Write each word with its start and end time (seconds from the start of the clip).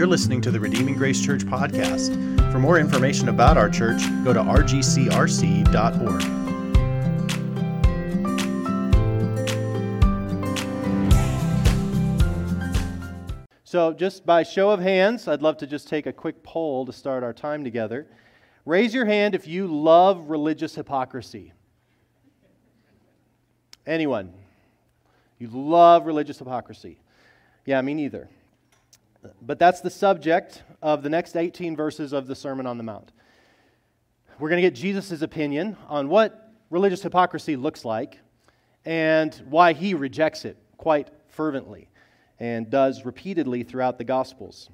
You're 0.00 0.08
listening 0.08 0.40
to 0.40 0.50
the 0.50 0.58
Redeeming 0.58 0.94
Grace 0.94 1.22
Church 1.22 1.42
podcast. 1.42 2.16
For 2.50 2.58
more 2.58 2.78
information 2.78 3.28
about 3.28 3.58
our 3.58 3.68
church, 3.68 4.00
go 4.24 4.32
to 4.32 4.40
rgcrc.org. 4.40 6.22
So, 13.62 13.92
just 13.92 14.24
by 14.24 14.42
show 14.42 14.70
of 14.70 14.80
hands, 14.80 15.28
I'd 15.28 15.42
love 15.42 15.58
to 15.58 15.66
just 15.66 15.86
take 15.86 16.06
a 16.06 16.14
quick 16.14 16.42
poll 16.42 16.86
to 16.86 16.94
start 16.94 17.22
our 17.22 17.34
time 17.34 17.62
together. 17.62 18.06
Raise 18.64 18.94
your 18.94 19.04
hand 19.04 19.34
if 19.34 19.46
you 19.46 19.66
love 19.66 20.30
religious 20.30 20.74
hypocrisy. 20.76 21.52
Anyone? 23.86 24.32
You 25.38 25.48
love 25.48 26.06
religious 26.06 26.38
hypocrisy. 26.38 26.96
Yeah, 27.66 27.82
me 27.82 27.92
neither. 27.92 28.30
But 29.42 29.58
that's 29.58 29.80
the 29.80 29.90
subject 29.90 30.62
of 30.82 31.02
the 31.02 31.10
next 31.10 31.36
18 31.36 31.76
verses 31.76 32.12
of 32.12 32.26
the 32.26 32.34
Sermon 32.34 32.66
on 32.66 32.78
the 32.78 32.84
Mount. 32.84 33.12
We're 34.38 34.48
going 34.48 34.62
to 34.62 34.66
get 34.68 34.74
Jesus' 34.74 35.22
opinion 35.22 35.76
on 35.88 36.08
what 36.08 36.52
religious 36.70 37.02
hypocrisy 37.02 37.56
looks 37.56 37.84
like 37.84 38.18
and 38.84 39.34
why 39.50 39.74
he 39.74 39.92
rejects 39.94 40.44
it 40.44 40.56
quite 40.78 41.10
fervently 41.28 41.88
and 42.38 42.70
does 42.70 43.04
repeatedly 43.04 43.62
throughout 43.62 43.98
the 43.98 44.04
Gospels. 44.04 44.70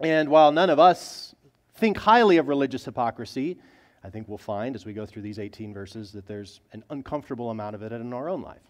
And 0.00 0.28
while 0.28 0.52
none 0.52 0.68
of 0.68 0.78
us 0.78 1.34
think 1.76 1.96
highly 1.96 2.36
of 2.36 2.48
religious 2.48 2.84
hypocrisy, 2.84 3.58
I 4.02 4.10
think 4.10 4.28
we'll 4.28 4.36
find 4.36 4.74
as 4.74 4.84
we 4.84 4.92
go 4.92 5.06
through 5.06 5.22
these 5.22 5.38
18 5.38 5.72
verses 5.72 6.12
that 6.12 6.26
there's 6.26 6.60
an 6.72 6.84
uncomfortable 6.90 7.50
amount 7.50 7.74
of 7.74 7.82
it 7.82 7.92
in 7.92 8.12
our 8.12 8.28
own 8.28 8.42
life. 8.42 8.60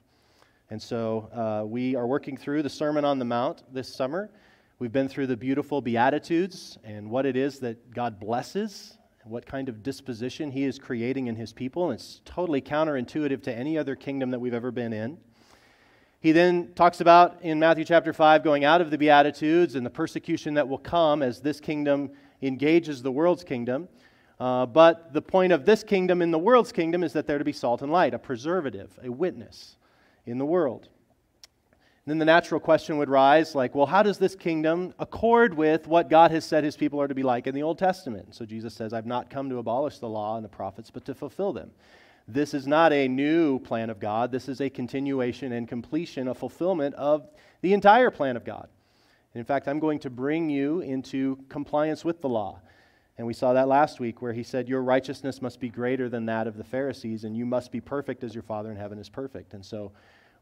And 0.71 0.81
so 0.81 1.29
uh, 1.35 1.67
we 1.67 1.97
are 1.97 2.07
working 2.07 2.37
through 2.37 2.63
the 2.63 2.71
Sermon 2.71 3.05
on 3.05 3.19
the 3.19 3.25
Mount 3.25 3.65
this 3.73 3.93
summer. 3.93 4.31
We've 4.81 4.91
been 4.91 5.09
through 5.09 5.29
the 5.29 5.37
beautiful 5.37 5.81
Beatitudes 5.81 6.79
and 6.83 7.09
what 7.09 7.27
it 7.27 7.37
is 7.37 7.61
that 7.61 7.95
God 7.95 8.19
blesses, 8.19 8.99
what 9.23 9.47
kind 9.47 9.69
of 9.69 9.85
disposition 9.85 10.51
He 10.51 10.65
is 10.65 10.81
creating 10.81 11.29
in 11.29 11.37
His 11.37 11.53
people. 11.53 11.91
And 11.91 12.01
it's 12.01 12.21
totally 12.25 12.61
counterintuitive 12.61 13.41
to 13.45 13.55
any 13.55 13.79
other 13.79 13.95
kingdom 13.95 14.31
that 14.31 14.41
we've 14.41 14.53
ever 14.53 14.73
been 14.73 14.93
in. 14.93 15.19
He 16.19 16.33
then 16.33 16.73
talks 16.75 17.01
about 17.01 17.41
in 17.43 17.61
Matthew 17.61 17.85
chapter 17.85 18.13
5 18.13 18.43
going 18.43 18.65
out 18.65 18.81
of 18.81 18.91
the 18.91 18.99
Beatitudes 18.99 19.77
and 19.77 19.87
the 19.87 19.91
persecution 19.91 20.55
that 20.55 20.69
will 20.69 20.79
come 20.79 21.23
as 21.23 21.41
this 21.41 21.61
kingdom 21.61 22.11
engages 22.43 23.01
the 23.01 23.13
world's 23.13 23.45
kingdom. 23.45 23.89
Uh, 24.41 24.67
but 24.67 25.13
the 25.13 25.23
point 25.23 25.53
of 25.53 25.65
this 25.65 25.85
kingdom 25.85 26.21
in 26.21 26.33
the 26.33 26.39
world's 26.39 26.73
kingdom 26.73 27.05
is 27.05 27.13
that 27.13 27.29
they're 27.29 27.39
to 27.39 27.45
be 27.45 27.53
salt 27.53 27.81
and 27.83 27.93
light, 27.93 28.13
a 28.13 28.19
preservative, 28.19 28.99
a 29.05 29.13
witness 29.13 29.77
in 30.27 30.39
the 30.39 30.47
world. 30.47 30.89
And 32.07 32.11
then 32.11 32.19
the 32.19 32.27
natural 32.27 32.61
question 32.61 32.99
would 32.99 33.09
rise 33.09 33.55
like, 33.55 33.75
well, 33.75 33.87
how 33.87 34.03
does 34.03 34.19
this 34.19 34.35
kingdom 34.35 34.93
accord 34.99 35.55
with 35.55 35.87
what 35.87 36.11
God 36.11 36.31
has 36.33 36.45
said 36.45 36.63
his 36.63 36.77
people 36.77 37.01
are 37.01 37.09
to 37.09 37.15
be 37.15 37.23
like 37.23 37.47
in 37.47 37.55
the 37.55 37.63
Old 37.63 37.79
Testament? 37.79 38.35
So 38.35 38.45
Jesus 38.45 38.75
says, 38.75 38.93
I've 38.93 39.07
not 39.07 39.31
come 39.31 39.49
to 39.49 39.57
abolish 39.57 40.01
the 40.01 40.09
law 40.09 40.37
and 40.37 40.45
the 40.45 40.51
prophets, 40.51 40.91
but 40.91 41.07
to 41.07 41.15
fulfill 41.15 41.55
them. 41.55 41.71
This 42.29 42.53
is 42.53 42.67
not 42.67 42.93
a 42.93 43.09
new 43.09 43.59
plan 43.59 43.89
of 43.89 44.01
God. 44.01 44.31
This 44.31 44.51
is 44.51 44.61
a 44.61 44.69
continuation 44.69 45.53
and 45.53 45.67
completion, 45.67 46.29
a 46.29 46.35
fulfillment 46.35 46.95
of 46.97 47.27
the 47.63 47.73
entire 47.73 48.11
plan 48.11 48.37
of 48.37 48.45
God. 48.45 48.69
And 49.33 49.41
in 49.41 49.47
fact, 49.47 49.67
I'm 49.67 49.81
going 49.81 49.99
to 50.01 50.11
bring 50.11 50.51
you 50.51 50.81
into 50.81 51.39
compliance 51.49 52.05
with 52.05 52.21
the 52.21 52.29
law. 52.29 52.61
And 53.17 53.27
we 53.27 53.33
saw 53.33 53.53
that 53.53 53.69
last 53.69 53.99
week 53.99 54.21
where 54.21 54.33
he 54.33 54.43
said, 54.43 54.69
Your 54.69 54.83
righteousness 54.83 55.41
must 55.41 55.59
be 55.59 55.69
greater 55.71 56.09
than 56.09 56.27
that 56.27 56.47
of 56.47 56.57
the 56.57 56.65
Pharisees, 56.65 57.25
and 57.25 57.37
you 57.37 57.47
must 57.47 57.73
be 57.73 57.81
perfect 57.81 58.25
as 58.25 58.35
your 58.35 58.43
Father 58.43 58.71
in 58.71 58.77
heaven 58.77 58.99
is 58.99 59.09
perfect. 59.09 59.55
And 59.55 59.65
so 59.65 59.93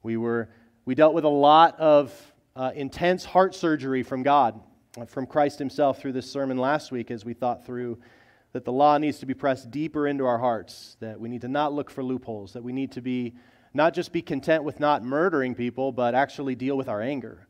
we, 0.02 0.16
were, 0.16 0.48
we 0.84 0.94
dealt 0.94 1.14
with 1.14 1.24
a 1.24 1.28
lot 1.28 1.78
of 1.78 2.12
uh, 2.56 2.72
intense 2.74 3.24
heart 3.24 3.54
surgery 3.54 4.02
from 4.02 4.22
God, 4.22 4.60
from 5.06 5.26
Christ 5.26 5.58
himself 5.58 6.00
through 6.00 6.12
this 6.12 6.30
sermon 6.30 6.58
last 6.58 6.90
week 6.90 7.10
as 7.10 7.24
we 7.24 7.34
thought 7.34 7.64
through 7.64 7.98
that 8.52 8.64
the 8.64 8.72
law 8.72 8.98
needs 8.98 9.18
to 9.20 9.26
be 9.26 9.32
pressed 9.32 9.70
deeper 9.70 10.06
into 10.06 10.26
our 10.26 10.38
hearts, 10.38 10.96
that 11.00 11.18
we 11.18 11.28
need 11.28 11.40
to 11.42 11.48
not 11.48 11.72
look 11.72 11.90
for 11.90 12.02
loopholes, 12.02 12.52
that 12.52 12.62
we 12.62 12.72
need 12.72 12.92
to 12.92 13.00
be 13.00 13.34
not 13.74 13.94
just 13.94 14.12
be 14.12 14.20
content 14.20 14.64
with 14.64 14.80
not 14.80 15.02
murdering 15.02 15.54
people, 15.54 15.92
but 15.92 16.14
actually 16.14 16.54
deal 16.54 16.76
with 16.76 16.88
our 16.88 17.00
anger. 17.00 17.46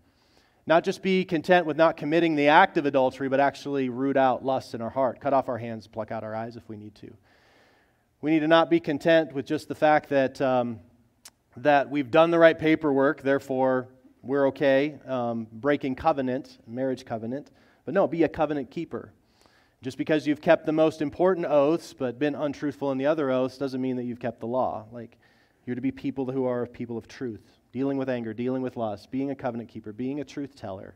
Not 0.67 0.85
just 0.85 1.03
be 1.03 1.25
content 1.25 1.67
with 1.67 1.77
not 1.77 1.97
committing 1.97 2.37
the 2.37 2.47
act 2.47 2.77
of 2.77 2.87
adultery, 2.87 3.29
but 3.29 3.41
actually 3.41 3.89
root 3.89 4.17
out 4.17 4.45
lust 4.45 4.75
in 4.75 4.81
our 4.81 4.91
heart, 4.91 5.21
cut 5.21 5.33
off 5.33 5.49
our 5.49 5.59
hands, 5.59 5.89
pluck 5.89 6.13
out 6.13 6.23
our 6.23 6.35
eyes 6.35 6.55
if 6.55 6.69
we 6.69 6.77
need 6.77 6.95
to. 6.97 7.13
We 8.21 8.31
need 8.31 8.41
to 8.41 8.49
not 8.49 8.71
be 8.71 8.79
content 8.79 9.33
with 9.33 9.47
just 9.47 9.67
the 9.67 9.75
fact 9.75 10.11
that, 10.11 10.41
um, 10.41 10.79
that 11.57 11.91
we've 11.91 12.11
done 12.11 12.31
the 12.31 12.39
right 12.39 12.59
paperwork, 12.59 13.23
therefore 13.23 13.89
we're 14.23 14.49
okay, 14.49 14.99
um, 15.07 15.47
breaking 15.53 15.97
covenant, 15.97 16.59
marriage 16.67 17.05
covenant. 17.05 17.51
But 17.85 17.95
no, 17.95 18.07
be 18.07 18.23
a 18.23 18.29
covenant 18.29 18.71
keeper. 18.71 19.13
Just 19.83 19.99
because 19.99 20.27
you've 20.27 20.41
kept 20.41 20.65
the 20.65 20.73
most 20.73 21.03
important 21.03 21.47
oaths 21.47 21.93
but 21.93 22.19
been 22.19 22.37
untruthful 22.37 22.93
in 22.93 22.99
the 22.99 23.07
other 23.07 23.31
oaths 23.31 23.59
doesn't 23.59 23.81
mean 23.81 23.97
that 23.97 24.05
you've 24.05 24.21
kept 24.21 24.39
the 24.39 24.47
law. 24.47 24.87
Like, 24.93 25.19
you're 25.67 25.75
to 25.75 25.83
be 25.83 25.91
people 25.91 26.31
who 26.31 26.45
are 26.45 26.67
people 26.67 26.97
of 26.97 27.09
truth, 27.09 27.43
dealing 27.73 27.99
with 27.99 28.09
anger, 28.09 28.33
dealing 28.33 28.63
with 28.63 28.77
lust, 28.77 29.11
being 29.11 29.31
a 29.31 29.35
covenant 29.35 29.69
keeper, 29.69 29.93
being 29.93 30.21
a 30.21 30.25
truth 30.25 30.55
teller, 30.55 30.95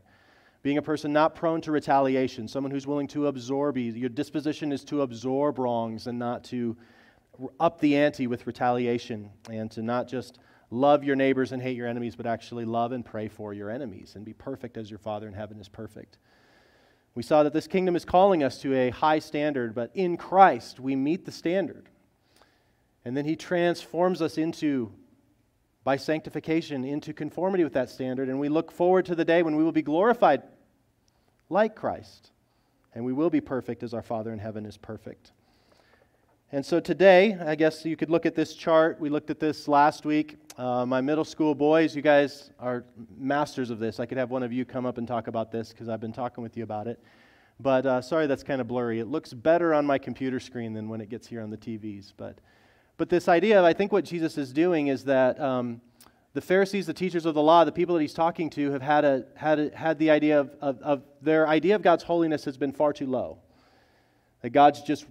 being 0.63 0.77
a 0.77 0.81
person 0.81 1.13
not 1.13 1.35
prone 1.35 1.61
to 1.61 1.71
retaliation, 1.71 2.47
someone 2.47 2.71
who's 2.71 2.87
willing 2.87 3.07
to 3.07 3.27
absorb. 3.27 3.77
Your 3.77 4.09
disposition 4.09 4.71
is 4.71 4.83
to 4.85 5.01
absorb 5.01 5.59
wrongs 5.59 6.07
and 6.07 6.17
not 6.17 6.43
to 6.45 6.75
up 7.59 7.79
the 7.79 7.95
ante 7.95 8.25
with 8.27 8.47
retaliation, 8.47 9.29
and 9.49 9.69
to 9.71 9.81
not 9.81 10.07
just 10.07 10.39
love 10.69 11.03
your 11.03 11.15
neighbors 11.15 11.51
and 11.51 11.61
hate 11.61 11.77
your 11.77 11.87
enemies, 11.87 12.15
but 12.15 12.25
actually 12.25 12.65
love 12.65 12.91
and 12.91 13.05
pray 13.05 13.27
for 13.27 13.53
your 13.53 13.69
enemies 13.69 14.13
and 14.15 14.25
be 14.25 14.33
perfect 14.33 14.77
as 14.77 14.89
your 14.89 14.99
Father 14.99 15.27
in 15.27 15.33
heaven 15.33 15.59
is 15.59 15.69
perfect. 15.69 16.17
We 17.15 17.23
saw 17.23 17.43
that 17.43 17.53
this 17.53 17.67
kingdom 17.67 17.95
is 17.95 18.05
calling 18.05 18.43
us 18.43 18.61
to 18.61 18.75
a 18.75 18.89
high 18.89 19.19
standard, 19.19 19.73
but 19.73 19.91
in 19.95 20.17
Christ 20.17 20.79
we 20.79 20.95
meet 20.95 21.25
the 21.25 21.31
standard. 21.31 21.89
And 23.05 23.15
then 23.15 23.25
he 23.25 23.35
transforms 23.35 24.21
us 24.21 24.37
into, 24.37 24.91
by 25.83 25.95
sanctification, 25.95 26.83
into 26.83 27.13
conformity 27.13 27.63
with 27.63 27.73
that 27.73 27.89
standard. 27.89 28.27
And 28.27 28.39
we 28.39 28.49
look 28.49 28.71
forward 28.71 29.05
to 29.05 29.15
the 29.15 29.25
day 29.25 29.43
when 29.43 29.55
we 29.55 29.63
will 29.63 29.71
be 29.71 29.81
glorified 29.81 30.43
like 31.49 31.75
Christ. 31.75 32.31
And 32.93 33.05
we 33.05 33.13
will 33.13 33.29
be 33.29 33.41
perfect 33.41 33.81
as 33.81 33.93
our 33.93 34.01
Father 34.01 34.33
in 34.33 34.39
heaven 34.39 34.65
is 34.65 34.77
perfect. 34.77 35.31
And 36.53 36.65
so 36.65 36.79
today, 36.79 37.37
I 37.45 37.55
guess 37.55 37.83
you 37.83 37.97
could 37.97 38.09
look 38.09 38.25
at 38.25 38.33
this 38.33 38.53
chart. 38.53 39.01
We 39.01 39.09
looked 39.09 39.29
at 39.29 39.37
this 39.37 39.67
last 39.67 40.05
week. 40.05 40.37
Uh, 40.57 40.85
my 40.85 41.01
middle 41.01 41.25
school 41.25 41.53
boys, 41.53 41.93
you 41.93 42.01
guys 42.01 42.51
are 42.57 42.85
masters 43.17 43.69
of 43.69 43.79
this. 43.79 43.99
I 43.99 44.05
could 44.05 44.17
have 44.17 44.31
one 44.31 44.43
of 44.43 44.53
you 44.53 44.63
come 44.63 44.85
up 44.85 44.97
and 44.97 45.05
talk 45.05 45.27
about 45.27 45.51
this 45.51 45.73
because 45.73 45.89
I've 45.89 45.99
been 45.99 46.13
talking 46.13 46.41
with 46.41 46.55
you 46.55 46.63
about 46.63 46.87
it. 46.87 47.03
But 47.59 47.85
uh, 47.85 48.01
sorry, 48.01 48.27
that's 48.27 48.43
kind 48.43 48.61
of 48.61 48.67
blurry. 48.69 49.01
It 49.01 49.07
looks 49.07 49.33
better 49.33 49.73
on 49.73 49.85
my 49.85 49.97
computer 49.97 50.39
screen 50.39 50.71
than 50.71 50.87
when 50.87 51.01
it 51.01 51.09
gets 51.09 51.27
here 51.27 51.41
on 51.41 51.49
the 51.49 51.57
TVs. 51.57 52.13
But, 52.15 52.39
but 52.95 53.09
this 53.09 53.27
idea 53.27 53.59
of, 53.59 53.65
I 53.65 53.73
think 53.73 53.91
what 53.91 54.05
Jesus 54.05 54.37
is 54.37 54.53
doing 54.53 54.87
is 54.87 55.03
that 55.03 55.37
um, 55.41 55.81
the 56.33 56.39
Pharisees, 56.39 56.85
the 56.85 56.93
teachers 56.93 57.25
of 57.25 57.33
the 57.33 57.43
law, 57.43 57.65
the 57.65 57.73
people 57.73 57.95
that 57.95 58.01
he's 58.01 58.13
talking 58.13 58.49
to, 58.51 58.71
have 58.71 58.81
had, 58.81 59.03
a, 59.03 59.25
had, 59.35 59.59
a, 59.59 59.75
had 59.75 59.99
the 59.99 60.11
idea 60.11 60.39
of, 60.39 60.55
of, 60.61 60.79
of 60.81 61.03
their 61.21 61.45
idea 61.45 61.75
of 61.75 61.81
God's 61.81 62.03
holiness 62.03 62.45
has 62.45 62.55
been 62.55 62.71
far 62.71 62.93
too 62.93 63.07
low. 63.07 63.39
That 64.43 64.51
God's 64.51 64.81
just 64.81 65.07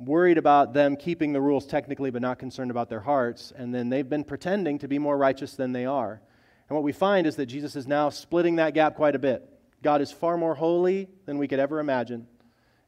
worried 0.00 0.38
about 0.38 0.72
them 0.72 0.96
keeping 0.96 1.32
the 1.32 1.40
rules 1.40 1.66
technically, 1.66 2.10
but 2.10 2.22
not 2.22 2.38
concerned 2.38 2.70
about 2.70 2.88
their 2.88 3.00
hearts. 3.00 3.52
And 3.54 3.74
then 3.74 3.88
they've 3.88 4.08
been 4.08 4.24
pretending 4.24 4.78
to 4.78 4.88
be 4.88 4.98
more 4.98 5.16
righteous 5.16 5.54
than 5.54 5.72
they 5.72 5.84
are. 5.84 6.20
And 6.68 6.76
what 6.76 6.84
we 6.84 6.92
find 6.92 7.26
is 7.26 7.36
that 7.36 7.46
Jesus 7.46 7.76
is 7.76 7.86
now 7.86 8.10
splitting 8.10 8.56
that 8.56 8.74
gap 8.74 8.94
quite 8.94 9.14
a 9.14 9.18
bit. 9.18 9.48
God 9.82 10.00
is 10.00 10.12
far 10.12 10.36
more 10.36 10.54
holy 10.54 11.08
than 11.26 11.38
we 11.38 11.48
could 11.48 11.58
ever 11.58 11.80
imagine, 11.80 12.26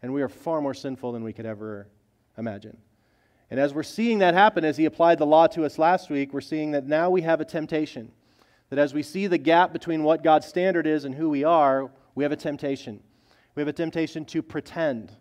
and 0.02 0.12
we 0.12 0.22
are 0.22 0.28
far 0.28 0.60
more 0.60 0.74
sinful 0.74 1.12
than 1.12 1.24
we 1.24 1.32
could 1.32 1.46
ever 1.46 1.88
imagine. 2.36 2.76
And 3.50 3.58
as 3.58 3.74
we're 3.74 3.82
seeing 3.82 4.18
that 4.20 4.34
happen, 4.34 4.64
as 4.64 4.76
he 4.76 4.84
applied 4.84 5.18
the 5.18 5.26
law 5.26 5.46
to 5.48 5.64
us 5.64 5.78
last 5.78 6.10
week, 6.10 6.32
we're 6.32 6.40
seeing 6.40 6.70
that 6.72 6.86
now 6.86 7.10
we 7.10 7.22
have 7.22 7.40
a 7.40 7.44
temptation. 7.44 8.12
That 8.70 8.78
as 8.78 8.94
we 8.94 9.02
see 9.02 9.26
the 9.26 9.38
gap 9.38 9.72
between 9.72 10.04
what 10.04 10.22
God's 10.22 10.46
standard 10.46 10.86
is 10.86 11.04
and 11.04 11.14
who 11.14 11.28
we 11.28 11.44
are, 11.44 11.90
we 12.14 12.24
have 12.24 12.32
a 12.32 12.36
temptation. 12.36 13.02
We 13.54 13.60
have 13.60 13.68
a 13.68 13.72
temptation 13.72 14.24
to 14.26 14.42
pretend 14.42 15.12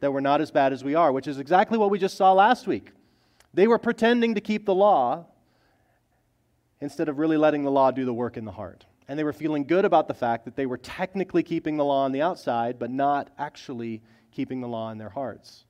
that 0.00 0.12
we're 0.12 0.20
not 0.20 0.40
as 0.40 0.50
bad 0.50 0.72
as 0.72 0.82
we 0.82 0.94
are, 0.94 1.12
which 1.12 1.28
is 1.28 1.38
exactly 1.38 1.78
what 1.78 1.90
we 1.90 1.98
just 1.98 2.16
saw 2.16 2.32
last 2.32 2.66
week. 2.66 2.90
They 3.54 3.66
were 3.66 3.78
pretending 3.78 4.34
to 4.34 4.40
keep 4.40 4.66
the 4.66 4.74
law 4.74 5.26
instead 6.80 7.08
of 7.08 7.18
really 7.18 7.36
letting 7.36 7.62
the 7.62 7.70
law 7.70 7.90
do 7.90 8.04
the 8.04 8.14
work 8.14 8.36
in 8.36 8.44
the 8.44 8.52
heart. 8.52 8.86
And 9.08 9.18
they 9.18 9.24
were 9.24 9.32
feeling 9.32 9.64
good 9.64 9.84
about 9.84 10.08
the 10.08 10.14
fact 10.14 10.44
that 10.44 10.56
they 10.56 10.66
were 10.66 10.78
technically 10.78 11.42
keeping 11.42 11.76
the 11.76 11.84
law 11.84 12.04
on 12.04 12.12
the 12.12 12.22
outside, 12.22 12.78
but 12.78 12.90
not 12.90 13.30
actually 13.38 14.02
keeping 14.30 14.60
the 14.60 14.68
law 14.68 14.90
in 14.90 14.98
their 14.98 15.08
hearts. 15.10 15.64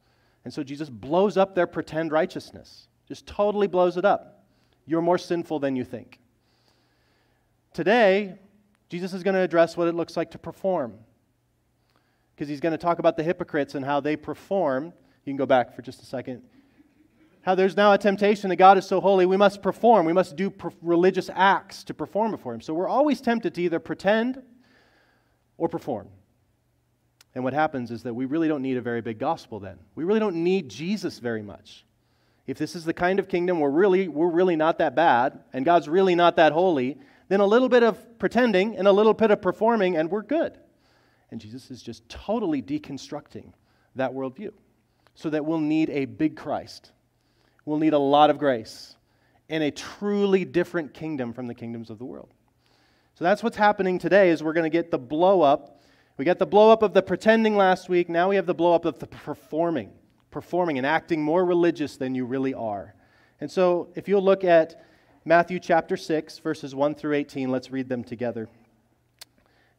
And 0.44 0.52
so 0.52 0.62
Jesus 0.62 0.88
blows 0.90 1.36
up 1.36 1.54
their 1.54 1.66
pretend 1.66 2.12
righteousness, 2.12 2.88
just 3.08 3.26
totally 3.26 3.66
blows 3.66 3.96
it 3.96 4.04
up. 4.04 4.44
You're 4.86 5.02
more 5.02 5.18
sinful 5.18 5.58
than 5.58 5.74
you 5.74 5.84
think. 5.84 6.20
Today, 7.72 8.38
Jesus 8.88 9.12
is 9.14 9.22
going 9.22 9.34
to 9.34 9.40
address 9.40 9.76
what 9.76 9.88
it 9.88 9.94
looks 9.94 10.16
like 10.16 10.32
to 10.32 10.38
perform 10.38 10.94
because 12.40 12.48
he's 12.48 12.60
going 12.60 12.72
to 12.72 12.78
talk 12.78 12.98
about 12.98 13.19
the 13.19 13.22
hypocrites 13.22 13.75
and 13.75 13.84
how 13.84 14.00
they 14.00 14.16
perform. 14.16 14.87
You 14.87 15.31
can 15.32 15.37
go 15.37 15.44
back 15.44 15.76
for 15.76 15.82
just 15.82 16.00
a 16.00 16.06
second. 16.06 16.40
How 17.42 17.54
there's 17.54 17.76
now 17.76 17.92
a 17.92 17.98
temptation 17.98 18.48
that 18.48 18.56
God 18.56 18.78
is 18.78 18.87
so 18.87 18.98
holy, 18.98 19.26
we 19.26 19.37
must 19.37 19.60
perform. 19.60 20.06
We 20.06 20.14
must 20.14 20.37
do 20.37 20.50
religious 20.81 21.28
acts 21.34 21.84
to 21.84 21.92
perform 21.92 22.31
before 22.31 22.54
Him. 22.54 22.62
So 22.62 22.72
we're 22.72 22.88
always 22.88 23.20
tempted 23.20 23.52
to 23.56 23.62
either 23.62 23.78
pretend 23.78 24.40
or 25.58 25.69
perform. 25.69 26.08
And 27.34 27.44
what 27.44 27.52
happens 27.52 27.90
is 27.90 28.04
that 28.04 28.14
we 28.14 28.25
really 28.25 28.48
don't 28.48 28.62
need 28.62 28.78
a 28.78 28.81
very 28.81 29.02
big 29.02 29.19
gospel 29.19 29.60
then. 29.60 29.76
We 29.94 30.04
really 30.04 30.20
don't 30.20 30.37
need 30.37 30.70
Jesus 30.70 31.19
very 31.19 31.42
much. 31.42 31.84
If 32.46 32.56
this 32.56 32.75
is 32.75 32.87
the 32.87 32.94
kind 32.94 33.19
of 33.19 33.28
kingdom 33.28 33.60
where 33.60 33.70
really, 33.70 34.08
we're 34.08 34.31
really 34.31 34.56
not 34.56 34.78
that 34.78 34.94
bad 34.94 35.40
and 35.52 35.66
God's 35.66 35.90
really 35.90 36.14
not 36.14 36.37
that 36.37 36.52
holy, 36.52 36.96
then 37.28 37.40
a 37.40 37.46
little 37.46 37.69
bit 37.69 37.82
of 37.82 38.19
pretending 38.19 38.78
and 38.78 38.88
a 38.88 38.92
little 38.92 39.12
bit 39.12 39.31
of 39.31 39.42
performing 39.42 39.98
and 39.98 40.10
we're 40.10 40.22
good. 40.22 40.56
And 41.30 41.40
Jesus 41.40 41.70
is 41.70 41.82
just 41.82 42.08
totally 42.08 42.62
deconstructing 42.62 43.52
that 43.96 44.12
worldview 44.12 44.52
so 45.14 45.30
that 45.30 45.44
we'll 45.44 45.58
need 45.58 45.90
a 45.90 46.04
big 46.04 46.36
Christ. 46.36 46.92
We'll 47.64 47.78
need 47.78 47.92
a 47.92 47.98
lot 47.98 48.30
of 48.30 48.38
grace 48.38 48.96
and 49.48 49.62
a 49.62 49.70
truly 49.70 50.44
different 50.44 50.94
kingdom 50.94 51.32
from 51.32 51.46
the 51.46 51.54
kingdoms 51.54 51.90
of 51.90 51.98
the 51.98 52.04
world. 52.04 52.30
So 53.14 53.24
that's 53.24 53.42
what's 53.42 53.56
happening 53.56 53.98
today 53.98 54.30
is 54.30 54.42
we're 54.42 54.52
going 54.52 54.70
to 54.70 54.76
get 54.76 54.90
the 54.90 54.98
blow 54.98 55.42
up. 55.42 55.82
We 56.16 56.24
got 56.24 56.38
the 56.38 56.46
blow 56.46 56.70
up 56.70 56.82
of 56.82 56.94
the 56.94 57.02
pretending 57.02 57.56
last 57.56 57.88
week. 57.88 58.08
Now 58.08 58.28
we 58.28 58.36
have 58.36 58.46
the 58.46 58.54
blow 58.54 58.74
up 58.74 58.84
of 58.84 58.98
the 58.98 59.06
performing, 59.06 59.92
performing 60.30 60.78
and 60.78 60.86
acting 60.86 61.22
more 61.22 61.44
religious 61.44 61.96
than 61.96 62.14
you 62.14 62.24
really 62.24 62.54
are. 62.54 62.94
And 63.40 63.50
so 63.50 63.90
if 63.94 64.08
you'll 64.08 64.22
look 64.24 64.44
at 64.44 64.84
Matthew 65.24 65.58
chapter 65.58 65.96
6 65.96 66.38
verses 66.38 66.74
1 66.74 66.94
through 66.94 67.14
18, 67.14 67.50
let's 67.50 67.70
read 67.70 67.88
them 67.88 68.04
together. 68.04 68.48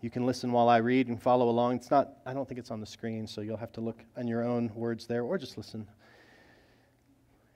You 0.01 0.09
can 0.09 0.25
listen 0.25 0.51
while 0.51 0.67
I 0.67 0.77
read 0.77 1.07
and 1.07 1.21
follow 1.21 1.49
along. 1.49 1.75
It's 1.75 1.91
not 1.91 2.13
I 2.25 2.33
don't 2.33 2.47
think 2.47 2.59
it's 2.59 2.71
on 2.71 2.79
the 2.79 2.85
screen, 2.85 3.27
so 3.27 3.41
you'll 3.41 3.57
have 3.57 3.71
to 3.73 3.81
look 3.81 4.03
on 4.17 4.27
your 4.27 4.43
own 4.43 4.71
words 4.73 5.05
there 5.05 5.23
or 5.23 5.37
just 5.37 5.57
listen. 5.57 5.87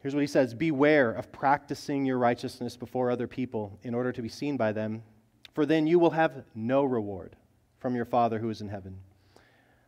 Here's 0.02 0.14
what 0.14 0.22
he 0.22 0.28
says 0.28 0.54
Beware 0.54 1.12
of 1.12 1.32
practicing 1.32 2.06
your 2.06 2.20
righteousness 2.20 2.78
before 2.78 3.10
other 3.10 3.28
people 3.28 3.80
in 3.82 3.96
order 3.96 4.12
to 4.12 4.22
be 4.22 4.30
seen 4.30 4.58
by 4.58 4.72
them, 4.72 5.02
for 5.56 5.66
then 5.66 5.88
you 5.88 5.98
will 5.98 6.12
have 6.12 6.44
no 6.54 6.84
reward 6.84 7.36
from 7.80 7.96
your 7.96 8.06
Father 8.06 8.38
who 8.38 8.52
is 8.52 8.62
in 8.62 8.70
heaven. 8.70 9.00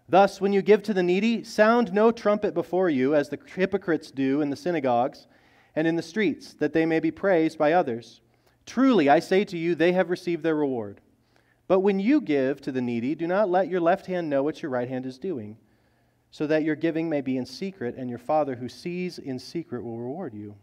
Thus, 0.10 0.42
when 0.42 0.54
you 0.54 0.64
give 0.64 0.82
to 0.84 0.94
the 0.94 1.04
needy, 1.04 1.44
sound 1.44 1.94
no 1.94 2.12
trumpet 2.12 2.56
before 2.56 2.90
you, 2.90 3.14
as 3.14 3.30
the 3.30 3.38
hypocrites 3.56 4.10
do 4.10 4.42
in 4.42 4.50
the 4.50 4.56
synagogues 4.56 5.28
and 5.76 5.86
in 5.86 5.96
the 5.96 6.02
streets, 6.02 6.54
that 6.56 6.74
they 6.74 6.86
may 6.86 7.00
be 7.00 7.12
praised 7.12 7.60
by 7.60 7.74
others. 7.74 8.22
Truly, 8.66 9.10
I 9.10 9.20
say 9.20 9.46
to 9.46 9.58
you, 9.58 9.76
they 9.76 9.92
have 9.92 10.10
received 10.10 10.42
their 10.42 10.56
reward. 10.56 11.02
But 11.68 11.82
when 11.82 12.00
you 12.00 12.22
give 12.22 12.62
to 12.62 12.72
the 12.72 12.82
needy, 12.82 13.16
do 13.16 13.28
not 13.28 13.50
let 13.50 13.68
your 13.68 13.82
left 13.82 14.06
hand 14.06 14.30
know 14.30 14.44
what 14.44 14.62
your 14.62 14.72
right 14.72 14.88
hand 14.88 15.06
is 15.06 15.18
doing 15.18 15.58
so 16.32 16.48
that 16.48 16.64
your 16.64 16.76
giving 16.76 17.10
may 17.10 17.22
be 17.22 17.38
in 17.38 17.46
secret, 17.46 17.96
and 17.96 18.10
your 18.10 18.20
Father 18.20 18.56
who 18.56 18.70
sees 18.70 19.18
in 19.18 19.40
secret 19.40 19.84
will 19.84 19.98
reward 19.98 20.34
you. 20.34 20.56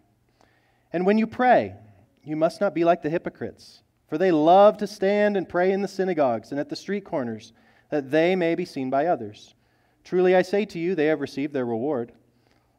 And 0.92 1.06
when 1.06 1.18
you 1.18 1.26
pray, 1.26 1.74
you 2.22 2.36
must 2.36 2.60
not 2.60 2.74
be 2.74 2.84
like 2.84 3.02
the 3.02 3.10
hypocrites, 3.10 3.82
for 4.08 4.18
they 4.18 4.30
love 4.30 4.76
to 4.78 4.86
stand 4.86 5.36
and 5.36 5.48
pray 5.48 5.72
in 5.72 5.82
the 5.82 5.88
synagogues 5.88 6.50
and 6.50 6.60
at 6.60 6.68
the 6.68 6.76
street 6.76 7.04
corners, 7.04 7.52
that 7.90 8.10
they 8.10 8.36
may 8.36 8.54
be 8.54 8.64
seen 8.64 8.90
by 8.90 9.06
others. 9.06 9.54
Truly 10.04 10.36
I 10.36 10.42
say 10.42 10.64
to 10.66 10.78
you, 10.78 10.94
they 10.94 11.06
have 11.06 11.20
received 11.20 11.54
their 11.54 11.66
reward. 11.66 12.12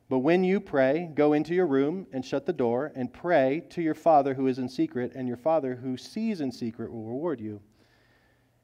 But 0.07 0.19
when 0.19 0.43
you 0.43 0.59
pray, 0.59 1.09
go 1.15 1.33
into 1.33 1.55
your 1.55 1.65
room 1.65 2.05
and 2.13 2.23
shut 2.23 2.45
the 2.45 2.53
door, 2.53 2.91
and 2.95 3.11
pray 3.11 3.63
to 3.71 3.81
your 3.81 3.95
Father 3.95 4.35
who 4.35 4.45
is 4.47 4.59
in 4.59 4.69
secret, 4.69 5.13
and 5.15 5.27
your 5.27 5.37
Father 5.37 5.75
who 5.75 5.97
sees 5.97 6.39
in 6.39 6.51
secret 6.51 6.91
will 6.91 7.03
reward 7.03 7.41
you. 7.41 7.59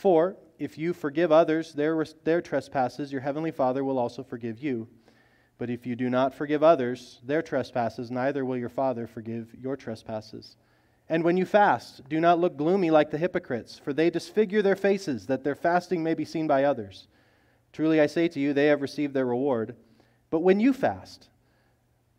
For 0.00 0.34
if 0.58 0.78
you 0.78 0.94
forgive 0.94 1.30
others 1.30 1.74
their, 1.74 2.02
their 2.24 2.40
trespasses, 2.40 3.12
your 3.12 3.20
heavenly 3.20 3.50
Father 3.50 3.84
will 3.84 3.98
also 3.98 4.22
forgive 4.22 4.58
you. 4.58 4.88
But 5.58 5.68
if 5.68 5.84
you 5.84 5.94
do 5.94 6.08
not 6.08 6.34
forgive 6.34 6.62
others 6.62 7.20
their 7.22 7.42
trespasses, 7.42 8.10
neither 8.10 8.46
will 8.46 8.56
your 8.56 8.70
Father 8.70 9.06
forgive 9.06 9.54
your 9.60 9.76
trespasses. 9.76 10.56
And 11.10 11.22
when 11.22 11.36
you 11.36 11.44
fast, 11.44 12.08
do 12.08 12.18
not 12.18 12.38
look 12.38 12.56
gloomy 12.56 12.90
like 12.90 13.10
the 13.10 13.18
hypocrites, 13.18 13.78
for 13.78 13.92
they 13.92 14.08
disfigure 14.08 14.62
their 14.62 14.74
faces, 14.74 15.26
that 15.26 15.44
their 15.44 15.54
fasting 15.54 16.02
may 16.02 16.14
be 16.14 16.24
seen 16.24 16.46
by 16.46 16.64
others. 16.64 17.06
Truly 17.74 18.00
I 18.00 18.06
say 18.06 18.26
to 18.28 18.40
you, 18.40 18.54
they 18.54 18.68
have 18.68 18.80
received 18.80 19.12
their 19.12 19.26
reward. 19.26 19.76
But 20.30 20.40
when 20.40 20.60
you 20.60 20.72
fast, 20.72 21.28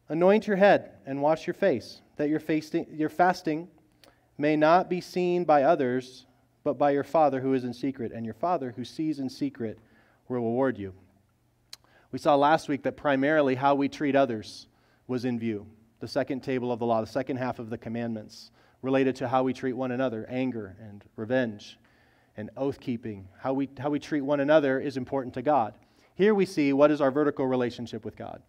anoint 0.08 0.46
your 0.46 0.58
head 0.58 0.92
and 1.08 1.20
wash 1.20 1.48
your 1.48 1.56
face, 1.56 2.02
that 2.18 2.30
your, 2.30 2.40
fasting, 2.40 2.86
your 2.94 3.10
fasting 3.10 3.70
may 4.38 4.56
not 4.56 4.88
be 4.88 5.02
seen 5.02 5.46
by 5.46 5.64
others 5.64 6.28
but 6.64 6.78
by 6.78 6.92
your 6.92 7.04
Father 7.04 7.42
who 7.42 7.54
is 7.54 7.64
in 7.64 7.74
secret, 7.74 8.12
and 8.12 8.26
your 8.26 8.36
Father 8.36 8.74
who 8.76 8.86
sees 8.86 9.20
in 9.20 9.30
secret 9.30 9.80
will 10.28 10.36
reward 10.38 10.78
you. 10.78 10.94
We 12.12 12.20
saw 12.20 12.36
last 12.36 12.68
week 12.68 12.84
that 12.84 12.98
primarily 12.98 13.56
how 13.56 13.76
we 13.76 13.88
treat 13.88 14.16
others 14.16 14.68
was 15.08 15.26
in 15.26 15.40
view. 15.40 15.66
The 16.00 16.08
second 16.08 16.42
table 16.42 16.72
of 16.72 16.80
the 16.80 16.86
law, 16.86 17.02
the 17.02 17.08
second 17.08 17.38
half 17.38 17.60
of 17.60 17.70
the 17.70 17.78
commandments, 17.78 18.52
related 18.82 19.16
to 19.18 19.28
how 19.28 19.44
we 19.44 19.54
treat 19.54 19.74
one 19.74 19.92
another 19.92 20.26
anger 20.30 20.76
and 20.80 21.04
revenge 21.16 21.78
and 22.38 22.50
oath 22.58 22.80
keeping. 22.80 23.28
How 23.40 23.54
we, 23.54 23.70
how 23.78 23.90
we 23.90 24.00
treat 24.00 24.22
one 24.22 24.40
another 24.40 24.80
is 24.80 24.98
important 24.98 25.34
to 25.36 25.42
God. 25.42 25.76
Here 26.16 26.34
we 26.34 26.46
see 26.46 26.74
what 26.74 26.92
is 26.92 27.02
our 27.02 27.12
vertical 27.12 27.46
relationship 27.46 28.04
with 28.04 28.16
God. 28.16 28.42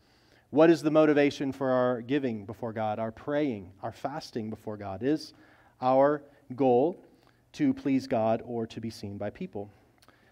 What 0.50 0.70
is 0.70 0.82
the 0.82 0.90
motivation 0.90 1.52
for 1.52 1.70
our 1.70 2.00
giving 2.02 2.44
before 2.44 2.72
God, 2.72 2.98
our 2.98 3.10
praying, 3.10 3.72
our 3.82 3.92
fasting 3.92 4.50
before 4.50 4.76
God? 4.76 5.02
Is 5.02 5.32
our 5.80 6.22
goal 6.54 7.02
to 7.52 7.74
please 7.74 8.06
God 8.06 8.42
or 8.44 8.66
to 8.66 8.80
be 8.80 8.90
seen 8.90 9.18
by 9.18 9.30
people. 9.30 9.70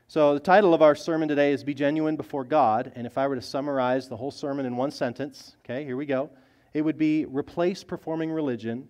So, 0.08 0.34
the 0.34 0.40
title 0.40 0.74
of 0.74 0.82
our 0.82 0.96
sermon 0.96 1.28
today 1.28 1.52
is 1.52 1.62
Be 1.62 1.72
Genuine 1.72 2.16
Before 2.16 2.42
God. 2.42 2.90
And 2.96 3.06
if 3.06 3.16
I 3.16 3.28
were 3.28 3.36
to 3.36 3.42
summarize 3.42 4.08
the 4.08 4.16
whole 4.16 4.32
sermon 4.32 4.66
in 4.66 4.76
one 4.76 4.90
sentence, 4.90 5.54
okay, 5.64 5.84
here 5.84 5.96
we 5.96 6.06
go, 6.06 6.30
it 6.74 6.82
would 6.82 6.98
be 6.98 7.26
replace 7.26 7.84
performing 7.84 8.32
religion 8.32 8.88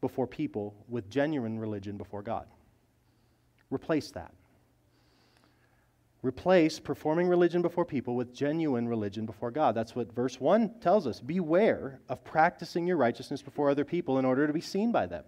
before 0.00 0.26
people 0.26 0.74
with 0.88 1.10
genuine 1.10 1.58
religion 1.58 1.96
before 1.96 2.22
God. 2.22 2.46
Replace 3.70 4.12
that. 4.12 4.32
Replace 6.22 6.78
performing 6.78 7.28
religion 7.28 7.62
before 7.62 7.84
people 7.84 8.14
with 8.14 8.34
genuine 8.34 8.86
religion 8.86 9.26
before 9.26 9.50
God. 9.50 9.74
That's 9.74 9.96
what 9.96 10.12
verse 10.14 10.40
1 10.40 10.80
tells 10.80 11.06
us. 11.06 11.20
Beware 11.20 12.00
of 12.08 12.22
practicing 12.22 12.86
your 12.86 12.96
righteousness 12.96 13.42
before 13.42 13.70
other 13.70 13.84
people 13.84 14.18
in 14.18 14.24
order 14.24 14.46
to 14.46 14.52
be 14.52 14.60
seen 14.60 14.92
by 14.92 15.06
them 15.06 15.24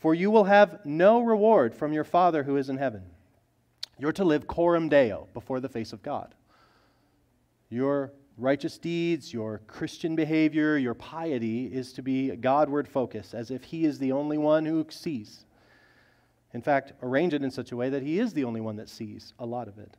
for 0.00 0.14
you 0.14 0.30
will 0.30 0.44
have 0.44 0.80
no 0.84 1.20
reward 1.20 1.74
from 1.74 1.92
your 1.92 2.04
Father 2.04 2.42
who 2.42 2.56
is 2.56 2.70
in 2.70 2.78
heaven. 2.78 3.02
You're 3.98 4.12
to 4.12 4.24
live 4.24 4.46
coram 4.46 4.88
deo, 4.88 5.28
before 5.34 5.60
the 5.60 5.68
face 5.68 5.92
of 5.92 6.02
God. 6.02 6.34
Your 7.68 8.12
righteous 8.38 8.78
deeds, 8.78 9.32
your 9.32 9.60
Christian 9.66 10.16
behavior, 10.16 10.78
your 10.78 10.94
piety 10.94 11.66
is 11.66 11.92
to 11.92 12.02
be 12.02 12.34
Godward 12.34 12.88
focused, 12.88 13.34
as 13.34 13.50
if 13.50 13.62
He 13.62 13.84
is 13.84 13.98
the 13.98 14.12
only 14.12 14.38
one 14.38 14.64
who 14.64 14.86
sees. 14.88 15.44
In 16.54 16.62
fact, 16.62 16.94
arrange 17.02 17.34
it 17.34 17.44
in 17.44 17.50
such 17.50 17.70
a 17.70 17.76
way 17.76 17.90
that 17.90 18.02
He 18.02 18.18
is 18.18 18.32
the 18.32 18.44
only 18.44 18.62
one 18.62 18.76
that 18.76 18.88
sees 18.88 19.34
a 19.38 19.44
lot 19.44 19.68
of 19.68 19.78
it. 19.78 19.98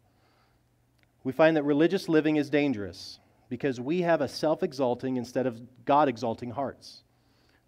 We 1.24 1.32
find 1.32 1.56
that 1.56 1.64
religious 1.64 2.10
living 2.10 2.38
is 2.38 2.50
dangerous 2.50 3.20
because 3.50 3.80
we 3.80 4.02
have 4.02 4.22
a 4.22 4.28
self 4.28 4.64
exalting 4.64 5.18
instead 5.18 5.46
of 5.46 5.62
God 5.86 6.10
exalting 6.10 6.50
hearts 6.50 7.04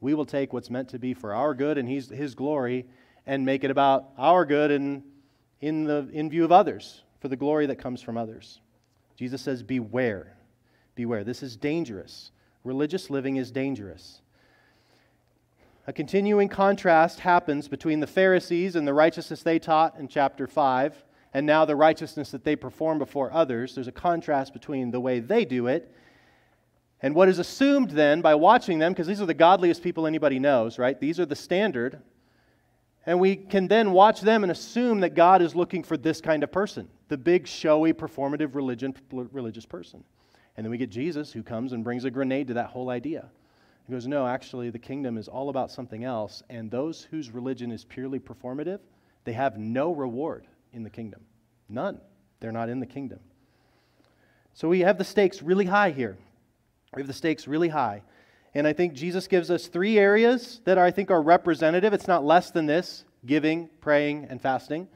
we 0.04 0.14
will 0.14 0.26
take 0.26 0.52
what's 0.52 0.70
meant 0.70 0.90
to 0.90 1.00
be 1.00 1.14
for 1.14 1.34
our 1.34 1.54
good 1.54 1.78
and 1.78 1.88
his, 1.88 2.10
his 2.10 2.36
glory 2.36 2.86
and 3.26 3.46
make 3.46 3.64
it 3.64 3.72
about 3.72 4.10
our 4.18 4.44
good 4.44 4.70
and 4.70 5.02
in, 5.62 5.86
the, 5.86 6.10
in 6.12 6.30
view 6.30 6.44
of 6.44 6.52
others, 6.52 7.04
for 7.22 7.30
the 7.30 7.38
glory 7.38 7.68
that 7.68 7.78
comes 7.78 8.02
from 8.02 8.18
others. 8.18 8.60
Jesus 9.16 9.42
says, 9.42 9.64
Beware. 9.64 10.36
Beware. 10.96 11.24
This 11.24 11.42
is 11.42 11.56
dangerous. 11.56 12.32
Religious 12.66 13.10
living 13.10 13.38
is 13.38 13.50
dangerous. 13.50 14.22
A 15.88 15.94
continuing 15.94 16.50
contrast 16.50 17.22
happens 17.22 17.70
between 17.70 18.02
the 18.02 18.08
Pharisees 18.08 18.76
and 18.76 18.86
the 18.86 18.94
righteousness 18.94 19.42
they 19.42 19.58
taught 19.58 19.98
in 19.98 20.10
chapter 20.10 20.48
5, 20.48 21.02
and 21.34 21.46
now 21.46 21.64
the 21.64 21.78
righteousness 21.78 22.30
that 22.32 22.44
they 22.44 22.58
perform 22.58 23.00
before 23.00 23.32
others. 23.32 23.76
There's 23.76 23.88
a 23.88 23.94
contrast 23.94 24.52
between 24.52 24.92
the 24.92 25.00
way 25.00 25.22
they 25.22 25.46
do 25.46 25.68
it 25.68 25.94
and 27.04 27.14
what 27.14 27.28
is 27.28 27.38
assumed 27.38 27.92
then 27.92 28.22
by 28.22 28.34
watching 28.34 28.80
them, 28.80 28.94
because 28.94 29.08
these 29.08 29.22
are 29.22 29.26
the 29.26 29.34
godliest 29.34 29.84
people 29.84 30.08
anybody 30.08 30.40
knows, 30.40 30.80
right? 30.80 30.98
These 30.98 31.20
are 31.20 31.26
the 31.26 31.36
standard. 31.36 32.02
And 33.06 33.20
we 33.20 33.36
can 33.36 33.68
then 33.68 33.92
watch 33.92 34.22
them 34.22 34.44
and 34.44 34.52
assume 34.52 35.02
that 35.02 35.14
God 35.14 35.42
is 35.42 35.54
looking 35.54 35.84
for 35.84 35.98
this 35.98 36.22
kind 36.22 36.44
of 36.44 36.52
person, 36.54 36.88
the 37.10 37.18
big, 37.18 37.46
showy, 37.46 37.92
performative 37.92 38.56
religion, 38.56 38.96
religious 39.12 39.66
person. 39.66 40.02
And 40.56 40.66
then 40.66 40.72
we 40.72 40.78
get 40.78 40.90
Jesus 40.90 41.34
who 41.34 41.44
comes 41.44 41.74
and 41.74 41.84
brings 41.84 42.06
a 42.06 42.10
grenade 42.10 42.48
to 42.48 42.54
that 42.54 42.68
whole 42.68 42.90
idea. 42.90 43.30
He 43.86 43.92
goes, 43.92 44.08
No, 44.08 44.26
actually, 44.26 44.70
the 44.70 44.80
kingdom 44.80 45.18
is 45.18 45.28
all 45.28 45.50
about 45.50 45.72
something 45.72 46.06
else. 46.06 46.42
And 46.50 46.72
those 46.72 47.04
whose 47.12 47.32
religion 47.32 47.70
is 47.70 47.84
purely 47.84 48.20
performative, 48.20 48.80
they 49.26 49.34
have 49.34 49.58
no 49.58 49.94
reward 49.94 50.48
in 50.72 50.84
the 50.84 50.90
kingdom. 50.90 51.20
None. 51.68 52.00
They're 52.40 52.54
not 52.54 52.70
in 52.70 52.80
the 52.80 52.86
kingdom. 52.86 53.20
So 54.54 54.70
we 54.70 54.82
have 54.82 54.98
the 54.98 55.04
stakes 55.04 55.42
really 55.42 55.66
high 55.66 55.92
here. 55.92 56.18
We 56.96 57.02
have 57.02 57.08
the 57.08 57.14
stakes 57.14 57.48
really 57.48 57.70
high. 57.70 58.04
And 58.56 58.68
I 58.68 58.74
think 58.74 58.94
Jesus 58.94 59.28
gives 59.28 59.50
us 59.50 59.68
three 59.68 59.98
areas 59.98 60.62
that 60.66 60.78
I 60.78 60.92
think 60.92 61.10
are 61.10 61.22
representative. 61.22 61.94
It's 61.94 62.08
not 62.08 62.24
less 62.24 62.52
than 62.52 62.66
this 62.66 63.06
giving, 63.26 63.70
praying, 63.80 64.28
and 64.30 64.42
fasting. 64.42 64.88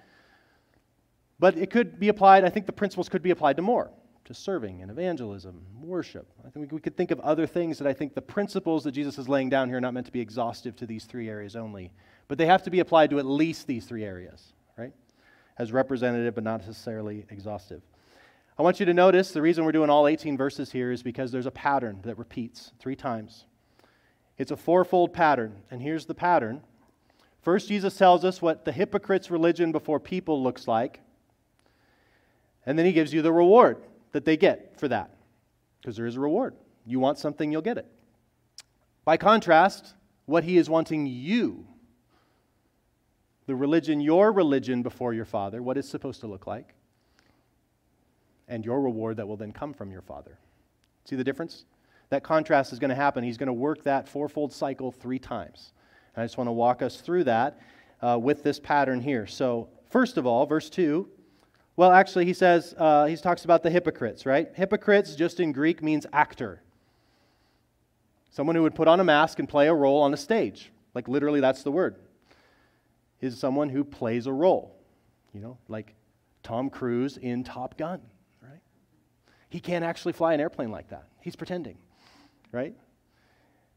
But 1.39 1.57
it 1.57 1.69
could 1.69 1.99
be 1.99 2.09
applied, 2.09 2.43
I 2.43 2.49
think 2.49 2.65
the 2.65 2.73
principles 2.73 3.09
could 3.09 3.21
be 3.21 3.31
applied 3.31 3.55
to 3.57 3.61
more, 3.61 3.91
to 4.25 4.33
serving 4.33 4.81
and 4.81 4.91
evangelism, 4.91 5.61
worship. 5.81 6.27
I 6.45 6.49
think 6.49 6.71
we 6.71 6.79
could 6.79 6.97
think 6.97 7.11
of 7.11 7.19
other 7.21 7.47
things 7.47 7.77
that 7.77 7.87
I 7.87 7.93
think 7.93 8.15
the 8.15 8.21
principles 8.21 8.83
that 8.83 8.91
Jesus 8.91 9.17
is 9.17 9.29
laying 9.29 9.49
down 9.49 9.69
here 9.69 9.77
are 9.77 9.81
not 9.81 9.93
meant 9.93 10.07
to 10.07 10.11
be 10.11 10.19
exhaustive 10.19 10.75
to 10.77 10.85
these 10.85 11.05
three 11.05 11.29
areas 11.29 11.55
only. 11.55 11.91
But 12.27 12.37
they 12.37 12.47
have 12.47 12.63
to 12.63 12.69
be 12.69 12.79
applied 12.79 13.11
to 13.11 13.19
at 13.19 13.25
least 13.25 13.67
these 13.67 13.85
three 13.85 14.03
areas, 14.03 14.53
right? 14.77 14.91
As 15.57 15.71
representative, 15.71 16.35
but 16.35 16.43
not 16.43 16.59
necessarily 16.61 17.25
exhaustive. 17.29 17.81
I 18.59 18.63
want 18.63 18.79
you 18.79 18.87
to 18.87 18.93
notice 18.93 19.31
the 19.31 19.41
reason 19.41 19.65
we're 19.65 19.71
doing 19.71 19.91
all 19.91 20.07
18 20.07 20.35
verses 20.35 20.71
here 20.71 20.91
is 20.91 21.03
because 21.03 21.31
there's 21.31 21.45
a 21.45 21.51
pattern 21.51 21.99
that 22.03 22.17
repeats 22.17 22.71
three 22.79 22.95
times. 22.95 23.45
It's 24.39 24.49
a 24.49 24.57
fourfold 24.57 25.13
pattern, 25.13 25.61
and 25.69 25.79
here's 25.79 26.07
the 26.07 26.15
pattern. 26.15 26.63
First, 27.43 27.67
Jesus 27.67 27.95
tells 27.95 28.25
us 28.25 28.41
what 28.41 28.65
the 28.65 28.71
hypocrite's 28.71 29.29
religion 29.29 29.71
before 29.71 29.99
people 29.99 30.41
looks 30.41 30.67
like, 30.67 31.01
and 32.65 32.79
then 32.79 32.85
he 32.87 32.93
gives 32.93 33.13
you 33.13 33.21
the 33.21 33.31
reward 33.31 33.77
that 34.11 34.25
they 34.25 34.35
get 34.35 34.79
for 34.79 34.87
that, 34.87 35.11
because 35.79 35.95
there 35.95 36.07
is 36.07 36.15
a 36.15 36.19
reward. 36.19 36.55
You 36.83 36.99
want 36.99 37.19
something, 37.19 37.51
you'll 37.51 37.61
get 37.61 37.77
it. 37.77 37.85
By 39.05 39.17
contrast, 39.17 39.93
what 40.25 40.43
he 40.43 40.57
is 40.57 40.67
wanting 40.67 41.05
you, 41.05 41.67
the 43.45 43.55
religion, 43.55 44.01
your 44.01 44.31
religion 44.31 44.81
before 44.81 45.13
your 45.13 45.25
Father, 45.25 45.61
what 45.61 45.77
it's 45.77 45.87
supposed 45.87 46.21
to 46.21 46.27
look 46.27 46.47
like, 46.47 46.73
and 48.47 48.65
your 48.65 48.81
reward 48.81 49.17
that 49.17 49.27
will 49.27 49.37
then 49.37 49.51
come 49.51 49.73
from 49.73 49.91
your 49.91 50.01
Father. 50.01 50.37
See 51.05 51.15
the 51.15 51.23
difference? 51.23 51.65
That 52.09 52.23
contrast 52.23 52.71
is 52.71 52.79
going 52.79 52.89
to 52.89 52.95
happen. 52.95 53.23
He's 53.23 53.37
going 53.37 53.47
to 53.47 53.53
work 53.53 53.83
that 53.83 54.07
fourfold 54.07 54.53
cycle 54.53 54.91
three 54.91 55.19
times. 55.19 55.73
And 56.15 56.23
I 56.23 56.25
just 56.25 56.37
want 56.37 56.47
to 56.47 56.53
walk 56.53 56.81
us 56.81 57.01
through 57.01 57.25
that 57.25 57.59
uh, 58.01 58.17
with 58.21 58.43
this 58.43 58.59
pattern 58.59 59.01
here. 59.01 59.27
So, 59.27 59.69
first 59.89 60.17
of 60.17 60.25
all, 60.25 60.45
verse 60.45 60.69
2. 60.69 61.07
Well, 61.75 61.91
actually, 61.91 62.25
he 62.25 62.33
says, 62.33 62.73
uh, 62.77 63.05
he 63.05 63.15
talks 63.17 63.45
about 63.45 63.61
the 63.61 63.69
hypocrites, 63.69 64.25
right? 64.25 64.49
Hypocrites, 64.55 65.15
just 65.15 65.39
in 65.39 65.51
Greek, 65.51 65.83
means 65.83 66.07
actor. 66.11 66.63
Someone 68.31 68.55
who 68.55 68.63
would 68.63 68.73
put 68.73 68.87
on 68.87 68.99
a 68.99 69.03
mask 69.03 69.39
and 69.39 69.47
play 69.47 69.67
a 69.67 69.73
role 69.73 70.01
on 70.01 70.13
a 70.13 70.17
stage. 70.17 70.71
Like, 70.95 71.07
literally, 71.07 71.39
that's 71.39 71.63
the 71.63 71.71
word. 71.71 71.97
Is 73.21 73.37
someone 73.37 73.69
who 73.69 73.83
plays 73.83 74.27
a 74.27 74.33
role. 74.33 74.75
You 75.33 75.41
know, 75.41 75.57
like 75.67 75.93
Tom 76.41 76.69
Cruise 76.69 77.17
in 77.17 77.43
Top 77.43 77.77
Gun. 77.77 78.01
He 79.49 79.59
can't 79.59 79.85
actually 79.85 80.13
fly 80.13 80.33
an 80.33 80.39
airplane 80.39 80.71
like 80.71 80.89
that. 80.89 81.07
He's 81.21 81.35
pretending, 81.35 81.77
right? 82.51 82.75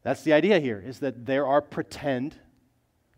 That's 0.02 0.22
the 0.22 0.32
idea 0.32 0.58
here, 0.58 0.82
is 0.84 1.00
that 1.00 1.26
there 1.26 1.46
are 1.46 1.60
pretend 1.60 2.36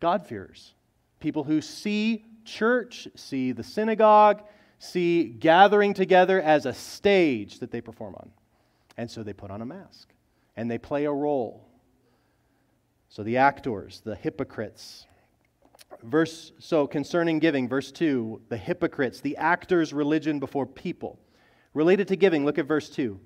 God-fearers. 0.00 0.74
People 1.20 1.44
who 1.44 1.60
see 1.60 2.24
church, 2.44 3.08
see 3.14 3.52
the 3.52 3.62
synagogue, 3.62 4.42
see 4.78 5.24
gathering 5.24 5.94
together 5.94 6.42
as 6.42 6.66
a 6.66 6.72
stage 6.72 7.60
that 7.60 7.70
they 7.70 7.80
perform 7.80 8.16
on. 8.16 8.30
And 8.96 9.10
so 9.10 9.22
they 9.22 9.32
put 9.32 9.50
on 9.50 9.62
a 9.62 9.66
mask 9.66 10.12
and 10.56 10.70
they 10.70 10.78
play 10.78 11.04
a 11.04 11.12
role. 11.12 11.68
So 13.08 13.22
the 13.22 13.36
actors, 13.36 14.02
the 14.04 14.16
hypocrites. 14.16 15.06
Verse 16.02 16.52
so 16.58 16.86
concerning 16.86 17.38
giving, 17.38 17.68
verse 17.68 17.92
2, 17.92 18.42
the 18.48 18.56
hypocrites, 18.56 19.20
the 19.20 19.36
actors' 19.36 19.92
religion 19.92 20.40
before 20.40 20.66
people. 20.66 21.20
Related 21.74 22.08
to 22.08 22.16
giving, 22.16 22.44
look 22.44 22.58
at 22.58 22.66
verse 22.66 22.88
2. 22.90 23.18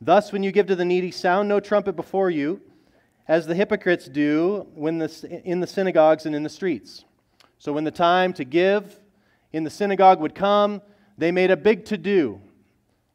Thus, 0.00 0.32
when 0.32 0.42
you 0.42 0.52
give 0.52 0.66
to 0.66 0.76
the 0.76 0.84
needy, 0.84 1.10
sound 1.10 1.48
no 1.48 1.60
trumpet 1.60 1.96
before 1.96 2.30
you, 2.30 2.60
as 3.26 3.46
the 3.46 3.54
hypocrites 3.54 4.06
do 4.06 4.66
when 4.74 4.98
the, 4.98 5.42
in 5.44 5.60
the 5.60 5.66
synagogues 5.66 6.26
and 6.26 6.34
in 6.34 6.42
the 6.42 6.48
streets. 6.48 7.04
So, 7.58 7.72
when 7.72 7.84
the 7.84 7.90
time 7.90 8.32
to 8.34 8.44
give 8.44 9.00
in 9.52 9.64
the 9.64 9.70
synagogue 9.70 10.20
would 10.20 10.34
come, 10.34 10.82
they 11.16 11.32
made 11.32 11.50
a 11.50 11.56
big 11.56 11.84
to 11.86 11.96
do, 11.96 12.40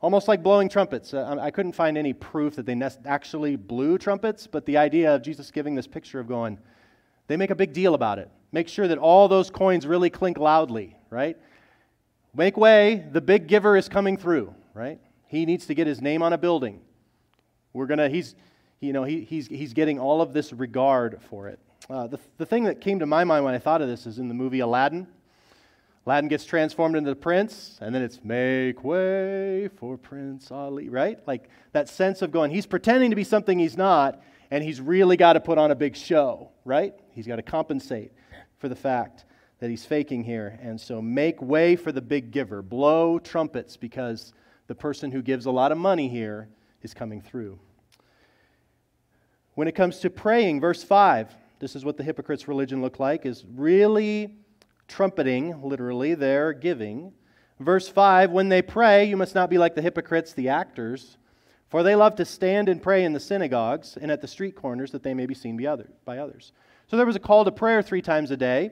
almost 0.02 0.28
like 0.28 0.42
blowing 0.42 0.70
trumpets. 0.70 1.14
Uh, 1.14 1.38
I 1.40 1.52
couldn't 1.52 1.74
find 1.74 1.98
any 1.98 2.14
proof 2.14 2.56
that 2.56 2.66
they 2.66 2.82
actually 3.06 3.56
blew 3.56 3.98
trumpets, 3.98 4.48
but 4.48 4.66
the 4.66 4.78
idea 4.78 5.14
of 5.14 5.22
Jesus 5.22 5.52
giving 5.52 5.76
this 5.76 5.88
picture 5.88 6.20
of 6.20 6.28
going, 6.28 6.58
they 7.28 7.38
make 7.38 7.52
a 7.52 7.56
big 7.56 7.74
deal 7.74 7.94
about 7.94 8.18
it. 8.18 8.32
Make 8.52 8.68
sure 8.68 8.88
that 8.88 8.98
all 8.98 9.28
those 9.28 9.52
coins 9.52 9.86
really 9.86 10.10
clink 10.10 10.38
loudly, 10.38 10.96
right? 11.10 11.38
Make 12.36 12.58
way, 12.58 13.06
the 13.12 13.22
big 13.22 13.48
giver 13.48 13.76
is 13.76 13.90
coming 13.90 14.18
through, 14.18 14.54
right? 14.74 15.00
He 15.28 15.46
needs 15.46 15.66
to 15.68 15.74
get 15.74 15.88
his 15.88 16.02
name 16.02 16.22
on 16.22 16.34
a 16.34 16.38
building. 16.38 16.82
We're 17.74 17.88
going 17.88 18.00
to, 18.00 18.10
he's, 18.10 18.36
you 18.80 18.94
know, 18.94 19.04
he, 19.04 19.22
he's, 19.22 19.48
he's 19.48 19.74
getting 19.74 20.00
all 20.00 20.22
of 20.22 20.34
this 20.34 20.54
regard 20.54 21.20
for 21.30 21.48
it. 21.48 21.60
Uh, 21.90 22.08
the, 22.08 22.20
the 22.38 22.46
thing 22.46 22.66
that 22.66 22.82
came 22.82 23.00
to 23.00 23.06
my 23.06 23.24
mind 23.24 23.46
when 23.46 23.54
I 23.54 23.60
thought 23.60 23.82
of 23.82 23.88
this 23.88 24.06
is 24.06 24.20
in 24.20 24.28
the 24.28 24.34
movie 24.34 24.60
Aladdin. 24.60 25.08
Aladdin 26.06 26.30
gets 26.30 26.46
transformed 26.46 26.96
into 26.96 27.10
the 27.10 27.16
prince, 27.16 27.78
and 27.82 27.94
then 27.94 28.02
it's 28.02 28.24
make 28.24 28.84
way 28.84 29.68
for 29.68 29.98
Prince 29.98 30.52
Ali, 30.52 30.90
right? 30.90 31.20
Like 31.28 31.50
that 31.74 31.90
sense 31.90 32.22
of 32.22 32.32
going, 32.32 32.52
he's 32.52 32.66
pretending 32.66 33.10
to 33.10 33.16
be 33.16 33.24
something 33.24 33.60
he's 33.60 33.78
not, 33.78 34.22
and 34.50 34.64
he's 34.64 34.82
really 34.82 35.18
got 35.18 35.34
to 35.34 35.40
put 35.40 35.58
on 35.58 35.72
a 35.72 35.76
big 35.76 35.96
show, 35.96 36.50
right? 36.66 36.96
He's 37.12 37.28
got 37.28 37.36
to 37.36 37.44
compensate 37.44 38.12
for 38.58 38.70
the 38.70 38.76
fact 38.76 39.26
that 39.60 39.70
he's 39.70 39.86
faking 39.86 40.24
here. 40.24 40.58
And 40.62 40.80
so 40.80 41.02
make 41.02 41.42
way 41.42 41.76
for 41.76 41.92
the 41.92 42.02
big 42.02 42.32
giver. 42.32 42.62
Blow 42.62 43.20
trumpets 43.20 43.78
because 43.78 44.34
the 44.68 44.76
person 44.76 45.12
who 45.12 45.22
gives 45.22 45.46
a 45.46 45.52
lot 45.52 45.72
of 45.72 45.78
money 45.78 46.08
here 46.08 46.50
is 46.82 46.94
coming 46.94 47.22
through. 47.22 47.60
When 49.56 49.68
it 49.68 49.76
comes 49.76 50.00
to 50.00 50.10
praying, 50.10 50.62
verse 50.62 50.84
5, 50.84 51.36
this 51.60 51.76
is 51.76 51.84
what 51.84 51.98
the 51.98 52.04
hypocrite's 52.04 52.48
religion 52.48 52.82
looked 52.82 53.00
like, 53.00 53.26
is 53.26 53.44
really 53.56 54.36
trumpeting, 54.88 55.62
literally, 55.62 56.16
their 56.16 56.54
giving. 56.54 57.12
Verse 57.60 57.90
5, 57.90 58.32
when 58.32 58.48
they 58.48 58.62
pray, 58.62 59.04
you 59.04 59.18
must 59.18 59.36
not 59.36 59.50
be 59.50 59.58
like 59.58 59.76
the 59.76 59.82
hypocrites, 59.82 60.32
the 60.32 60.48
actors, 60.48 61.18
for 61.68 61.84
they 61.84 61.96
love 61.96 62.16
to 62.16 62.26
stand 62.26 62.70
and 62.70 62.82
pray 62.82 63.04
in 63.04 63.12
the 63.12 63.20
synagogues 63.20 63.98
and 64.02 64.10
at 64.10 64.22
the 64.22 64.28
street 64.28 64.56
corners 64.56 64.92
that 64.92 65.04
they 65.04 65.14
may 65.14 65.26
be 65.26 65.36
seen 65.36 65.58
by 66.06 66.18
others. 66.18 66.54
So 66.88 66.96
there 66.96 67.06
was 67.06 67.18
a 67.18 67.20
call 67.20 67.44
to 67.44 67.52
prayer 67.52 67.82
three 67.82 68.02
times 68.02 68.32
a 68.32 68.38
day. 68.38 68.72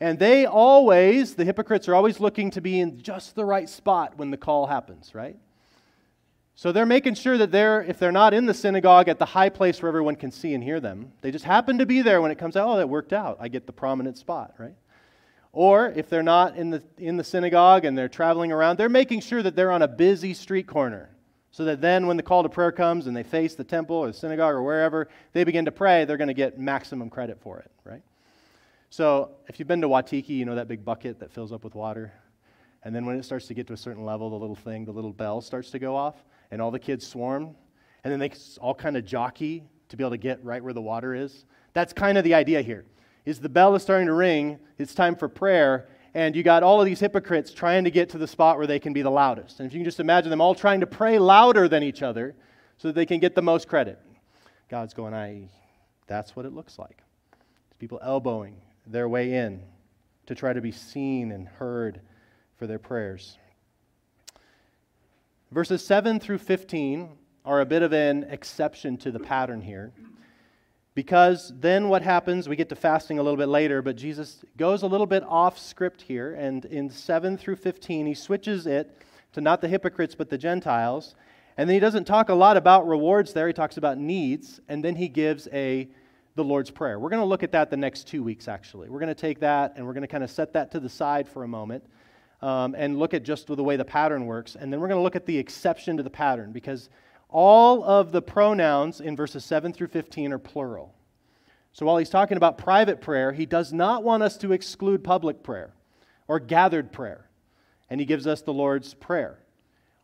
And 0.00 0.18
they 0.18 0.46
always, 0.46 1.34
the 1.34 1.44
hypocrites 1.44 1.86
are 1.88 1.94
always 1.94 2.20
looking 2.20 2.50
to 2.52 2.60
be 2.60 2.80
in 2.80 3.02
just 3.02 3.34
the 3.34 3.44
right 3.44 3.68
spot 3.68 4.16
when 4.16 4.30
the 4.30 4.38
call 4.38 4.66
happens, 4.66 5.14
right? 5.14 5.36
So 6.54 6.72
they're 6.72 6.86
making 6.86 7.14
sure 7.14 7.38
that 7.38 7.52
they're, 7.52 7.82
if 7.82 7.98
they're 7.98 8.12
not 8.12 8.34
in 8.34 8.46
the 8.46 8.54
synagogue 8.54 9.08
at 9.08 9.18
the 9.18 9.24
high 9.24 9.48
place 9.48 9.80
where 9.80 9.88
everyone 9.88 10.16
can 10.16 10.30
see 10.30 10.54
and 10.54 10.64
hear 10.64 10.80
them, 10.80 11.12
they 11.20 11.30
just 11.30 11.44
happen 11.44 11.78
to 11.78 11.86
be 11.86 12.02
there 12.02 12.20
when 12.20 12.30
it 12.30 12.38
comes 12.38 12.56
out, 12.56 12.68
oh, 12.68 12.76
that 12.76 12.88
worked 12.88 13.12
out. 13.12 13.38
I 13.40 13.48
get 13.48 13.66
the 13.66 13.72
prominent 13.72 14.16
spot, 14.16 14.54
right? 14.58 14.74
Or 15.52 15.88
if 15.88 16.08
they're 16.08 16.22
not 16.22 16.56
in 16.56 16.70
the, 16.70 16.82
in 16.96 17.16
the 17.16 17.24
synagogue 17.24 17.84
and 17.84 17.96
they're 17.96 18.08
traveling 18.08 18.52
around, 18.52 18.78
they're 18.78 18.88
making 18.88 19.20
sure 19.20 19.42
that 19.42 19.56
they're 19.56 19.72
on 19.72 19.82
a 19.82 19.88
busy 19.88 20.32
street 20.32 20.66
corner. 20.66 21.10
So 21.50 21.64
that 21.64 21.80
then 21.80 22.06
when 22.06 22.16
the 22.16 22.22
call 22.22 22.42
to 22.42 22.48
prayer 22.48 22.72
comes 22.72 23.06
and 23.06 23.16
they 23.16 23.24
face 23.24 23.54
the 23.54 23.64
temple 23.64 23.96
or 23.96 24.06
the 24.06 24.12
synagogue 24.12 24.54
or 24.54 24.62
wherever 24.62 25.08
they 25.32 25.44
begin 25.44 25.64
to 25.64 25.72
pray, 25.72 26.04
they're 26.04 26.16
going 26.16 26.28
to 26.28 26.34
get 26.34 26.58
maximum 26.58 27.10
credit 27.10 27.40
for 27.40 27.58
it, 27.58 27.70
right? 27.84 28.02
So, 28.92 29.30
if 29.46 29.58
you've 29.58 29.68
been 29.68 29.80
to 29.82 29.88
Waikiki, 29.88 30.34
you 30.34 30.44
know 30.44 30.56
that 30.56 30.66
big 30.66 30.84
bucket 30.84 31.20
that 31.20 31.30
fills 31.30 31.52
up 31.52 31.62
with 31.62 31.76
water? 31.76 32.12
And 32.82 32.94
then 32.94 33.06
when 33.06 33.16
it 33.16 33.24
starts 33.24 33.46
to 33.46 33.54
get 33.54 33.68
to 33.68 33.72
a 33.72 33.76
certain 33.76 34.04
level, 34.04 34.30
the 34.30 34.36
little 34.36 34.56
thing, 34.56 34.84
the 34.84 34.92
little 34.92 35.12
bell 35.12 35.40
starts 35.40 35.70
to 35.70 35.78
go 35.78 35.94
off, 35.94 36.16
and 36.50 36.60
all 36.60 36.72
the 36.72 36.78
kids 36.78 37.06
swarm, 37.06 37.54
and 38.02 38.12
then 38.12 38.18
they 38.18 38.32
all 38.60 38.74
kind 38.74 38.96
of 38.96 39.04
jockey 39.04 39.62
to 39.90 39.96
be 39.96 40.02
able 40.02 40.10
to 40.10 40.16
get 40.16 40.44
right 40.44 40.62
where 40.62 40.72
the 40.72 40.80
water 40.80 41.14
is. 41.14 41.44
That's 41.72 41.92
kind 41.92 42.18
of 42.18 42.24
the 42.24 42.34
idea 42.34 42.62
here. 42.62 42.84
Is 43.24 43.38
the 43.38 43.48
bell 43.48 43.76
is 43.76 43.82
starting 43.82 44.08
to 44.08 44.12
ring, 44.12 44.58
it's 44.76 44.94
time 44.94 45.14
for 45.14 45.28
prayer, 45.28 45.88
and 46.14 46.34
you 46.34 46.42
got 46.42 46.64
all 46.64 46.80
of 46.80 46.86
these 46.86 46.98
hypocrites 46.98 47.52
trying 47.52 47.84
to 47.84 47.92
get 47.92 48.08
to 48.08 48.18
the 48.18 48.26
spot 48.26 48.56
where 48.56 48.66
they 48.66 48.80
can 48.80 48.92
be 48.92 49.02
the 49.02 49.10
loudest. 49.10 49.60
And 49.60 49.68
if 49.68 49.72
you 49.72 49.78
can 49.78 49.84
just 49.84 50.00
imagine 50.00 50.30
them 50.30 50.40
all 50.40 50.54
trying 50.54 50.80
to 50.80 50.86
pray 50.86 51.20
louder 51.20 51.68
than 51.68 51.84
each 51.84 52.02
other 52.02 52.34
so 52.76 52.88
that 52.88 52.94
they 52.94 53.06
can 53.06 53.20
get 53.20 53.36
the 53.36 53.42
most 53.42 53.68
credit. 53.68 54.00
God's 54.68 54.94
going, 54.94 55.14
I 55.14 55.48
that's 56.08 56.34
what 56.34 56.44
it 56.44 56.52
looks 56.52 56.76
like. 56.76 57.04
It's 57.68 57.76
people 57.78 58.00
elbowing, 58.02 58.56
their 58.86 59.08
way 59.08 59.34
in 59.34 59.62
to 60.26 60.34
try 60.34 60.52
to 60.52 60.60
be 60.60 60.72
seen 60.72 61.32
and 61.32 61.48
heard 61.48 62.00
for 62.56 62.66
their 62.66 62.78
prayers. 62.78 63.38
Verses 65.50 65.84
7 65.84 66.20
through 66.20 66.38
15 66.38 67.08
are 67.44 67.60
a 67.60 67.66
bit 67.66 67.82
of 67.82 67.92
an 67.92 68.24
exception 68.24 68.96
to 68.98 69.10
the 69.10 69.18
pattern 69.18 69.60
here. 69.60 69.92
Because 70.94 71.52
then 71.58 71.88
what 71.88 72.02
happens, 72.02 72.48
we 72.48 72.56
get 72.56 72.68
to 72.68 72.76
fasting 72.76 73.18
a 73.18 73.22
little 73.22 73.36
bit 73.36 73.48
later, 73.48 73.80
but 73.80 73.96
Jesus 73.96 74.44
goes 74.56 74.82
a 74.82 74.86
little 74.86 75.06
bit 75.06 75.22
off 75.24 75.58
script 75.58 76.02
here, 76.02 76.34
and 76.34 76.64
in 76.64 76.90
7 76.90 77.38
through 77.38 77.56
15, 77.56 78.06
he 78.06 78.14
switches 78.14 78.66
it 78.66 78.96
to 79.32 79.40
not 79.40 79.60
the 79.60 79.68
hypocrites, 79.68 80.14
but 80.14 80.30
the 80.30 80.38
Gentiles. 80.38 81.14
And 81.56 81.68
then 81.68 81.74
he 81.74 81.80
doesn't 81.80 82.04
talk 82.04 82.28
a 82.28 82.34
lot 82.34 82.56
about 82.56 82.86
rewards 82.86 83.32
there, 83.32 83.46
he 83.46 83.52
talks 83.52 83.76
about 83.76 83.98
needs, 83.98 84.60
and 84.68 84.84
then 84.84 84.96
he 84.96 85.08
gives 85.08 85.48
a 85.52 85.88
the 86.40 86.48
Lord's 86.48 86.70
Prayer. 86.70 86.98
We're 86.98 87.10
going 87.10 87.20
to 87.20 87.26
look 87.26 87.42
at 87.42 87.52
that 87.52 87.68
the 87.68 87.76
next 87.76 88.06
two 88.06 88.22
weeks, 88.22 88.48
actually. 88.48 88.88
We're 88.88 88.98
going 88.98 89.14
to 89.14 89.20
take 89.20 89.40
that 89.40 89.74
and 89.76 89.86
we're 89.86 89.92
going 89.92 90.02
to 90.02 90.08
kind 90.08 90.24
of 90.24 90.30
set 90.30 90.54
that 90.54 90.70
to 90.70 90.80
the 90.80 90.88
side 90.88 91.28
for 91.28 91.44
a 91.44 91.48
moment. 91.48 91.84
um, 92.42 92.74
and 92.76 92.98
look 92.98 93.14
at 93.14 93.22
just 93.22 93.46
the 93.46 93.62
way 93.62 93.76
the 93.76 93.84
pattern 93.84 94.26
works. 94.26 94.56
And 94.56 94.72
then 94.72 94.80
we're 94.80 94.88
going 94.88 94.98
to 94.98 95.02
look 95.02 95.16
at 95.16 95.26
the 95.26 95.36
exception 95.36 95.96
to 95.98 96.02
the 96.02 96.10
pattern 96.10 96.52
because 96.52 96.88
all 97.28 97.84
of 97.84 98.12
the 98.12 98.22
pronouns 98.22 99.00
in 99.00 99.16
verses 99.16 99.44
7 99.44 99.72
through 99.72 99.88
15 99.88 100.32
are 100.32 100.38
plural. 100.38 100.94
So 101.72 101.86
while 101.86 101.98
he's 101.98 102.10
talking 102.10 102.36
about 102.36 102.58
private 102.58 103.00
prayer, 103.00 103.32
he 103.32 103.46
does 103.46 103.72
not 103.72 104.02
want 104.02 104.22
us 104.22 104.36
to 104.38 104.52
exclude 104.52 105.04
public 105.04 105.42
prayer 105.42 105.74
or 106.26 106.40
gathered 106.40 106.92
prayer. 106.92 107.28
And 107.88 108.00
he 108.00 108.06
gives 108.06 108.26
us 108.26 108.42
the 108.42 108.52
Lord's 108.52 108.94
Prayer. 108.94 109.38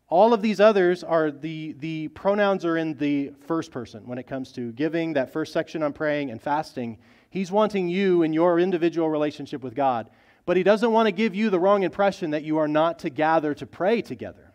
All 0.09 0.33
of 0.33 0.41
these 0.41 0.59
others 0.59 1.03
are 1.03 1.31
the, 1.31 1.73
the 1.79 2.07
pronouns 2.09 2.63
are 2.63 2.77
in 2.77 2.97
the 2.97 3.33
first 3.41 3.71
person 3.71 4.07
when 4.07 4.17
it 4.17 4.25
comes 4.25 4.53
to 4.53 4.71
giving, 4.71 5.13
that 5.13 5.33
first 5.33 5.51
section 5.51 5.83
on 5.83 5.91
praying 5.91 6.31
and 6.31 6.41
fasting. 6.41 6.97
He's 7.29 7.51
wanting 7.51 7.89
you 7.89 8.23
in 8.23 8.31
your 8.31 8.59
individual 8.59 9.09
relationship 9.09 9.61
with 9.61 9.75
God. 9.75 10.09
But 10.45 10.55
he 10.55 10.63
doesn't 10.63 10.93
want 10.93 11.07
to 11.07 11.11
give 11.11 11.35
you 11.35 11.49
the 11.49 11.59
wrong 11.59 11.83
impression 11.83 12.31
that 12.31 12.43
you 12.43 12.57
are 12.57 12.69
not 12.69 12.99
to 12.99 13.09
gather 13.09 13.53
to 13.55 13.65
pray 13.65 14.01
together 14.01 14.53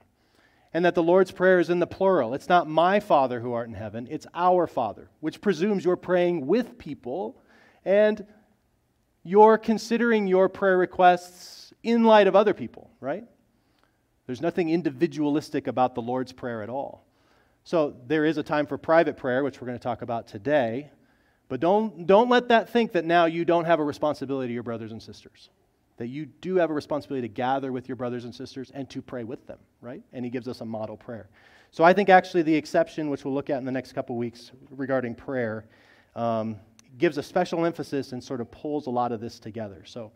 and 0.72 0.86
that 0.86 0.94
the 0.94 1.02
Lord's 1.02 1.30
Prayer 1.30 1.60
is 1.60 1.68
in 1.68 1.80
the 1.80 1.86
plural. 1.86 2.32
It's 2.32 2.48
not 2.48 2.66
my 2.66 2.98
Father 2.98 3.40
who 3.40 3.52
art 3.52 3.68
in 3.68 3.74
heaven, 3.74 4.08
it's 4.10 4.26
our 4.34 4.66
Father, 4.66 5.10
which 5.20 5.42
presumes 5.42 5.84
you're 5.84 5.96
praying 5.96 6.46
with 6.46 6.78
people 6.78 7.42
and 7.84 8.24
you're 9.22 9.58
considering 9.58 10.26
your 10.26 10.48
prayer 10.48 10.78
requests 10.78 11.74
in 11.82 12.04
light 12.04 12.26
of 12.26 12.34
other 12.34 12.54
people, 12.54 12.90
right? 13.00 13.24
There's 14.26 14.40
nothing 14.40 14.70
individualistic 14.70 15.66
about 15.66 15.94
the 15.94 16.02
Lord's 16.02 16.32
Prayer 16.32 16.62
at 16.62 16.68
all. 16.68 17.06
So 17.64 17.96
there 18.06 18.24
is 18.24 18.38
a 18.38 18.42
time 18.42 18.66
for 18.66 18.78
private 18.78 19.16
prayer, 19.16 19.44
which 19.44 19.60
we're 19.60 19.66
going 19.66 19.78
to 19.78 19.82
talk 19.82 20.02
about 20.02 20.26
today. 20.26 20.90
But 21.48 21.60
don't, 21.60 22.06
don't 22.06 22.28
let 22.28 22.48
that 22.48 22.70
think 22.70 22.92
that 22.92 23.04
now 23.04 23.26
you 23.26 23.44
don't 23.44 23.64
have 23.64 23.78
a 23.78 23.84
responsibility 23.84 24.48
to 24.48 24.54
your 24.54 24.62
brothers 24.62 24.92
and 24.92 25.02
sisters 25.02 25.50
that 26.02 26.08
you 26.08 26.26
do 26.26 26.56
have 26.56 26.70
a 26.70 26.74
responsibility 26.74 27.28
to 27.28 27.32
gather 27.32 27.70
with 27.70 27.88
your 27.88 27.94
brothers 27.94 28.24
and 28.24 28.34
sisters 28.34 28.72
and 28.74 28.90
to 28.90 29.00
pray 29.00 29.24
with 29.24 29.46
them, 29.46 29.58
right? 29.80 30.02
And 30.12 30.24
he 30.24 30.32
gives 30.32 30.48
us 30.48 30.60
a 30.60 30.64
model 30.64 30.96
prayer. 30.96 31.28
So 31.70 31.84
I 31.84 31.92
think 31.92 32.08
actually 32.08 32.42
the 32.42 32.54
exception, 32.54 33.08
which 33.08 33.24
we'll 33.24 33.34
look 33.34 33.50
at 33.50 33.58
in 33.58 33.64
the 33.64 33.70
next 33.70 33.92
couple 33.92 34.16
weeks 34.16 34.50
regarding 34.70 35.14
prayer, 35.14 35.64
um, 36.16 36.56
gives 36.98 37.18
a 37.18 37.22
special 37.22 37.64
emphasis 37.64 38.12
and 38.12 38.22
sort 38.22 38.40
of 38.40 38.50
pulls 38.50 38.88
a 38.88 38.90
lot 38.90 39.12
of 39.12 39.20
this 39.20 39.38
together. 39.38 39.84
So, 39.86 40.10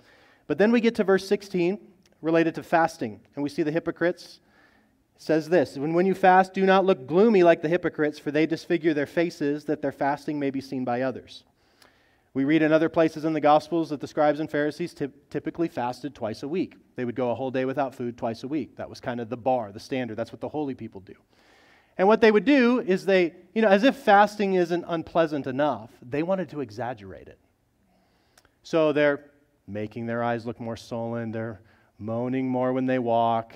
but 0.48 0.58
then 0.58 0.72
we 0.72 0.80
get 0.80 0.94
to 0.96 1.04
verse 1.04 1.26
16 1.28 1.78
related 2.22 2.54
to 2.56 2.62
fasting, 2.62 3.20
and 3.34 3.42
we 3.42 3.48
see 3.48 3.62
the 3.62 3.72
hypocrites. 3.72 4.40
It 5.16 5.22
says 5.22 5.48
this 5.48 5.76
when, 5.76 5.94
when 5.94 6.06
you 6.06 6.14
fast, 6.14 6.54
do 6.54 6.64
not 6.66 6.84
look 6.84 7.06
gloomy 7.06 7.42
like 7.42 7.62
the 7.62 7.68
hypocrites, 7.68 8.18
for 8.18 8.30
they 8.30 8.46
disfigure 8.46 8.94
their 8.94 9.06
faces 9.06 9.64
that 9.64 9.82
their 9.82 9.92
fasting 9.92 10.38
may 10.38 10.50
be 10.50 10.60
seen 10.60 10.84
by 10.84 11.02
others. 11.02 11.44
We 12.36 12.44
read 12.44 12.60
in 12.60 12.70
other 12.70 12.90
places 12.90 13.24
in 13.24 13.32
the 13.32 13.40
Gospels 13.40 13.88
that 13.88 14.00
the 14.02 14.06
scribes 14.06 14.40
and 14.40 14.50
Pharisees 14.50 14.92
t- 14.92 15.08
typically 15.30 15.68
fasted 15.68 16.14
twice 16.14 16.42
a 16.42 16.48
week. 16.48 16.76
They 16.94 17.06
would 17.06 17.14
go 17.14 17.30
a 17.30 17.34
whole 17.34 17.50
day 17.50 17.64
without 17.64 17.94
food 17.94 18.18
twice 18.18 18.42
a 18.42 18.48
week. 18.48 18.76
That 18.76 18.90
was 18.90 19.00
kind 19.00 19.20
of 19.20 19.30
the 19.30 19.38
bar, 19.38 19.72
the 19.72 19.80
standard. 19.80 20.18
That's 20.18 20.32
what 20.32 20.42
the 20.42 20.48
holy 20.50 20.74
people 20.74 21.00
do. 21.00 21.14
And 21.96 22.06
what 22.06 22.20
they 22.20 22.30
would 22.30 22.44
do 22.44 22.80
is 22.80 23.06
they, 23.06 23.32
you 23.54 23.62
know, 23.62 23.68
as 23.68 23.84
if 23.84 23.96
fasting 23.96 24.52
isn't 24.52 24.84
unpleasant 24.86 25.46
enough, 25.46 25.90
they 26.02 26.22
wanted 26.22 26.50
to 26.50 26.60
exaggerate 26.60 27.26
it. 27.26 27.38
So 28.62 28.92
they're 28.92 29.30
making 29.66 30.04
their 30.04 30.22
eyes 30.22 30.44
look 30.44 30.60
more 30.60 30.76
sullen, 30.76 31.32
they're 31.32 31.62
moaning 31.98 32.48
more 32.48 32.72
when 32.72 32.86
they 32.86 32.98
walk. 32.98 33.54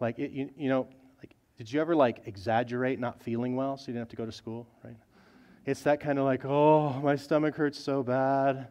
Like, 0.00 0.18
it, 0.18 0.30
you, 0.30 0.50
you 0.56 0.68
know, 0.68 0.88
like, 1.18 1.34
did 1.56 1.72
you 1.72 1.80
ever 1.80 1.94
like 1.94 2.22
exaggerate 2.26 2.98
not 2.98 3.20
feeling 3.22 3.56
well 3.56 3.76
so 3.76 3.82
you 3.82 3.94
didn't 3.94 4.00
have 4.00 4.08
to 4.10 4.16
go 4.16 4.26
to 4.26 4.32
school, 4.32 4.66
right? 4.84 4.96
It's 5.64 5.82
that 5.82 6.00
kind 6.00 6.18
of 6.18 6.24
like, 6.24 6.44
oh, 6.44 7.00
my 7.02 7.16
stomach 7.16 7.56
hurts 7.56 7.78
so 7.78 8.02
bad. 8.02 8.56
And 8.56 8.66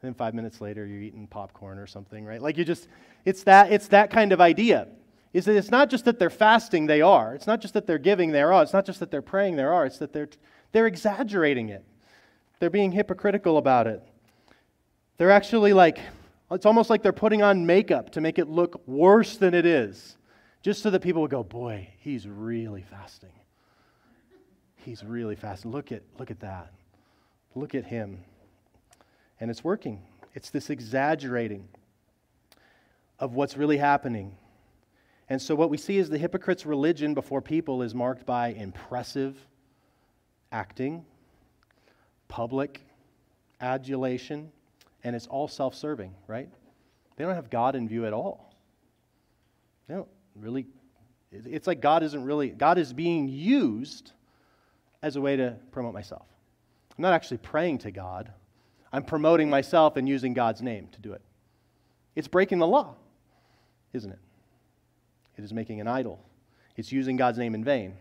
then 0.00 0.14
five 0.14 0.34
minutes 0.34 0.60
later, 0.60 0.86
you're 0.86 1.02
eating 1.02 1.26
popcorn 1.26 1.78
or 1.78 1.86
something, 1.86 2.24
right? 2.24 2.40
Like 2.40 2.56
you 2.56 2.64
just, 2.64 2.86
it's 3.24 3.42
that, 3.44 3.72
it's 3.72 3.88
that 3.88 4.10
kind 4.10 4.32
of 4.32 4.40
idea. 4.40 4.86
Is 5.32 5.44
that 5.46 5.56
it's 5.56 5.70
not 5.70 5.90
just 5.90 6.04
that 6.04 6.18
they're 6.18 6.30
fasting, 6.30 6.86
they 6.86 7.02
are. 7.02 7.34
It's 7.34 7.46
not 7.46 7.60
just 7.60 7.74
that 7.74 7.86
they're 7.86 7.98
giving, 7.98 8.30
they 8.30 8.40
are. 8.40 8.62
It's 8.62 8.72
not 8.72 8.86
just 8.86 9.00
that 9.00 9.10
they're 9.10 9.20
praying, 9.20 9.56
they 9.56 9.64
are. 9.64 9.84
It's 9.84 9.98
that 9.98 10.12
they're, 10.12 10.28
they're 10.72 10.86
exaggerating 10.86 11.68
it. 11.68 11.84
They're 12.60 12.70
being 12.70 12.92
hypocritical 12.92 13.58
about 13.58 13.86
it. 13.86 14.02
They're 15.16 15.30
actually 15.30 15.72
like, 15.72 15.98
it's 16.50 16.66
almost 16.66 16.88
like 16.90 17.02
they're 17.02 17.12
putting 17.12 17.42
on 17.42 17.66
makeup 17.66 18.10
to 18.10 18.20
make 18.20 18.38
it 18.38 18.48
look 18.48 18.86
worse 18.86 19.36
than 19.36 19.54
it 19.54 19.66
is, 19.66 20.16
just 20.62 20.82
so 20.82 20.90
that 20.90 21.00
people 21.00 21.22
would 21.22 21.30
go, 21.30 21.42
boy, 21.42 21.88
he's 22.00 22.26
really 22.26 22.82
fasting. 22.82 23.32
He's 24.76 25.04
really 25.04 25.36
fasting. 25.36 25.70
Look 25.70 25.92
at, 25.92 26.02
look 26.18 26.30
at 26.30 26.40
that. 26.40 26.72
Look 27.54 27.74
at 27.74 27.84
him. 27.84 28.24
And 29.40 29.50
it's 29.50 29.62
working. 29.62 30.02
It's 30.34 30.50
this 30.50 30.70
exaggerating 30.70 31.68
of 33.18 33.34
what's 33.34 33.56
really 33.56 33.76
happening. 33.76 34.36
And 35.28 35.40
so, 35.40 35.54
what 35.54 35.68
we 35.68 35.76
see 35.76 35.98
is 35.98 36.08
the 36.08 36.18
hypocrite's 36.18 36.64
religion 36.64 37.12
before 37.12 37.42
people 37.42 37.82
is 37.82 37.94
marked 37.94 38.24
by 38.24 38.48
impressive 38.48 39.36
acting, 40.50 41.04
public 42.28 42.80
adulation, 43.60 44.50
and 45.04 45.14
it's 45.14 45.26
all 45.26 45.48
self 45.48 45.74
serving, 45.74 46.14
right? 46.26 46.48
They 47.16 47.24
don't 47.24 47.34
have 47.34 47.50
God 47.50 47.74
in 47.74 47.88
view 47.88 48.06
at 48.06 48.12
all. 48.12 48.54
They 49.88 49.94
don't 49.94 50.08
really, 50.34 50.66
it's 51.32 51.66
like 51.66 51.80
God 51.80 52.02
isn't 52.02 52.24
really, 52.24 52.50
God 52.50 52.78
is 52.78 52.92
being 52.92 53.28
used 53.28 54.12
as 55.02 55.16
a 55.16 55.20
way 55.20 55.36
to 55.36 55.56
promote 55.72 55.94
myself. 55.94 56.26
I'm 56.96 57.02
not 57.02 57.12
actually 57.12 57.38
praying 57.38 57.78
to 57.78 57.90
God, 57.90 58.32
I'm 58.92 59.04
promoting 59.04 59.50
myself 59.50 59.96
and 59.96 60.08
using 60.08 60.32
God's 60.32 60.62
name 60.62 60.88
to 60.92 61.00
do 61.00 61.12
it. 61.12 61.22
It's 62.14 62.28
breaking 62.28 62.58
the 62.58 62.66
law, 62.66 62.96
isn't 63.92 64.10
it? 64.10 64.18
It 65.36 65.44
is 65.44 65.52
making 65.52 65.80
an 65.80 65.86
idol. 65.86 66.20
It's 66.76 66.90
using 66.90 67.16
God's 67.16 67.38
name 67.38 67.54
in 67.54 67.62
vain 67.62 67.96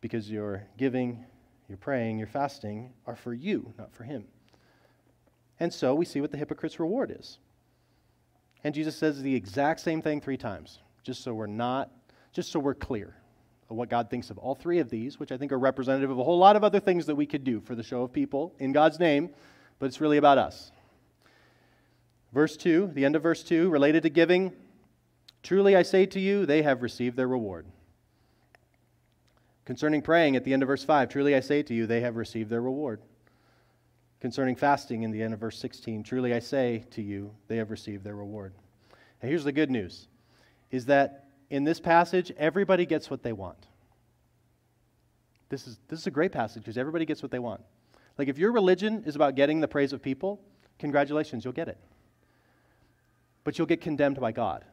because 0.00 0.30
your 0.30 0.66
giving, 0.76 1.24
your 1.68 1.78
praying, 1.78 2.18
your 2.18 2.26
fasting 2.26 2.92
are 3.06 3.16
for 3.16 3.34
you, 3.34 3.72
not 3.78 3.92
for 3.92 4.04
Him. 4.04 4.24
And 5.60 5.72
so 5.72 5.94
we 5.94 6.04
see 6.04 6.20
what 6.20 6.32
the 6.32 6.38
hypocrite's 6.38 6.80
reward 6.80 7.14
is. 7.16 7.38
And 8.64 8.74
Jesus 8.74 8.96
says 8.96 9.22
the 9.22 9.34
exact 9.34 9.80
same 9.80 10.02
thing 10.02 10.20
three 10.20 10.36
times, 10.36 10.80
just 11.02 11.22
so 11.22 11.32
we're 11.32 11.46
not, 11.46 11.90
just 12.32 12.50
so 12.50 12.58
we're 12.58 12.74
clear 12.74 13.14
of 13.68 13.76
what 13.76 13.88
God 13.88 14.10
thinks 14.10 14.30
of 14.30 14.38
all 14.38 14.54
three 14.54 14.80
of 14.80 14.90
these, 14.90 15.20
which 15.20 15.30
I 15.30 15.36
think 15.36 15.52
are 15.52 15.58
representative 15.58 16.10
of 16.10 16.18
a 16.18 16.24
whole 16.24 16.38
lot 16.38 16.56
of 16.56 16.64
other 16.64 16.80
things 16.80 17.06
that 17.06 17.14
we 17.14 17.26
could 17.26 17.44
do 17.44 17.60
for 17.60 17.74
the 17.74 17.82
show 17.82 18.02
of 18.02 18.12
people 18.12 18.54
in 18.58 18.72
God's 18.72 18.98
name, 18.98 19.30
but 19.78 19.86
it's 19.86 20.00
really 20.00 20.16
about 20.16 20.38
us. 20.38 20.72
Verse 22.32 22.56
2, 22.56 22.90
the 22.94 23.04
end 23.04 23.16
of 23.16 23.22
verse 23.22 23.42
2, 23.42 23.70
related 23.70 24.02
to 24.02 24.10
giving 24.10 24.52
Truly 25.42 25.74
I 25.74 25.82
say 25.82 26.04
to 26.06 26.20
you, 26.20 26.44
they 26.44 26.62
have 26.62 26.82
received 26.82 27.16
their 27.16 27.28
reward. 27.28 27.66
Concerning 29.64 30.02
praying, 30.02 30.36
at 30.36 30.44
the 30.44 30.52
end 30.52 30.62
of 30.62 30.66
verse 30.66 30.84
5, 30.84 31.08
truly 31.08 31.34
I 31.34 31.40
say 31.40 31.62
to 31.62 31.74
you, 31.74 31.86
they 31.86 32.00
have 32.00 32.16
received 32.16 32.50
their 32.50 32.60
reward. 32.60 33.00
Concerning 34.20 34.54
fasting, 34.54 35.02
in 35.02 35.10
the 35.10 35.22
end 35.22 35.32
of 35.32 35.40
verse 35.40 35.58
16, 35.58 36.02
truly 36.02 36.34
I 36.34 36.40
say 36.40 36.84
to 36.90 37.02
you, 37.02 37.34
they 37.48 37.56
have 37.56 37.70
received 37.70 38.04
their 38.04 38.16
reward. 38.16 38.52
And 39.22 39.30
here's 39.30 39.44
the 39.44 39.52
good 39.52 39.70
news 39.70 40.08
is 40.70 40.86
that 40.86 41.24
in 41.48 41.64
this 41.64 41.80
passage, 41.80 42.30
everybody 42.36 42.86
gets 42.86 43.10
what 43.10 43.22
they 43.22 43.32
want. 43.32 43.66
This 45.48 45.66
is, 45.66 45.80
this 45.88 45.98
is 45.98 46.06
a 46.06 46.10
great 46.12 46.30
passage 46.30 46.62
because 46.62 46.78
everybody 46.78 47.04
gets 47.04 47.22
what 47.22 47.32
they 47.32 47.40
want. 47.40 47.62
Like, 48.18 48.28
if 48.28 48.38
your 48.38 48.52
religion 48.52 49.02
is 49.04 49.16
about 49.16 49.34
getting 49.34 49.60
the 49.60 49.66
praise 49.66 49.92
of 49.92 50.00
people, 50.00 50.40
congratulations, 50.78 51.44
you'll 51.44 51.54
get 51.54 51.68
it. 51.68 51.78
But 53.42 53.58
you'll 53.58 53.66
get 53.66 53.80
condemned 53.80 54.20
by 54.20 54.30
God. 54.30 54.64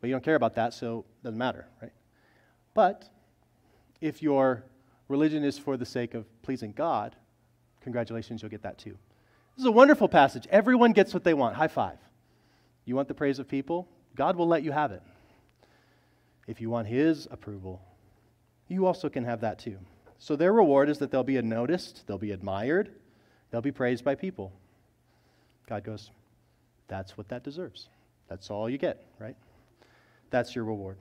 But 0.00 0.08
you 0.08 0.14
don't 0.14 0.24
care 0.24 0.34
about 0.34 0.54
that, 0.54 0.72
so 0.72 1.04
it 1.20 1.24
doesn't 1.24 1.38
matter, 1.38 1.66
right? 1.82 1.92
But 2.72 3.08
if 4.00 4.22
your 4.22 4.64
religion 5.08 5.44
is 5.44 5.58
for 5.58 5.76
the 5.76 5.86
sake 5.86 6.14
of 6.14 6.24
pleasing 6.42 6.72
God, 6.72 7.16
congratulations, 7.86 8.42
you'll 8.42 8.50
get 8.50 8.62
that 8.62 8.78
too. 8.78 8.98
This 9.54 9.60
is 9.60 9.66
a 9.66 9.70
wonderful 9.70 10.08
passage. 10.08 10.44
Everyone 10.50 10.90
gets 10.90 11.14
what 11.14 11.22
they 11.22 11.34
want. 11.34 11.54
High 11.54 11.68
five. 11.68 11.98
You 12.84 12.96
want 12.96 13.06
the 13.06 13.14
praise 13.14 13.38
of 13.38 13.46
people? 13.46 13.86
God 14.16 14.34
will 14.34 14.48
let 14.48 14.64
you 14.64 14.72
have 14.72 14.90
it. 14.90 15.02
If 16.48 16.60
you 16.60 16.68
want 16.68 16.88
His 16.88 17.28
approval, 17.30 17.80
you 18.66 18.86
also 18.86 19.08
can 19.08 19.22
have 19.22 19.40
that 19.42 19.60
too. 19.60 19.78
So 20.18 20.34
their 20.34 20.52
reward 20.52 20.88
is 20.88 20.98
that 20.98 21.12
they'll 21.12 21.22
be 21.22 21.40
noticed, 21.40 22.08
they'll 22.08 22.18
be 22.18 22.32
admired, 22.32 22.90
they'll 23.52 23.60
be 23.60 23.70
praised 23.70 24.04
by 24.04 24.16
people. 24.16 24.50
God 25.68 25.84
goes, 25.84 26.10
that's 26.88 27.16
what 27.16 27.28
that 27.28 27.44
deserves. 27.44 27.86
That's 28.28 28.50
all 28.50 28.68
you 28.68 28.78
get, 28.78 29.06
right? 29.20 29.36
That's 30.30 30.56
your 30.56 30.64
reward. 30.64 30.96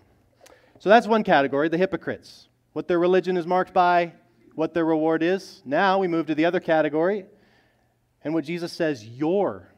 So 0.77 0.89
that's 0.89 1.07
one 1.07 1.23
category, 1.23 1.67
the 1.67 1.79
hypocrites. 1.79 2.47
What 2.73 2.87
their 2.87 2.99
religion 2.99 3.37
is 3.37 3.47
marked 3.47 3.73
by, 3.73 4.13
what 4.55 4.73
their 4.73 4.85
reward 4.85 5.21
is. 5.21 5.61
Now 5.65 5.99
we 5.99 6.07
move 6.07 6.27
to 6.27 6.35
the 6.35 6.45
other 6.45 6.59
category, 6.59 7.25
and 8.23 8.33
what 8.33 8.45
Jesus 8.45 8.73
says 8.73 9.05
your 9.05 9.71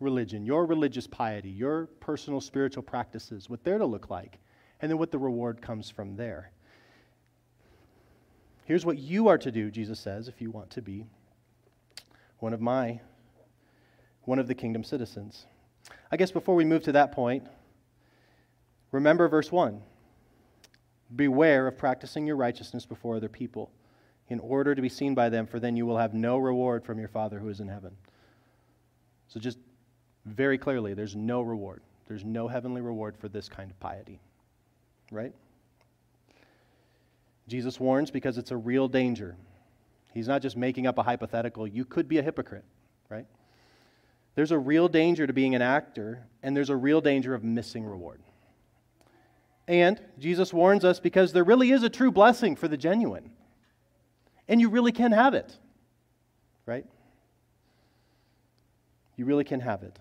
religion, 0.00 0.44
your 0.44 0.66
religious 0.66 1.06
piety, 1.06 1.50
your 1.50 1.86
personal 2.00 2.40
spiritual 2.40 2.82
practices, 2.82 3.48
what 3.48 3.64
they're 3.64 3.78
to 3.78 3.86
look 3.86 4.10
like, 4.10 4.38
and 4.80 4.90
then 4.90 4.98
what 4.98 5.10
the 5.10 5.18
reward 5.18 5.62
comes 5.62 5.88
from 5.88 6.16
there. 6.16 6.50
Here's 8.64 8.84
what 8.84 8.98
you 8.98 9.28
are 9.28 9.38
to 9.38 9.50
do, 9.50 9.70
Jesus 9.70 9.98
says, 9.98 10.28
if 10.28 10.42
you 10.42 10.50
want 10.50 10.70
to 10.70 10.82
be 10.82 11.06
one 12.38 12.52
of 12.52 12.60
my, 12.60 13.00
one 14.22 14.38
of 14.38 14.46
the 14.46 14.54
kingdom 14.54 14.84
citizens. 14.84 15.46
I 16.12 16.16
guess 16.16 16.30
before 16.30 16.54
we 16.54 16.64
move 16.64 16.82
to 16.84 16.92
that 16.92 17.12
point, 17.12 17.44
remember 18.92 19.26
verse 19.28 19.50
1 19.50 19.80
Beware 21.16 21.66
of 21.66 21.78
practicing 21.78 22.26
your 22.26 22.36
righteousness 22.36 22.84
before 22.84 23.16
other 23.16 23.30
people 23.30 23.70
in 24.28 24.40
order 24.40 24.74
to 24.74 24.82
be 24.82 24.88
seen 24.88 25.14
by 25.14 25.28
them, 25.28 25.46
for 25.46 25.58
then 25.58 25.76
you 25.76 25.86
will 25.86 25.98
have 25.98 26.14
no 26.14 26.38
reward 26.38 26.84
from 26.84 26.98
your 26.98 27.08
Father 27.08 27.38
who 27.38 27.48
is 27.48 27.60
in 27.60 27.68
heaven. 27.68 27.96
So, 29.28 29.40
just 29.40 29.58
very 30.24 30.58
clearly, 30.58 30.94
there's 30.94 31.16
no 31.16 31.40
reward. 31.40 31.82
There's 32.06 32.24
no 32.24 32.48
heavenly 32.48 32.80
reward 32.80 33.16
for 33.16 33.28
this 33.28 33.48
kind 33.48 33.70
of 33.70 33.78
piety. 33.80 34.20
Right? 35.10 35.34
Jesus 37.48 37.80
warns 37.80 38.10
because 38.10 38.36
it's 38.38 38.50
a 38.50 38.56
real 38.56 38.88
danger. 38.88 39.36
He's 40.12 40.28
not 40.28 40.42
just 40.42 40.56
making 40.56 40.86
up 40.86 40.98
a 40.98 41.02
hypothetical. 41.02 41.66
You 41.66 41.84
could 41.84 42.08
be 42.08 42.18
a 42.18 42.22
hypocrite, 42.22 42.64
right? 43.08 43.26
There's 44.34 44.52
a 44.52 44.58
real 44.58 44.88
danger 44.88 45.26
to 45.26 45.32
being 45.32 45.54
an 45.54 45.62
actor, 45.62 46.26
and 46.42 46.56
there's 46.56 46.70
a 46.70 46.76
real 46.76 47.00
danger 47.00 47.34
of 47.34 47.42
missing 47.42 47.84
reward. 47.84 48.20
And 49.66 50.00
Jesus 50.18 50.52
warns 50.52 50.84
us 50.84 51.00
because 51.00 51.32
there 51.32 51.44
really 51.44 51.72
is 51.72 51.82
a 51.82 51.90
true 51.90 52.10
blessing 52.10 52.56
for 52.56 52.68
the 52.68 52.76
genuine. 52.76 53.30
And 54.48 54.60
you 54.60 54.68
really 54.68 54.92
can 54.92 55.12
have 55.12 55.34
it, 55.34 55.56
right? 56.64 56.86
You 59.16 59.24
really 59.24 59.44
can 59.44 59.60
have 59.60 59.82
it. 59.82 59.98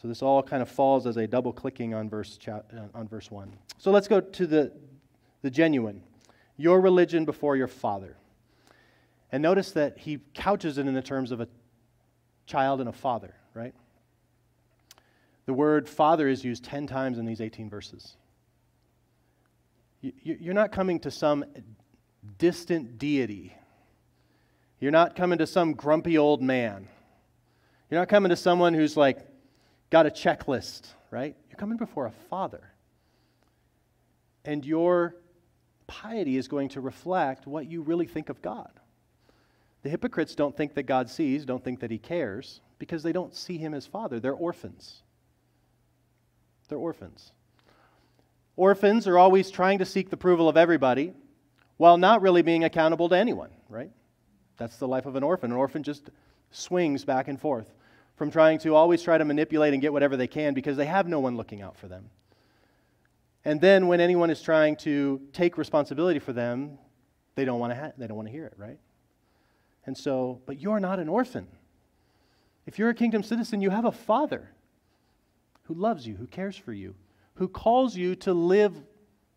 So 0.00 0.08
this 0.08 0.22
all 0.22 0.42
kind 0.42 0.62
of 0.62 0.68
falls 0.68 1.06
as 1.06 1.18
a 1.18 1.26
double 1.26 1.52
clicking 1.52 1.92
on 1.92 2.08
verse, 2.08 2.38
uh, 2.48 2.60
on 2.94 3.06
verse 3.06 3.30
1. 3.30 3.52
So 3.78 3.90
let's 3.90 4.08
go 4.08 4.20
to 4.20 4.46
the, 4.46 4.72
the 5.42 5.50
genuine. 5.50 6.02
Your 6.56 6.80
religion 6.80 7.24
before 7.24 7.56
your 7.56 7.68
father. 7.68 8.16
And 9.30 9.42
notice 9.42 9.72
that 9.72 9.98
he 9.98 10.20
couches 10.34 10.78
it 10.78 10.86
in 10.86 10.94
the 10.94 11.02
terms 11.02 11.32
of 11.32 11.40
a 11.40 11.48
child 12.46 12.80
and 12.80 12.88
a 12.88 12.92
father, 12.92 13.34
right? 13.54 13.74
The 15.46 15.52
word 15.52 15.88
father 15.88 16.28
is 16.28 16.44
used 16.44 16.64
10 16.64 16.86
times 16.86 17.18
in 17.18 17.26
these 17.26 17.40
18 17.40 17.68
verses. 17.68 18.16
You're 20.00 20.54
not 20.54 20.72
coming 20.72 20.98
to 21.00 21.10
some 21.10 21.44
distant 22.38 22.98
deity. 22.98 23.54
You're 24.78 24.90
not 24.90 25.14
coming 25.14 25.38
to 25.38 25.46
some 25.46 25.74
grumpy 25.74 26.18
old 26.18 26.42
man. 26.42 26.88
You're 27.90 28.00
not 28.00 28.08
coming 28.08 28.30
to 28.30 28.36
someone 28.36 28.74
who's 28.74 28.96
like 28.96 29.18
got 29.90 30.06
a 30.06 30.10
checklist, 30.10 30.88
right? 31.10 31.36
You're 31.48 31.56
coming 31.56 31.76
before 31.76 32.06
a 32.06 32.12
father. 32.28 32.62
And 34.44 34.64
your 34.64 35.16
piety 35.86 36.36
is 36.36 36.48
going 36.48 36.70
to 36.70 36.80
reflect 36.80 37.46
what 37.46 37.66
you 37.66 37.82
really 37.82 38.06
think 38.06 38.28
of 38.28 38.40
God. 38.40 38.70
The 39.82 39.90
hypocrites 39.90 40.34
don't 40.34 40.56
think 40.56 40.74
that 40.74 40.84
God 40.84 41.10
sees, 41.10 41.44
don't 41.44 41.62
think 41.62 41.80
that 41.80 41.90
he 41.90 41.98
cares, 41.98 42.60
because 42.78 43.02
they 43.02 43.12
don't 43.12 43.34
see 43.34 43.58
him 43.58 43.74
as 43.74 43.86
father. 43.86 44.20
They're 44.20 44.32
orphans. 44.32 45.02
They're 46.68 46.78
orphans. 46.78 47.32
Orphans 48.56 49.06
are 49.06 49.18
always 49.18 49.50
trying 49.50 49.78
to 49.78 49.84
seek 49.84 50.10
the 50.10 50.14
approval 50.14 50.48
of 50.48 50.56
everybody 50.56 51.14
while 51.80 51.96
not 51.96 52.20
really 52.20 52.42
being 52.42 52.62
accountable 52.62 53.08
to 53.08 53.16
anyone, 53.16 53.48
right? 53.70 53.90
That's 54.58 54.76
the 54.76 54.86
life 54.86 55.06
of 55.06 55.16
an 55.16 55.22
orphan. 55.22 55.50
An 55.50 55.56
orphan 55.56 55.82
just 55.82 56.10
swings 56.50 57.06
back 57.06 57.26
and 57.26 57.40
forth 57.40 57.72
from 58.16 58.30
trying 58.30 58.58
to 58.58 58.74
always 58.74 59.00
try 59.00 59.16
to 59.16 59.24
manipulate 59.24 59.72
and 59.72 59.80
get 59.80 59.90
whatever 59.90 60.14
they 60.14 60.26
can 60.26 60.52
because 60.52 60.76
they 60.76 60.84
have 60.84 61.08
no 61.08 61.20
one 61.20 61.38
looking 61.38 61.62
out 61.62 61.78
for 61.78 61.88
them. 61.88 62.10
And 63.46 63.62
then 63.62 63.86
when 63.86 63.98
anyone 63.98 64.28
is 64.28 64.42
trying 64.42 64.76
to 64.76 65.22
take 65.32 65.56
responsibility 65.56 66.18
for 66.18 66.34
them, 66.34 66.76
they 67.34 67.46
don't 67.46 67.58
want 67.58 67.72
to 67.72 67.80
ha- 67.80 67.92
they 67.96 68.06
don't 68.06 68.16
want 68.18 68.28
to 68.28 68.32
hear 68.32 68.44
it, 68.44 68.52
right? 68.58 68.78
And 69.86 69.96
so, 69.96 70.42
but 70.44 70.60
you're 70.60 70.80
not 70.80 70.98
an 70.98 71.08
orphan. 71.08 71.46
If 72.66 72.78
you're 72.78 72.90
a 72.90 72.94
kingdom 72.94 73.22
citizen, 73.22 73.62
you 73.62 73.70
have 73.70 73.86
a 73.86 73.92
father 73.92 74.50
who 75.62 75.72
loves 75.72 76.06
you, 76.06 76.16
who 76.16 76.26
cares 76.26 76.58
for 76.58 76.74
you, 76.74 76.94
who 77.36 77.48
calls 77.48 77.96
you 77.96 78.16
to 78.16 78.34
live 78.34 78.74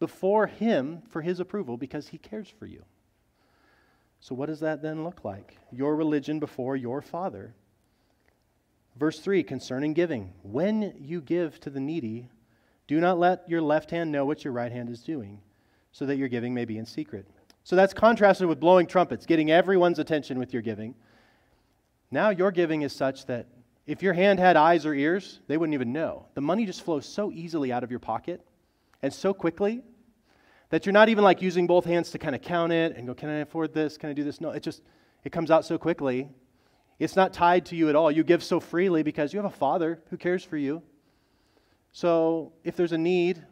before 0.04 0.48
him 0.48 1.02
for 1.08 1.22
his 1.22 1.39
approval 1.39 1.78
because 1.78 2.10
he 2.10 2.18
cares 2.18 2.50
for 2.60 2.66
you. 2.66 2.84
So, 4.20 4.36
what 4.36 4.48
does 4.48 4.60
that 4.60 4.82
then 4.82 5.06
look 5.06 5.24
like? 5.24 5.58
Your 5.72 5.96
religion 5.96 6.42
before 6.42 6.76
your 6.76 7.02
father. 7.02 7.56
Verse 8.98 9.20
3 9.20 9.44
concerning 9.44 9.94
giving. 9.94 10.34
When 10.42 10.94
you 11.00 11.22
give 11.22 11.58
to 11.62 11.70
the 11.70 11.80
needy, 11.80 12.28
do 12.86 13.00
not 13.00 13.18
let 13.18 13.48
your 13.48 13.62
left 13.62 13.92
hand 13.92 14.12
know 14.12 14.26
what 14.26 14.44
your 14.44 14.52
right 14.52 14.74
hand 14.74 14.89
is 14.89 15.04
doing, 15.04 15.39
so 15.94 16.06
that 16.06 16.18
your 16.18 16.28
giving 16.28 16.54
may 16.54 16.66
be 16.66 16.78
in 16.78 16.86
secret. 16.86 17.26
So 17.63 17.78
that's 17.78 17.94
contrasted 17.94 18.48
with 18.48 18.60
blowing 18.60 18.88
trumpets, 18.88 19.26
getting 19.26 19.52
everyone's 19.52 20.00
attention 20.00 20.38
with 20.38 20.52
your 20.52 20.63
giving. 20.63 20.96
Now 22.12 22.30
your 22.30 22.52
giving 22.52 22.82
is 22.82 22.92
such 22.92 23.26
that 23.28 23.48
if 23.88 24.04
your 24.04 24.12
hand 24.12 24.42
had 24.42 24.58
eyes 24.58 24.86
or 24.86 24.94
ears, 24.94 25.39
they 25.48 25.56
wouldn't 25.56 25.76
even 25.76 25.94
know. 25.94 26.26
The 26.34 26.42
money 26.42 26.66
just 26.66 26.82
flows 26.82 27.06
so 27.06 27.32
easily 27.32 27.72
out 27.72 27.86
of 27.86 27.89
your 27.89 28.02
pocket 28.02 28.46
and 29.02 29.13
so 29.13 29.34
quickly 29.34 29.82
that 30.73 30.88
you're 30.88 30.93
not 30.93 31.07
even 31.07 31.23
like 31.23 31.39
using 31.39 31.67
both 31.67 31.86
hands 31.86 32.09
to 32.09 32.17
kind 32.17 32.33
of 32.33 32.41
count 32.41 32.73
it 32.73 32.97
and 32.97 33.05
go, 33.05 33.13
can 33.13 33.29
I 33.29 33.41
afford 33.41 33.75
this? 33.75 33.95
Can 33.95 34.09
I 34.09 34.13
do 34.13 34.23
this? 34.23 34.41
No, 34.41 34.49
it 34.49 34.63
just, 34.63 34.81
it 35.23 35.31
comes 35.31 35.51
out 35.51 35.65
so 35.65 35.77
quickly. 35.77 36.27
It's 36.97 37.15
not 37.15 37.31
tied 37.31 37.67
to 37.67 37.75
you 37.75 37.89
at 37.89 37.95
all. 37.95 38.09
You 38.09 38.23
give 38.23 38.43
so 38.43 38.59
freely 38.59 39.03
because 39.03 39.33
you 39.33 39.38
have 39.38 39.45
a 39.45 39.55
father 39.55 40.01
who 40.09 40.17
cares 40.17 40.43
for 40.43 40.57
you. 40.57 40.81
So 41.91 42.53
if 42.63 42.75
there's 42.75 42.91
a 42.91 42.97
need, 42.97 43.45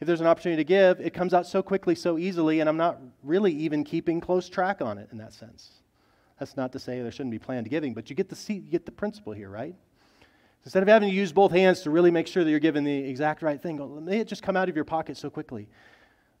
if 0.00 0.08
there's 0.08 0.20
an 0.20 0.26
opportunity 0.26 0.64
to 0.64 0.66
give, 0.66 1.00
it 1.00 1.14
comes 1.14 1.32
out 1.32 1.46
so 1.46 1.62
quickly, 1.62 1.94
so 1.94 2.18
easily, 2.18 2.58
and 2.58 2.68
I'm 2.68 2.76
not 2.76 2.98
really 3.22 3.52
even 3.52 3.84
keeping 3.84 4.20
close 4.20 4.48
track 4.48 4.82
on 4.82 4.98
it 4.98 5.08
in 5.12 5.18
that 5.18 5.32
sense. 5.32 5.74
That's 6.40 6.56
not 6.56 6.72
to 6.72 6.80
say 6.80 7.02
there 7.02 7.12
shouldn't 7.12 7.30
be 7.30 7.38
planned 7.38 7.70
giving, 7.70 7.94
but 7.94 8.10
you 8.10 8.16
get 8.16 8.28
the, 8.28 8.34
see, 8.34 8.54
you 8.54 8.70
get 8.72 8.84
the 8.84 8.90
principle 8.90 9.32
here, 9.32 9.48
right? 9.48 9.76
Instead 10.64 10.82
of 10.82 10.88
having 10.88 11.08
to 11.08 11.14
use 11.14 11.30
both 11.30 11.52
hands 11.52 11.82
to 11.82 11.90
really 11.90 12.10
make 12.10 12.26
sure 12.26 12.42
that 12.42 12.50
you're 12.50 12.58
giving 12.58 12.82
the 12.82 12.96
exact 12.96 13.42
right 13.42 13.62
thing, 13.62 14.04
may 14.04 14.18
it 14.18 14.26
just 14.26 14.42
come 14.42 14.56
out 14.56 14.68
of 14.68 14.74
your 14.74 14.84
pocket 14.84 15.16
so 15.16 15.30
quickly 15.30 15.68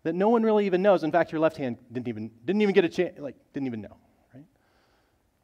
that 0.04 0.14
no 0.14 0.28
one 0.28 0.42
really 0.42 0.66
even 0.66 0.82
knows. 0.82 1.02
In 1.02 1.10
fact, 1.10 1.32
your 1.32 1.40
left 1.40 1.56
hand 1.56 1.78
didn't 1.90 2.08
even, 2.08 2.30
didn't 2.44 2.62
even 2.62 2.74
get 2.74 2.84
a 2.84 2.88
chance, 2.88 3.18
like, 3.18 3.34
didn't 3.52 3.66
even 3.66 3.80
know, 3.80 3.96
right? 4.32 4.44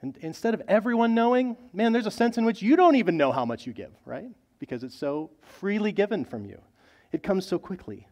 And 0.02 0.16
instead 0.18 0.54
of 0.54 0.62
everyone 0.68 1.14
knowing, 1.14 1.56
man, 1.72 1.92
there's 1.92 2.06
a 2.06 2.10
sense 2.10 2.38
in 2.38 2.44
which 2.44 2.62
you 2.62 2.76
don't 2.76 2.96
even 2.96 3.16
know 3.16 3.32
how 3.32 3.44
much 3.44 3.66
you 3.66 3.72
give, 3.72 3.92
right? 4.04 4.28
Because 4.58 4.84
it's 4.84 4.94
so 4.94 5.30
freely 5.42 5.92
given 5.92 6.24
from 6.24 6.44
you. 6.44 6.60
It 7.10 7.22
comes 7.22 7.46
so 7.46 7.58
quickly. 7.58 8.06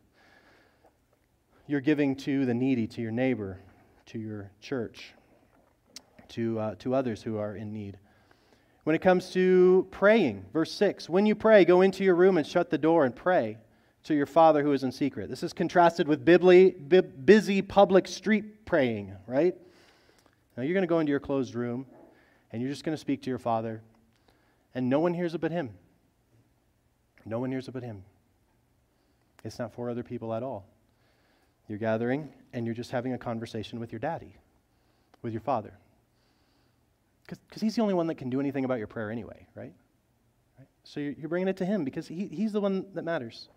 You're 1.66 1.82
giving 1.82 2.16
to 2.16 2.46
the 2.46 2.54
needy, 2.54 2.87
to 2.88 3.02
your 3.02 3.12
neighbor, 3.12 3.61
to 4.06 4.18
your 4.18 4.50
church, 4.61 5.12
to, 6.30 6.58
uh, 6.58 6.74
to 6.76 6.94
others 6.94 7.22
who 7.22 7.37
are 7.37 7.54
in 7.54 7.74
need. 7.74 7.98
When 8.84 8.96
it 8.96 9.02
comes 9.02 9.30
to 9.32 9.87
praying, 9.90 10.46
verse 10.54 10.72
6 10.72 11.11
when 11.11 11.26
you 11.26 11.34
pray, 11.34 11.66
go 11.66 11.82
into 11.82 12.04
your 12.04 12.14
room 12.14 12.38
and 12.38 12.46
shut 12.46 12.70
the 12.70 12.78
door 12.78 13.04
and 13.04 13.14
pray 13.14 13.58
to 14.04 14.14
your 14.14 14.26
Father 14.26 14.62
who 14.62 14.72
is 14.72 14.84
in 14.84 14.92
secret. 14.92 15.28
This 15.28 15.42
is 15.42 15.52
contrasted 15.52 16.08
with 16.08 16.24
bibli, 16.24 16.74
bib, 16.88 17.26
busy 17.26 17.62
public 17.62 18.08
street 18.08 18.64
praying, 18.64 19.14
right? 19.26 19.54
Now 20.56 20.62
you're 20.62 20.74
going 20.74 20.82
to 20.82 20.88
go 20.88 21.00
into 21.00 21.11
your 21.11 21.20
closed 21.20 21.54
room 21.54 21.87
and 22.50 22.62
you're 22.62 22.70
just 22.70 22.84
going 22.84 22.96
to 22.96 23.00
speak 23.00 23.22
to 23.22 23.30
your 23.30 23.38
Father, 23.38 23.82
and 24.74 24.88
no 24.88 25.00
one 25.00 25.12
hears 25.12 25.34
it 25.34 25.40
but 25.40 25.52
Him. 25.52 25.70
No 27.26 27.38
one 27.38 27.50
hears 27.50 27.68
it 27.68 27.72
but 27.72 27.82
Him. 27.82 28.04
It's 29.44 29.58
not 29.58 29.72
for 29.72 29.90
other 29.90 30.02
people 30.02 30.32
at 30.34 30.42
all. 30.42 30.66
You're 31.68 31.78
gathering 31.78 32.30
and 32.52 32.64
you're 32.64 32.74
just 32.74 32.90
having 32.90 33.12
a 33.12 33.18
conversation 33.18 33.78
with 33.78 33.92
your 33.92 33.98
daddy, 33.98 34.34
with 35.22 35.32
your 35.32 35.42
father. 35.42 35.74
Because 37.26 37.61
he's 37.61 37.76
the 37.76 37.82
only 37.82 37.94
one 37.94 38.06
that 38.06 38.14
can 38.14 38.30
do 38.30 38.40
anything 38.40 38.64
about 38.64 38.78
your 38.78 38.87
prayer 38.87 39.11
anyway, 39.11 39.46
right? 39.54 39.72
right? 40.58 40.68
So 40.84 40.98
you're, 41.00 41.12
you're 41.12 41.28
bringing 41.28 41.48
it 41.48 41.58
to 41.58 41.66
him 41.66 41.84
because 41.84 42.08
he, 42.08 42.26
he's 42.26 42.52
the 42.52 42.61
one 42.61 42.87
that 42.94 43.04
matters. 43.04 43.50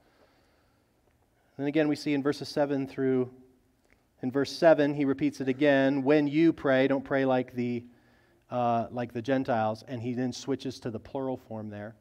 And 1.58 1.68
again, 1.68 1.88
we 1.88 1.96
see 1.96 2.14
in 2.14 2.24
verses 2.24 2.50
7 2.50 2.88
through, 2.88 3.30
in 4.22 4.32
verse 4.32 4.52
7, 4.52 4.94
he 4.94 5.06
repeats 5.06 5.42
it 5.42 5.48
again. 5.48 6.04
When 6.04 6.28
you 6.28 6.54
pray, 6.54 6.88
don't 6.88 7.04
pray 7.04 7.26
like 7.26 7.54
the, 7.54 7.84
uh, 8.50 8.88
like 8.92 9.14
the 9.14 9.22
Gentiles. 9.22 9.84
And 9.88 10.02
he 10.02 10.14
then 10.14 10.32
switches 10.32 10.80
to 10.82 10.92
the 10.92 11.00
plural 11.00 11.38
form 11.38 11.70
there. 11.70 11.96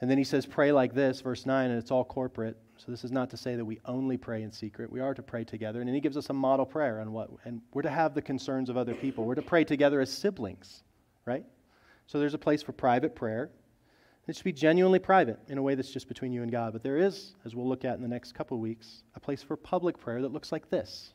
And 0.00 0.10
then 0.10 0.16
he 0.16 0.24
says, 0.24 0.46
pray 0.46 0.72
like 0.72 0.94
this, 0.94 1.20
verse 1.20 1.44
9, 1.44 1.70
and 1.70 1.78
it's 1.78 1.90
all 1.90 2.04
corporate. 2.04 2.56
So 2.78 2.90
this 2.90 3.04
is 3.04 3.12
not 3.12 3.28
to 3.30 3.36
say 3.36 3.56
that 3.56 3.64
we 3.64 3.78
only 3.84 4.16
pray 4.16 4.42
in 4.42 4.50
secret. 4.50 4.90
We 4.90 5.00
are 5.00 5.12
to 5.12 5.22
pray 5.22 5.44
together. 5.44 5.80
And 5.80 5.88
then 5.88 5.94
he 5.94 6.00
gives 6.00 6.16
us 6.16 6.30
a 6.30 6.32
model 6.32 6.64
prayer 6.64 7.00
on 7.00 7.12
what, 7.12 7.28
and 7.44 7.60
we're 7.74 7.82
to 7.82 7.90
have 7.90 8.14
the 8.14 8.22
concerns 8.22 8.70
of 8.70 8.78
other 8.78 8.94
people. 8.94 9.24
We're 9.24 9.34
to 9.34 9.42
pray 9.42 9.64
together 9.64 10.00
as 10.00 10.10
siblings, 10.10 10.84
right? 11.26 11.44
So 12.06 12.18
there's 12.18 12.32
a 12.32 12.38
place 12.38 12.62
for 12.62 12.72
private 12.72 13.14
prayer. 13.14 13.50
It 14.30 14.36
should 14.36 14.44
be 14.44 14.52
genuinely 14.52 15.00
private 15.00 15.40
in 15.48 15.58
a 15.58 15.62
way 15.62 15.74
that's 15.74 15.90
just 15.90 16.06
between 16.06 16.32
you 16.32 16.44
and 16.44 16.52
God. 16.52 16.72
But 16.72 16.84
there 16.84 16.96
is, 16.96 17.34
as 17.44 17.56
we'll 17.56 17.68
look 17.68 17.84
at 17.84 17.96
in 17.96 18.02
the 18.02 18.06
next 18.06 18.32
couple 18.32 18.56
weeks, 18.60 19.02
a 19.16 19.20
place 19.20 19.42
for 19.42 19.56
public 19.56 19.98
prayer 19.98 20.22
that 20.22 20.32
looks 20.32 20.52
like 20.52 20.70
this 20.70 21.14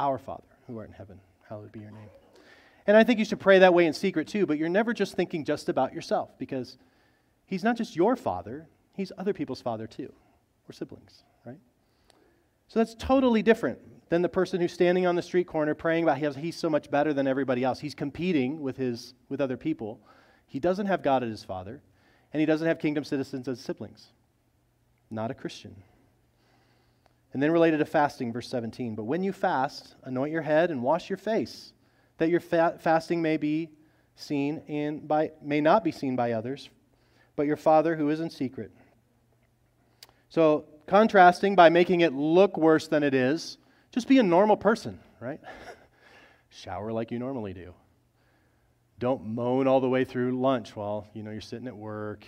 Our 0.00 0.18
Father, 0.18 0.48
who 0.66 0.76
art 0.76 0.88
in 0.88 0.92
heaven, 0.92 1.20
hallowed 1.48 1.70
be 1.70 1.78
your 1.78 1.92
name. 1.92 2.08
And 2.88 2.96
I 2.96 3.04
think 3.04 3.20
you 3.20 3.24
should 3.24 3.38
pray 3.38 3.60
that 3.60 3.72
way 3.72 3.86
in 3.86 3.92
secret 3.92 4.26
too, 4.26 4.44
but 4.44 4.58
you're 4.58 4.68
never 4.68 4.92
just 4.92 5.14
thinking 5.14 5.44
just 5.44 5.68
about 5.68 5.94
yourself 5.94 6.36
because 6.36 6.78
He's 7.46 7.62
not 7.62 7.76
just 7.76 7.94
your 7.94 8.16
father, 8.16 8.68
He's 8.92 9.12
other 9.16 9.32
people's 9.32 9.60
father 9.60 9.86
too. 9.86 10.12
We're 10.66 10.72
siblings, 10.72 11.22
right? 11.46 11.60
So 12.66 12.80
that's 12.80 12.96
totally 12.96 13.44
different 13.44 13.78
than 14.08 14.22
the 14.22 14.28
person 14.28 14.60
who's 14.60 14.72
standing 14.72 15.06
on 15.06 15.14
the 15.14 15.22
street 15.22 15.46
corner 15.46 15.76
praying 15.76 16.02
about 16.02 16.20
how 16.20 16.32
he's 16.32 16.56
so 16.56 16.68
much 16.68 16.90
better 16.90 17.14
than 17.14 17.28
everybody 17.28 17.62
else. 17.62 17.78
He's 17.78 17.94
competing 17.94 18.60
with, 18.60 18.76
his, 18.76 19.14
with 19.28 19.40
other 19.40 19.56
people. 19.56 20.00
He 20.46 20.58
doesn't 20.58 20.86
have 20.86 21.04
God 21.04 21.22
as 21.22 21.30
his 21.30 21.44
father. 21.44 21.82
And 22.36 22.40
he 22.42 22.44
doesn't 22.44 22.68
have 22.68 22.78
kingdom 22.78 23.02
citizens 23.02 23.48
as 23.48 23.58
siblings. 23.58 24.08
Not 25.10 25.30
a 25.30 25.34
Christian. 25.34 25.74
And 27.32 27.42
then 27.42 27.50
related 27.50 27.78
to 27.78 27.86
fasting, 27.86 28.30
verse 28.30 28.46
17. 28.50 28.94
But 28.94 29.04
when 29.04 29.22
you 29.22 29.32
fast, 29.32 29.94
anoint 30.02 30.32
your 30.32 30.42
head 30.42 30.70
and 30.70 30.82
wash 30.82 31.08
your 31.08 31.16
face, 31.16 31.72
that 32.18 32.28
your 32.28 32.40
fa- 32.40 32.76
fasting 32.78 33.22
may 33.22 33.38
be 33.38 33.70
seen 34.16 34.60
and 34.68 35.08
by 35.08 35.30
may 35.40 35.62
not 35.62 35.82
be 35.82 35.90
seen 35.90 36.14
by 36.14 36.32
others, 36.32 36.68
but 37.36 37.46
your 37.46 37.56
Father 37.56 37.96
who 37.96 38.10
is 38.10 38.20
in 38.20 38.28
secret. 38.28 38.70
So, 40.28 40.66
contrasting 40.86 41.56
by 41.56 41.70
making 41.70 42.02
it 42.02 42.12
look 42.12 42.58
worse 42.58 42.86
than 42.86 43.02
it 43.02 43.14
is, 43.14 43.56
just 43.92 44.08
be 44.08 44.18
a 44.18 44.22
normal 44.22 44.58
person, 44.58 45.00
right? 45.20 45.40
Shower 46.50 46.92
like 46.92 47.10
you 47.10 47.18
normally 47.18 47.54
do. 47.54 47.72
Don't 48.98 49.26
moan 49.26 49.66
all 49.66 49.80
the 49.80 49.88
way 49.88 50.04
through 50.04 50.40
lunch 50.40 50.74
while, 50.74 51.06
you 51.12 51.22
know, 51.22 51.30
you're 51.30 51.40
sitting 51.40 51.68
at 51.68 51.76
work. 51.76 52.24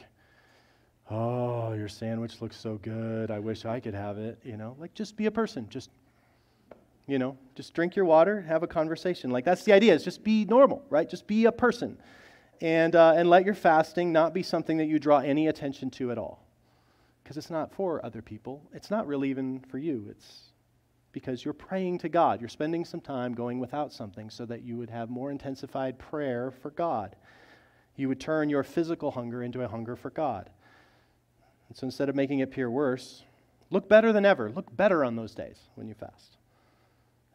Oh, 1.10 1.72
your 1.72 1.88
sandwich 1.88 2.42
looks 2.42 2.56
so 2.56 2.76
good. 2.76 3.30
I 3.30 3.38
wish 3.38 3.64
I 3.64 3.80
could 3.80 3.94
have 3.94 4.18
it, 4.18 4.38
you 4.44 4.56
know? 4.56 4.76
Like 4.78 4.92
just 4.94 5.16
be 5.16 5.26
a 5.26 5.30
person. 5.30 5.66
Just 5.70 5.90
you 7.08 7.18
know, 7.18 7.36
just 7.54 7.72
drink 7.72 7.96
your 7.96 8.04
water, 8.04 8.42
have 8.42 8.62
a 8.62 8.66
conversation. 8.66 9.30
Like 9.30 9.44
that's 9.44 9.64
the 9.64 9.72
idea. 9.72 9.94
Is 9.94 10.04
just 10.04 10.22
be 10.22 10.44
normal, 10.44 10.84
right? 10.90 11.08
Just 11.08 11.26
be 11.26 11.46
a 11.46 11.52
person, 11.52 11.96
and 12.60 12.94
uh, 12.94 13.14
and 13.16 13.30
let 13.30 13.46
your 13.46 13.54
fasting 13.54 14.12
not 14.12 14.34
be 14.34 14.42
something 14.42 14.76
that 14.76 14.84
you 14.84 14.98
draw 14.98 15.18
any 15.18 15.48
attention 15.48 15.90
to 15.92 16.12
at 16.12 16.18
all, 16.18 16.44
because 17.24 17.38
it's 17.38 17.50
not 17.50 17.72
for 17.72 18.04
other 18.04 18.20
people. 18.20 18.62
It's 18.74 18.90
not 18.90 19.06
really 19.06 19.30
even 19.30 19.60
for 19.60 19.78
you. 19.78 20.06
It's 20.10 20.52
because 21.12 21.44
you're 21.44 21.54
praying 21.54 21.98
to 21.98 22.08
God. 22.08 22.40
You're 22.40 22.48
spending 22.48 22.84
some 22.84 23.00
time 23.00 23.34
going 23.34 23.58
without 23.58 23.92
something 23.92 24.30
so 24.30 24.44
that 24.46 24.62
you 24.62 24.76
would 24.76 24.90
have 24.90 25.10
more 25.10 25.30
intensified 25.30 25.98
prayer 25.98 26.50
for 26.50 26.70
God. 26.70 27.16
You 27.96 28.08
would 28.08 28.20
turn 28.20 28.50
your 28.50 28.62
physical 28.62 29.10
hunger 29.10 29.42
into 29.42 29.62
a 29.62 29.68
hunger 29.68 29.96
for 29.96 30.10
God. 30.10 30.50
And 31.68 31.76
so 31.76 31.86
instead 31.86 32.08
of 32.08 32.14
making 32.14 32.40
it 32.40 32.44
appear 32.44 32.70
worse, 32.70 33.24
look 33.70 33.88
better 33.88 34.12
than 34.12 34.24
ever. 34.24 34.50
Look 34.50 34.74
better 34.76 35.04
on 35.04 35.16
those 35.16 35.34
days 35.34 35.58
when 35.74 35.88
you 35.88 35.94
fast. 35.94 36.36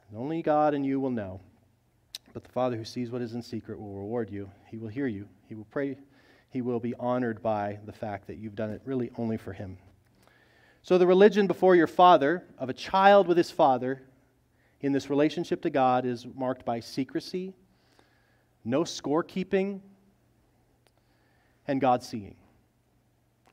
And 0.09 0.17
only 0.17 0.41
God 0.41 0.73
and 0.73 0.85
you 0.85 0.99
will 0.99 1.11
know. 1.11 1.41
But 2.33 2.43
the 2.43 2.51
Father 2.51 2.77
who 2.77 2.85
sees 2.85 3.11
what 3.11 3.21
is 3.21 3.33
in 3.33 3.41
secret 3.41 3.79
will 3.79 3.93
reward 3.93 4.29
you. 4.31 4.49
He 4.67 4.77
will 4.77 4.87
hear 4.87 5.07
you. 5.07 5.27
He 5.47 5.55
will 5.55 5.67
pray. 5.69 5.97
He 6.49 6.61
will 6.61 6.79
be 6.79 6.95
honored 6.99 7.41
by 7.43 7.79
the 7.85 7.91
fact 7.91 8.27
that 8.27 8.37
you've 8.37 8.55
done 8.55 8.71
it 8.71 8.81
really 8.85 9.11
only 9.17 9.37
for 9.37 9.53
Him. 9.53 9.77
So, 10.83 10.97
the 10.97 11.07
religion 11.07 11.47
before 11.47 11.77
your 11.77 11.87
father, 11.87 12.43
of 12.57 12.69
a 12.69 12.73
child 12.73 13.27
with 13.27 13.37
his 13.37 13.49
father, 13.49 14.01
in 14.81 14.91
this 14.91 15.09
relationship 15.09 15.61
to 15.61 15.69
God, 15.69 16.05
is 16.05 16.27
marked 16.35 16.65
by 16.65 16.81
secrecy, 16.81 17.53
no 18.65 18.81
scorekeeping, 18.81 19.79
and 21.69 21.79
God 21.79 22.03
seeing. 22.03 22.35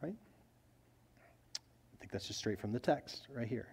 Right? 0.02 0.16
I 1.94 1.96
think 2.00 2.10
that's 2.10 2.26
just 2.26 2.40
straight 2.40 2.58
from 2.58 2.72
the 2.72 2.80
text 2.80 3.28
right 3.32 3.46
here. 3.46 3.68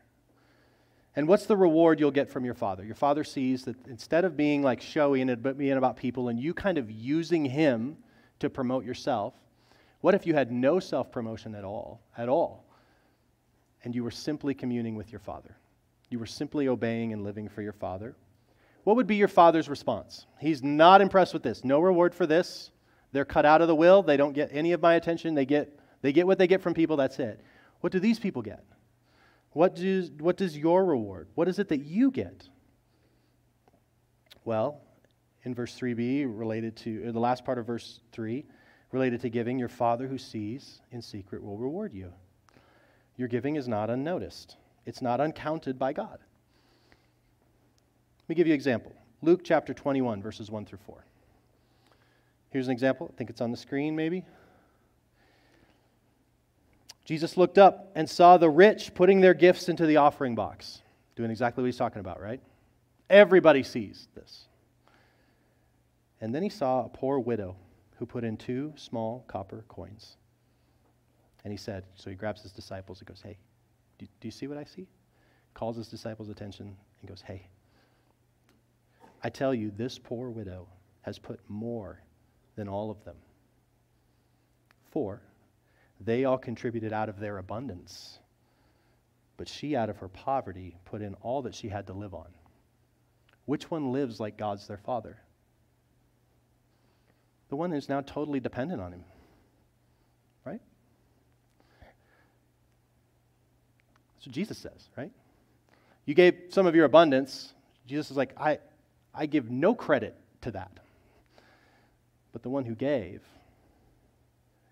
And 1.15 1.27
what's 1.27 1.47
the 1.47 1.57
reward 1.57 1.99
you'll 1.99 2.11
get 2.11 2.29
from 2.29 2.45
your 2.45 2.53
father? 2.53 2.85
Your 2.85 2.93
father 2.93 3.23
sees 3.23 3.65
that 3.65 3.87
instead 3.87 4.23
of 4.23 4.37
being 4.37 4.61
like 4.61 4.81
showy 4.81 5.19
and 5.21 5.57
being 5.57 5.71
about 5.71 5.97
people 5.97 6.29
and 6.29 6.39
you 6.39 6.53
kind 6.53 6.77
of 6.77 6.91
using 6.91 7.43
him 7.43 7.97
to 8.37 8.51
promote 8.51 8.85
yourself, 8.85 9.33
what 10.01 10.13
if 10.13 10.27
you 10.27 10.35
had 10.35 10.51
no 10.51 10.79
self 10.79 11.11
promotion 11.11 11.55
at 11.55 11.63
all? 11.63 12.01
At 12.15 12.29
all? 12.29 12.66
And 13.87 13.95
you 13.95 14.03
were 14.03 14.11
simply 14.11 14.53
communing 14.53 14.97
with 14.97 15.13
your 15.13 15.21
father. 15.21 15.55
You 16.09 16.19
were 16.19 16.25
simply 16.25 16.67
obeying 16.67 17.13
and 17.13 17.23
living 17.23 17.47
for 17.47 17.61
your 17.61 17.71
father. 17.71 18.17
What 18.83 18.97
would 18.97 19.07
be 19.07 19.15
your 19.15 19.29
father's 19.29 19.69
response? 19.69 20.25
He's 20.41 20.61
not 20.61 20.99
impressed 20.99 21.33
with 21.33 21.41
this. 21.41 21.63
No 21.63 21.79
reward 21.79 22.13
for 22.13 22.27
this. 22.27 22.71
They're 23.13 23.23
cut 23.23 23.45
out 23.45 23.61
of 23.61 23.69
the 23.69 23.75
will. 23.75 24.03
They 24.03 24.17
don't 24.17 24.33
get 24.33 24.49
any 24.51 24.73
of 24.73 24.81
my 24.81 24.95
attention. 24.95 25.35
They 25.35 25.45
get, 25.45 25.79
they 26.01 26.11
get 26.11 26.27
what 26.27 26.37
they 26.37 26.47
get 26.47 26.61
from 26.61 26.73
people. 26.73 26.97
That's 26.97 27.17
it. 27.19 27.39
What 27.79 27.93
do 27.93 28.01
these 28.01 28.19
people 28.19 28.41
get? 28.41 28.65
What 29.51 29.75
does, 29.75 30.11
what 30.19 30.35
does 30.35 30.57
your 30.57 30.83
reward? 30.83 31.29
What 31.35 31.47
is 31.47 31.57
it 31.57 31.69
that 31.69 31.85
you 31.85 32.11
get? 32.11 32.49
Well, 34.43 34.81
in 35.43 35.55
verse 35.55 35.79
3b, 35.79 36.25
related 36.27 36.75
to 36.75 37.13
the 37.13 37.19
last 37.21 37.45
part 37.45 37.57
of 37.57 37.65
verse 37.65 38.01
3, 38.11 38.43
related 38.91 39.21
to 39.21 39.29
giving, 39.29 39.57
your 39.57 39.69
Father 39.69 40.09
who 40.09 40.17
sees 40.17 40.81
in 40.91 41.01
secret 41.01 41.41
will 41.41 41.57
reward 41.57 41.93
you. 41.93 42.11
Your 43.17 43.27
giving 43.27 43.55
is 43.55 43.67
not 43.67 43.89
unnoticed, 43.89 44.57
it's 44.85 45.01
not 45.01 45.19
uncounted 45.19 45.77
by 45.77 45.91
God. 45.93 46.19
Let 48.21 48.29
me 48.29 48.35
give 48.35 48.47
you 48.47 48.53
an 48.53 48.57
example 48.57 48.93
Luke 49.21 49.41
chapter 49.43 49.73
21, 49.73 50.21
verses 50.21 50.51
1 50.51 50.65
through 50.65 50.79
4. 50.85 51.03
Here's 52.51 52.67
an 52.67 52.71
example. 52.71 53.09
I 53.11 53.17
think 53.17 53.29
it's 53.29 53.41
on 53.41 53.51
the 53.51 53.57
screen, 53.57 53.95
maybe. 53.95 54.23
Jesus 57.03 57.37
looked 57.37 57.57
up 57.57 57.91
and 57.95 58.09
saw 58.09 58.37
the 58.37 58.49
rich 58.49 58.93
putting 58.93 59.21
their 59.21 59.33
gifts 59.33 59.69
into 59.69 59.85
the 59.85 59.97
offering 59.97 60.35
box, 60.35 60.81
doing 61.15 61.31
exactly 61.31 61.61
what 61.61 61.67
he's 61.67 61.77
talking 61.77 61.99
about, 61.99 62.21
right? 62.21 62.41
Everybody 63.09 63.63
sees 63.63 64.07
this. 64.13 64.45
And 66.19 66.35
then 66.35 66.43
he 66.43 66.49
saw 66.49 66.85
a 66.85 66.89
poor 66.89 67.19
widow 67.19 67.55
who 67.97 68.05
put 68.05 68.23
in 68.23 68.37
two 68.37 68.73
small 68.75 69.23
copper 69.27 69.63
coins. 69.69 70.17
And 71.43 71.51
he 71.51 71.57
said, 71.57 71.85
so 71.95 72.09
he 72.09 72.15
grabs 72.15 72.41
his 72.41 72.51
disciples 72.51 72.99
and 72.99 73.07
goes, 73.07 73.21
Hey, 73.21 73.37
do, 73.97 74.05
do 74.19 74.27
you 74.27 74.31
see 74.31 74.47
what 74.47 74.57
I 74.57 74.63
see? 74.63 74.87
Calls 75.53 75.77
his 75.77 75.87
disciples' 75.87 76.29
attention 76.29 76.75
and 77.01 77.09
goes, 77.09 77.21
Hey, 77.21 77.47
I 79.23 79.29
tell 79.29 79.53
you, 79.53 79.71
this 79.75 79.97
poor 79.97 80.29
widow 80.29 80.67
has 81.01 81.17
put 81.17 81.39
more 81.47 82.01
than 82.55 82.67
all 82.67 82.91
of 82.91 83.03
them. 83.03 83.15
For 84.91 85.21
they 85.99 86.25
all 86.25 86.37
contributed 86.37 86.93
out 86.93 87.09
of 87.09 87.19
their 87.19 87.37
abundance. 87.37 88.19
But 89.37 89.47
she, 89.47 89.75
out 89.75 89.89
of 89.89 89.97
her 89.97 90.07
poverty, 90.07 90.75
put 90.85 91.01
in 91.01 91.13
all 91.15 91.43
that 91.43 91.55
she 91.55 91.69
had 91.69 91.87
to 91.87 91.93
live 91.93 92.13
on. 92.13 92.27
Which 93.45 93.71
one 93.71 93.91
lives 93.91 94.19
like 94.19 94.37
God's 94.37 94.67
their 94.67 94.77
father? 94.77 95.17
The 97.49 97.55
one 97.55 97.71
who's 97.71 97.87
now 97.87 98.01
totally 98.01 98.39
dependent 98.39 98.81
on 98.81 98.91
him. 98.91 99.03
Right? 100.43 100.61
That's 104.17 104.27
what 104.27 104.35
Jesus 104.35 104.57
says, 104.57 104.89
right? 104.97 105.11
You 106.05 106.13
gave 106.13 106.35
some 106.49 106.65
of 106.65 106.75
your 106.75 106.85
abundance. 106.85 107.53
Jesus 107.85 108.09
is 108.09 108.17
like, 108.17 108.33
I, 108.39 108.59
I 109.13 109.27
give 109.27 109.51
no 109.51 109.75
credit 109.75 110.15
to 110.41 110.51
that. 110.51 110.71
But 112.33 112.41
the 112.41 112.49
one 112.49 112.65
who 112.65 112.75
gave, 112.75 113.21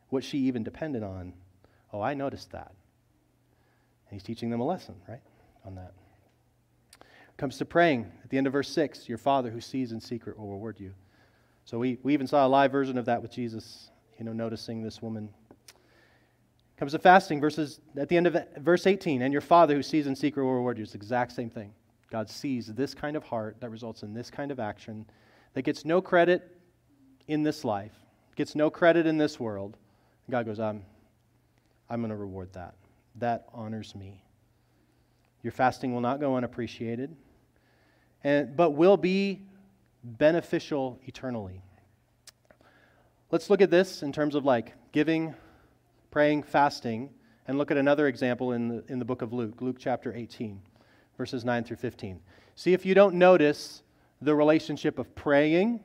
what 0.10 0.24
she 0.24 0.40
even 0.40 0.64
depended 0.64 1.04
on. 1.04 1.34
Oh, 1.94 2.02
I 2.02 2.14
noticed 2.14 2.52
that. 2.52 2.72
And 4.10 4.14
he's 4.14 4.24
teaching 4.24 4.50
them 4.50 4.62
a 4.62 4.66
lesson, 4.66 4.96
right, 5.08 5.22
on 5.66 5.76
that. 5.76 5.94
Comes 7.38 7.58
to 7.58 7.66
praying 7.66 8.12
at 8.24 8.30
the 8.30 8.38
end 8.38 8.48
of 8.48 8.54
verse 8.54 8.70
6 8.70 9.10
Your 9.10 9.18
Father 9.18 9.50
who 9.50 9.62
sees 9.62 9.92
in 9.92 10.00
secret 10.00 10.40
will 10.40 10.50
reward 10.50 10.80
you. 10.80 10.94
So 11.66 11.80
we, 11.80 11.98
we 12.02 12.14
even 12.14 12.28
saw 12.28 12.46
a 12.46 12.50
live 12.50 12.72
version 12.72 12.98
of 12.98 13.06
that 13.06 13.22
with 13.22 13.32
Jesus, 13.32 13.90
you 14.18 14.26
know, 14.26 14.34
noticing 14.34 14.84
this 14.84 15.02
woman. 15.02 15.30
Comes 16.78 16.92
to 16.92 17.00
fasting, 17.00 17.40
verses 17.40 17.80
at 17.96 18.10
the 18.10 18.18
end 18.18 18.28
of 18.28 18.38
verse 18.58 18.86
18, 18.86 19.22
and 19.22 19.32
your 19.32 19.42
Father 19.42 19.76
who 19.76 19.84
sees 19.84 20.08
in 20.08 20.16
secret 20.16 20.44
will 20.44 20.56
reward 20.56 20.78
you. 20.78 20.84
It's 20.84 20.92
the 20.92 20.98
exact 20.98 21.32
same 21.32 21.50
thing. 21.50 21.74
God 22.10 22.30
sees 22.30 22.68
this 22.68 22.94
kind 22.94 23.16
of 23.16 23.24
heart 23.24 23.58
that 23.62 23.70
results 23.70 24.04
in 24.04 24.14
this 24.14 24.30
kind 24.30 24.52
of 24.52 24.60
action 24.60 25.06
that 25.54 25.62
gets 25.62 25.86
no 25.86 26.02
credit 26.02 26.58
in 27.28 27.44
this 27.44 27.64
life, 27.64 27.94
gets 28.36 28.56
no 28.56 28.70
credit 28.70 29.08
in 29.08 29.18
this 29.18 29.40
world, 29.40 29.78
God 30.30 30.46
goes, 30.46 30.60
I'm, 30.60 30.84
I'm 31.90 32.02
going 32.02 32.10
to 32.10 32.16
reward 32.16 32.54
that. 32.54 32.76
That 33.16 33.48
honors 33.54 33.96
me. 33.96 34.24
Your 35.44 35.52
fasting 35.52 35.94
will 35.94 36.02
not 36.02 36.20
go 36.20 36.36
unappreciated, 36.36 37.16
and, 38.24 38.58
but 38.58 38.72
will 38.72 38.98
be 38.98 39.44
beneficial 40.04 41.00
eternally. 41.06 41.62
Let's 43.32 43.50
look 43.50 43.62
at 43.62 43.70
this 43.70 44.02
in 44.02 44.12
terms 44.12 44.36
of 44.36 44.46
like 44.46 44.74
giving, 44.92 45.36
praying, 46.16 46.42
fasting, 46.42 47.10
and 47.46 47.58
look 47.58 47.72
at 47.72 47.76
another 47.76 48.08
example 48.08 48.54
in 48.54 48.70
the, 48.70 48.84
in 48.88 49.00
the 49.00 49.04
book 49.04 49.22
of 49.22 49.34
Luke, 49.34 49.62
Luke 49.62 49.76
chapter 49.78 50.16
18, 50.16 50.62
verses 51.18 51.44
9 51.44 51.66
through 51.66 51.76
15. 51.76 52.22
See 52.56 52.72
if 52.72 52.86
you 52.86 52.96
don't 52.96 53.16
notice 53.16 53.84
the 54.22 54.34
relationship 54.34 54.98
of 54.98 55.14
praying, 55.14 55.82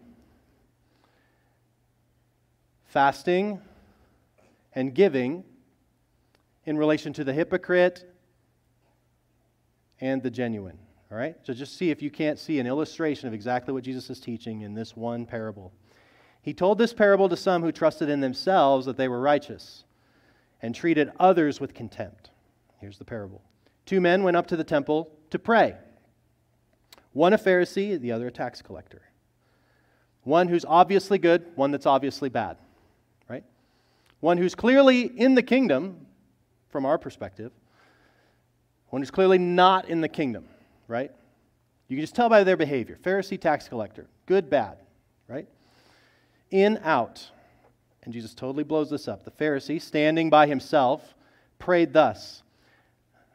fasting, 2.85 3.61
and 4.73 4.95
giving 4.95 5.43
in 6.65 6.79
relation 6.79 7.13
to 7.15 7.25
the 7.25 7.33
hypocrite 7.33 8.09
and 10.01 10.23
the 10.23 10.31
genuine. 10.31 10.79
All 11.11 11.19
right? 11.19 11.35
So 11.43 11.53
just 11.53 11.77
see 11.77 11.91
if 11.91 12.03
you 12.03 12.11
can't 12.13 12.39
see 12.39 12.61
an 12.61 12.69
illustration 12.69 13.27
of 13.27 13.35
exactly 13.35 13.75
what 13.75 13.83
Jesus 13.83 14.09
is 14.11 14.21
teaching 14.21 14.61
in 14.61 14.75
this 14.75 14.97
one 14.97 15.27
parable. 15.27 15.73
He 16.41 16.55
told 16.55 16.79
this 16.79 16.93
parable 16.93 17.29
to 17.29 17.37
some 17.37 17.63
who 17.63 17.73
trusted 17.73 18.09
in 18.09 18.21
themselves 18.21 18.87
that 18.87 18.97
they 18.97 19.09
were 19.09 19.21
righteous 19.21 19.83
and 20.63 20.75
treated 20.75 21.11
others 21.19 21.61
with 21.61 21.75
contempt. 21.75 22.31
Here's 22.79 22.99
the 22.99 23.05
parable 23.05 23.43
Two 23.87 24.01
men 24.01 24.23
went 24.23 24.37
up 24.37 24.47
to 24.49 24.57
the 24.57 24.65
temple 24.65 25.11
to 25.31 25.39
pray 25.39 25.77
one 27.13 27.33
a 27.33 27.39
Pharisee, 27.39 28.01
the 28.01 28.13
other 28.13 28.29
a 28.29 28.31
tax 28.31 28.63
collector. 28.63 29.03
One 30.23 30.49
who's 30.49 30.65
obviously 30.65 31.19
good, 31.19 31.47
one 31.57 31.71
that's 31.71 31.87
obviously 31.87 32.29
bad. 32.29 32.57
Right? 33.29 33.45
One 34.21 34.39
who's 34.39 34.55
clearly 34.55 35.03
in 35.03 35.35
the 35.35 35.43
kingdom, 35.43 36.07
from 36.69 36.87
our 36.87 36.99
perspective, 36.99 37.53
one 38.91 39.03
who's 39.03 39.11
clearly 39.11 39.39
not 39.39 39.89
in 39.89 40.01
the 40.01 40.09
kingdom, 40.09 40.45
right? 40.89 41.11
You 41.89 41.97
can 41.97 42.03
just 42.03 42.15
tell 42.15 42.29
by 42.29 42.45
their 42.45 42.57
behavior. 42.57 42.99
Pharisee, 43.03 43.41
tax 43.41 43.69
collector, 43.69 44.07
good, 44.27 44.51
bad, 44.51 44.79
right? 45.27 45.49
In, 46.51 46.79
out. 46.85 47.31
And 48.03 48.13
Jesus 48.13 48.35
totally 48.35 48.65
blows 48.65 48.91
this 48.91 49.09
up. 49.09 49.25
The 49.25 49.31
Pharisee, 49.31 49.81
standing 49.81 50.31
by 50.31 50.47
himself, 50.47 51.15
prayed 51.59 51.93
thus. 51.93 52.43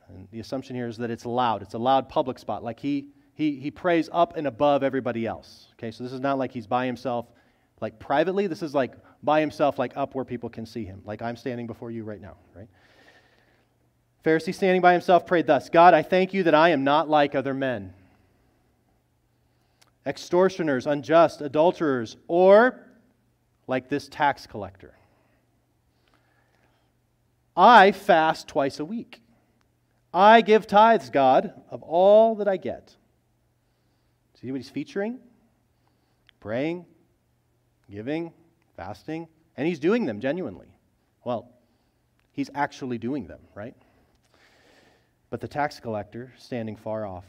And 0.10 0.28
the 0.32 0.40
assumption 0.40 0.76
here 0.76 0.88
is 0.88 0.98
that 0.98 1.12
it's 1.12 1.26
loud. 1.26 1.62
It's 1.62 1.74
a 1.74 1.80
loud 1.80 2.10
public 2.10 2.40
spot. 2.40 2.64
Like 2.64 2.80
he, 2.80 3.08
he, 3.34 3.56
he 3.56 3.72
prays 3.72 4.10
up 4.12 4.38
and 4.38 4.48
above 4.48 4.84
everybody 4.84 5.26
else. 5.26 5.68
Okay, 5.74 5.92
so 5.92 6.04
this 6.04 6.14
is 6.14 6.20
not 6.20 6.38
like 6.38 6.52
he's 6.52 6.68
by 6.68 6.86
himself, 6.86 7.28
like 7.82 8.00
privately. 8.00 8.48
This 8.48 8.64
is 8.64 8.74
like 8.74 8.94
by 9.24 9.40
himself, 9.40 9.78
like 9.78 9.96
up 9.96 10.16
where 10.16 10.26
people 10.26 10.50
can 10.50 10.66
see 10.66 10.86
him. 10.86 11.02
Like 11.06 11.22
I'm 11.22 11.36
standing 11.36 11.68
before 11.68 11.92
you 11.92 12.04
right 12.04 12.22
now, 12.22 12.38
right? 12.56 12.68
Pharisee 14.24 14.56
standing 14.56 14.82
by 14.82 14.94
himself 14.94 15.28
prayed 15.28 15.46
thus 15.46 15.70
God, 15.70 15.94
I 15.94 16.02
thank 16.02 16.34
you 16.34 16.44
that 16.44 16.56
I 16.56 16.70
am 16.70 16.84
not 16.84 17.08
like 17.08 17.36
other 17.36 17.54
men, 17.54 17.94
extortioners, 20.06 20.88
unjust, 20.88 21.42
adulterers, 21.42 22.18
or 22.28 22.80
like 23.68 23.90
this 23.90 24.08
tax 24.08 24.48
collector. 24.48 24.94
I 27.58 27.92
fast 27.92 28.48
twice 28.48 28.80
a 28.80 28.86
week. 28.86 29.22
I 30.14 30.42
give 30.42 30.68
tithes, 30.68 31.10
God, 31.10 31.54
of 31.70 31.84
all 31.84 32.36
that 32.36 32.48
I 32.48 32.58
get. 32.58 32.96
See 34.42 34.52
what 34.52 34.58
he's 34.58 34.70
featuring? 34.70 35.20
Praying, 36.40 36.86
giving, 37.90 38.32
fasting, 38.76 39.28
and 39.58 39.68
he's 39.68 39.80
doing 39.80 40.06
them 40.06 40.20
genuinely. 40.20 40.68
Well, 41.24 41.50
he's 42.32 42.50
actually 42.54 42.98
doing 42.98 43.28
them, 43.28 43.40
right? 43.56 43.76
But 45.30 45.42
the 45.42 45.48
tax 45.48 45.80
collector, 45.80 46.34
standing 46.38 46.76
far 46.76 47.06
off, 47.06 47.26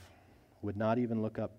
would 0.62 0.77
not 0.77 0.99
even 0.99 1.22
look 1.22 1.38
up, 1.38 1.53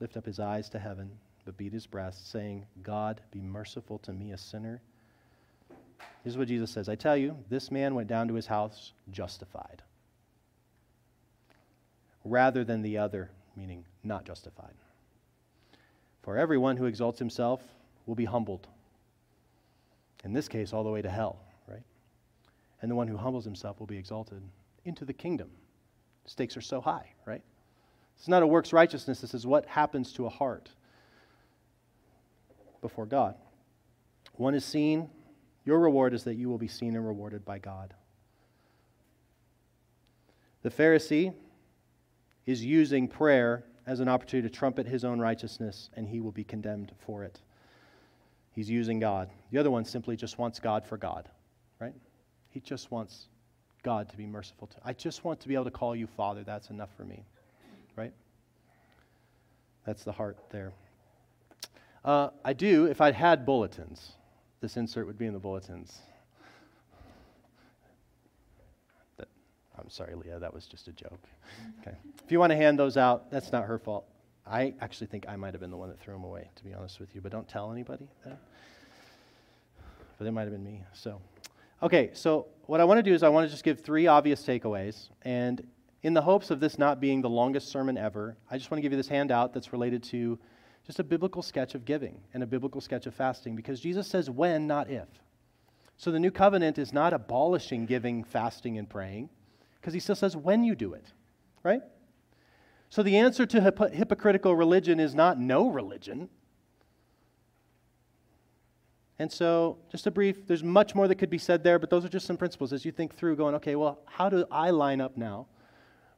lift 0.00 0.16
up 0.16 0.26
his 0.26 0.40
eyes 0.40 0.68
to 0.70 0.78
heaven, 0.78 1.10
but 1.44 1.56
beat 1.56 1.72
his 1.72 1.86
breast, 1.86 2.30
saying, 2.30 2.66
God, 2.82 3.20
be 3.30 3.40
merciful 3.40 3.98
to 4.00 4.12
me, 4.12 4.32
a 4.32 4.38
sinner. 4.38 4.80
This 6.24 6.34
is 6.34 6.38
what 6.38 6.48
Jesus 6.48 6.70
says 6.70 6.88
I 6.88 6.94
tell 6.94 7.16
you, 7.16 7.36
this 7.48 7.70
man 7.70 7.94
went 7.94 8.08
down 8.08 8.28
to 8.28 8.34
his 8.34 8.46
house 8.46 8.92
justified, 9.10 9.82
rather 12.24 12.64
than 12.64 12.82
the 12.82 12.98
other, 12.98 13.30
meaning 13.56 13.84
not 14.04 14.24
justified. 14.24 14.74
For 16.22 16.36
everyone 16.36 16.76
who 16.76 16.84
exalts 16.84 17.18
himself 17.18 17.62
will 18.06 18.14
be 18.14 18.26
humbled. 18.26 18.68
In 20.24 20.34
this 20.34 20.48
case, 20.48 20.72
all 20.72 20.84
the 20.84 20.90
way 20.90 21.00
to 21.00 21.08
hell, 21.08 21.40
right? 21.66 21.82
And 22.82 22.90
the 22.90 22.94
one 22.94 23.08
who 23.08 23.16
humbles 23.16 23.44
himself 23.44 23.80
will 23.80 23.86
be 23.86 23.96
exalted 23.96 24.42
into 24.84 25.06
the 25.06 25.14
kingdom. 25.14 25.50
Stakes 26.26 26.56
are 26.56 26.62
so 26.62 26.80
high, 26.80 27.10
right? 27.24 27.42
It's 28.18 28.28
not 28.28 28.42
a 28.42 28.46
works 28.46 28.74
righteousness. 28.74 29.20
This 29.20 29.32
is 29.32 29.46
what 29.46 29.64
happens 29.64 30.12
to 30.12 30.26
a 30.26 30.28
heart 30.28 30.68
before 32.80 33.06
God. 33.06 33.34
One 34.34 34.54
is 34.54 34.64
seen, 34.64 35.08
your 35.64 35.78
reward 35.78 36.14
is 36.14 36.24
that 36.24 36.34
you 36.34 36.48
will 36.48 36.58
be 36.58 36.68
seen 36.68 36.96
and 36.96 37.06
rewarded 37.06 37.44
by 37.44 37.58
God. 37.58 37.94
The 40.62 40.70
Pharisee 40.70 41.34
is 42.46 42.64
using 42.64 43.08
prayer 43.08 43.64
as 43.86 44.00
an 44.00 44.08
opportunity 44.08 44.48
to 44.48 44.54
trumpet 44.54 44.86
his 44.86 45.04
own 45.04 45.18
righteousness, 45.18 45.90
and 45.94 46.08
he 46.08 46.20
will 46.20 46.32
be 46.32 46.44
condemned 46.44 46.92
for 46.98 47.24
it. 47.24 47.40
He's 48.52 48.68
using 48.68 48.98
God. 48.98 49.30
The 49.50 49.58
other 49.58 49.70
one 49.70 49.84
simply 49.84 50.16
just 50.16 50.38
wants 50.38 50.58
God 50.58 50.84
for 50.84 50.96
God, 50.96 51.28
right? 51.80 51.94
He 52.50 52.60
just 52.60 52.90
wants 52.90 53.28
God 53.82 54.08
to 54.10 54.16
be 54.16 54.26
merciful 54.26 54.66
to. 54.68 54.76
I 54.84 54.92
just 54.92 55.24
want 55.24 55.40
to 55.40 55.48
be 55.48 55.54
able 55.54 55.64
to 55.64 55.70
call 55.70 55.96
you 55.96 56.06
Father. 56.06 56.44
That's 56.44 56.70
enough 56.70 56.90
for 56.96 57.04
me, 57.04 57.24
right? 57.96 58.12
That's 59.86 60.04
the 60.04 60.12
heart 60.12 60.36
there. 60.50 60.72
Uh, 62.04 62.30
I 62.44 62.52
do, 62.52 62.86
if 62.86 63.00
I'd 63.00 63.14
had 63.14 63.44
bulletins, 63.44 64.12
this 64.60 64.76
insert 64.76 65.06
would 65.06 65.18
be 65.18 65.26
in 65.26 65.32
the 65.32 65.38
bulletins. 65.38 65.98
That, 69.18 69.28
I'm 69.78 69.90
sorry, 69.90 70.14
Leah, 70.14 70.38
that 70.38 70.52
was 70.52 70.66
just 70.66 70.88
a 70.88 70.92
joke. 70.92 71.20
Okay. 71.80 71.96
If 72.24 72.30
you 72.30 72.38
want 72.38 72.50
to 72.50 72.56
hand 72.56 72.78
those 72.78 72.96
out, 72.96 73.30
that's 73.30 73.52
not 73.52 73.64
her 73.64 73.78
fault. 73.78 74.04
I 74.46 74.74
actually 74.80 75.06
think 75.06 75.26
I 75.28 75.36
might 75.36 75.54
have 75.54 75.60
been 75.60 75.70
the 75.70 75.76
one 75.76 75.88
that 75.88 75.98
threw 75.98 76.14
them 76.14 76.24
away, 76.24 76.48
to 76.56 76.64
be 76.64 76.74
honest 76.74 77.00
with 77.00 77.14
you, 77.14 77.20
but 77.20 77.32
don't 77.32 77.48
tell 77.48 77.72
anybody 77.72 78.06
that. 78.24 78.38
But 80.18 80.26
it 80.26 80.32
might 80.32 80.42
have 80.42 80.52
been 80.52 80.64
me. 80.64 80.82
So, 80.92 81.20
okay, 81.82 82.10
so 82.12 82.46
what 82.66 82.80
I 82.80 82.84
want 82.84 82.98
to 82.98 83.02
do 83.02 83.14
is 83.14 83.22
I 83.22 83.28
want 83.28 83.46
to 83.46 83.50
just 83.50 83.64
give 83.64 83.80
three 83.80 84.06
obvious 84.06 84.42
takeaways. 84.42 85.08
And 85.22 85.66
in 86.02 86.14
the 86.14 86.22
hopes 86.22 86.50
of 86.50 86.60
this 86.60 86.78
not 86.78 87.00
being 87.00 87.22
the 87.22 87.30
longest 87.30 87.68
sermon 87.68 87.96
ever, 87.96 88.36
I 88.50 88.58
just 88.58 88.70
want 88.70 88.78
to 88.78 88.82
give 88.82 88.92
you 88.92 88.96
this 88.96 89.08
handout 89.08 89.52
that's 89.52 89.72
related 89.72 90.02
to 90.04 90.38
just 90.86 90.98
a 90.98 91.04
biblical 91.04 91.42
sketch 91.42 91.74
of 91.74 91.84
giving 91.84 92.20
and 92.34 92.42
a 92.42 92.46
biblical 92.46 92.80
sketch 92.80 93.06
of 93.06 93.14
fasting 93.14 93.54
because 93.54 93.80
Jesus 93.80 94.06
says 94.06 94.30
when, 94.30 94.66
not 94.66 94.90
if. 94.90 95.08
So 95.96 96.10
the 96.10 96.18
new 96.18 96.30
covenant 96.30 96.78
is 96.78 96.92
not 96.92 97.12
abolishing 97.12 97.86
giving, 97.86 98.24
fasting, 98.24 98.78
and 98.78 98.88
praying 98.88 99.28
because 99.80 99.92
he 99.92 100.00
still 100.00 100.14
says 100.14 100.36
when 100.36 100.64
you 100.64 100.74
do 100.74 100.94
it, 100.94 101.12
right? 101.62 101.82
So 102.88 103.02
the 103.02 103.18
answer 103.18 103.46
to 103.46 103.60
hip- 103.60 103.92
hypocritical 103.92 104.56
religion 104.56 104.98
is 104.98 105.14
not 105.14 105.38
no 105.38 105.68
religion. 105.68 106.28
And 109.18 109.30
so, 109.30 109.76
just 109.90 110.06
a 110.06 110.10
brief, 110.10 110.46
there's 110.46 110.64
much 110.64 110.94
more 110.94 111.06
that 111.06 111.16
could 111.16 111.28
be 111.28 111.36
said 111.36 111.62
there, 111.62 111.78
but 111.78 111.90
those 111.90 112.06
are 112.06 112.08
just 112.08 112.26
some 112.26 112.38
principles 112.38 112.72
as 112.72 112.86
you 112.86 112.90
think 112.90 113.14
through 113.14 113.36
going, 113.36 113.54
okay, 113.56 113.76
well, 113.76 113.98
how 114.06 114.30
do 114.30 114.46
I 114.50 114.70
line 114.70 115.02
up 115.02 115.18
now 115.18 115.46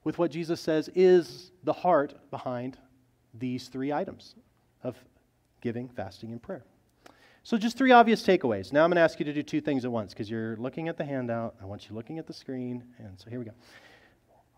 with 0.04 0.18
what 0.18 0.30
Jesus 0.30 0.60
says 0.60 0.88
is 0.94 1.50
the 1.64 1.72
heart 1.72 2.14
behind 2.30 2.78
these 3.34 3.66
three 3.66 3.92
items 3.92 4.36
of 4.82 4.96
giving, 5.60 5.88
fasting, 5.88 6.32
and 6.32 6.42
prayer? 6.42 6.64
So, 7.44 7.58
just 7.58 7.76
three 7.76 7.90
obvious 7.90 8.24
takeaways. 8.24 8.72
Now, 8.72 8.84
I'm 8.84 8.90
going 8.90 8.96
to 8.96 9.02
ask 9.02 9.18
you 9.18 9.24
to 9.24 9.32
do 9.32 9.42
two 9.42 9.60
things 9.60 9.84
at 9.84 9.90
once 9.90 10.12
because 10.12 10.30
you're 10.30 10.56
looking 10.56 10.88
at 10.88 10.96
the 10.96 11.04
handout. 11.04 11.56
I 11.60 11.64
want 11.64 11.88
you 11.88 11.94
looking 11.94 12.18
at 12.18 12.26
the 12.26 12.32
screen. 12.32 12.84
And 12.98 13.18
so, 13.18 13.30
here 13.30 13.40
we 13.40 13.44
go. 13.44 13.52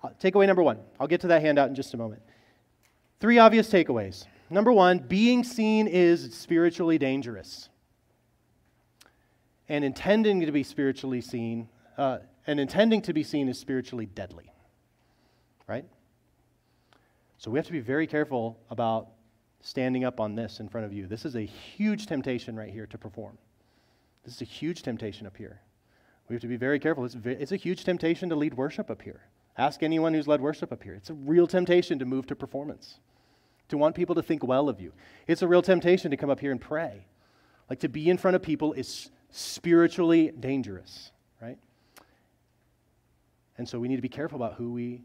Uh, 0.02 0.10
takeaway 0.22 0.46
number 0.46 0.62
one. 0.62 0.78
I'll 1.00 1.06
get 1.06 1.22
to 1.22 1.28
that 1.28 1.40
handout 1.40 1.68
in 1.68 1.74
just 1.74 1.94
a 1.94 1.96
moment. 1.96 2.22
Three 3.20 3.38
obvious 3.38 3.70
takeaways. 3.70 4.26
Number 4.50 4.70
one, 4.70 4.98
being 4.98 5.44
seen 5.44 5.87
is 5.88 6.34
spiritually 6.34 6.98
dangerous 6.98 7.70
and 9.68 9.82
intending 9.82 10.40
to 10.40 10.52
be 10.52 10.62
spiritually 10.62 11.20
seen, 11.20 11.68
uh, 11.96 12.18
and 12.46 12.60
intending 12.60 13.00
to 13.02 13.14
be 13.14 13.22
seen 13.22 13.48
is 13.48 13.58
spiritually 13.58 14.06
deadly. 14.06 14.52
Right? 15.66 15.87
So 17.38 17.50
we 17.50 17.58
have 17.58 17.66
to 17.66 17.72
be 17.72 17.80
very 17.80 18.06
careful 18.06 18.58
about 18.70 19.08
standing 19.64 20.05
up 20.05 20.20
on 20.20 20.35
this 20.35 20.61
in 20.61 20.68
front 20.68 20.87
of 20.87 20.92
you. 20.92 21.07
This 21.07 21.24
is 21.24 21.35
a 21.35 21.40
huge 21.40 22.07
temptation 22.07 22.55
right 22.55 22.70
here 22.70 22.87
to 22.87 22.98
perform. 22.98 23.38
This 24.22 24.37
is 24.37 24.42
a 24.42 24.44
huge 24.44 24.83
temptation 24.83 25.27
up 25.27 25.37
here. 25.37 25.59
We 26.29 26.35
have 26.35 26.42
to 26.42 26.48
be 26.48 26.57
very 26.57 26.79
careful. 26.79 27.05
It's, 27.05 27.16
it's 27.24 27.53
a 27.53 27.57
huge 27.57 27.83
temptation 27.83 28.29
to 28.29 28.37
lead 28.37 28.55
worship 28.55 28.90
up 28.90 29.00
here. 29.00 29.22
Ask 29.57 29.83
anyone 29.83 30.12
who's 30.12 30.29
led 30.29 30.42
worship 30.42 30.70
up 30.70 30.83
here. 30.83 30.94
It's 30.94 31.09
a 31.09 31.14
real 31.14 31.46
temptation 31.46 31.98
to 31.98 32.05
move 32.05 32.27
to 32.27 32.37
performance, 32.37 32.98
to 33.70 33.79
want 33.79 33.94
people 33.94 34.14
to 34.16 34.22
think 34.22 34.44
well 34.44 34.68
of 34.68 34.81
you. 34.83 34.92
It's 35.27 35.40
a 35.40 35.48
real 35.48 35.62
temptation 35.62 36.11
to 36.11 36.16
come 36.16 36.31
up 36.31 36.40
here 36.40 36.53
and 36.53 36.61
pray. 36.61 37.07
Like 37.70 37.81
to 37.81 37.88
be 37.88 38.11
in 38.11 38.18
front 38.18 38.37
of 38.37 38.42
people 38.42 38.74
is 38.74 39.11
spiritually 39.31 40.31
dangerous, 40.38 41.11
right? 41.40 41.59
And 43.57 43.66
so 43.66 43.79
we 43.79 43.88
need 43.88 43.96
to 43.96 44.03
be 44.03 44.09
careful 44.11 44.37
about 44.37 44.55
who 44.55 44.72
we 44.72 45.03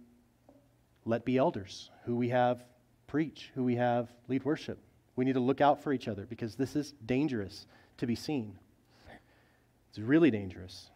let 1.05 1.23
be 1.23 1.37
elders, 1.37 1.91
who 2.03 2.17
we 2.17 2.29
have 2.29 2.65
preach, 3.09 3.51
who 3.55 3.63
we 3.63 3.75
have 3.75 4.07
lead 4.27 4.45
worship. 4.45 4.79
We 5.15 5.25
need 5.25 5.33
to 5.33 5.39
look 5.39 5.59
out 5.59 5.83
for 5.83 5.91
each 5.91 6.07
other 6.07 6.25
because 6.25 6.55
this 6.55 6.75
is 6.75 6.93
dangerous 7.05 7.65
to 7.97 8.07
be 8.07 8.15
seen. 8.15 8.57
It's 9.89 9.99
really 9.99 10.31
dangerous. 10.31 10.91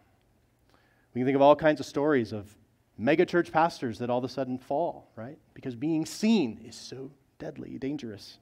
We 1.14 1.20
can 1.20 1.26
think 1.26 1.36
of 1.36 1.42
all 1.42 1.56
kinds 1.56 1.80
of 1.80 1.86
stories 1.86 2.32
of 2.32 2.56
megachurch 3.02 3.52
pastors 3.52 4.00
that 4.00 4.10
all 4.10 4.20
of 4.20 4.24
a 4.24 4.30
sudden 4.30 4.58
fall, 4.58 5.10
right? 5.16 5.38
Because 5.56 5.76
being 5.76 6.06
seen 6.06 6.62
is 6.64 6.76
so 6.76 7.12
deadly, 7.40 7.78
dangerous. 7.80 8.38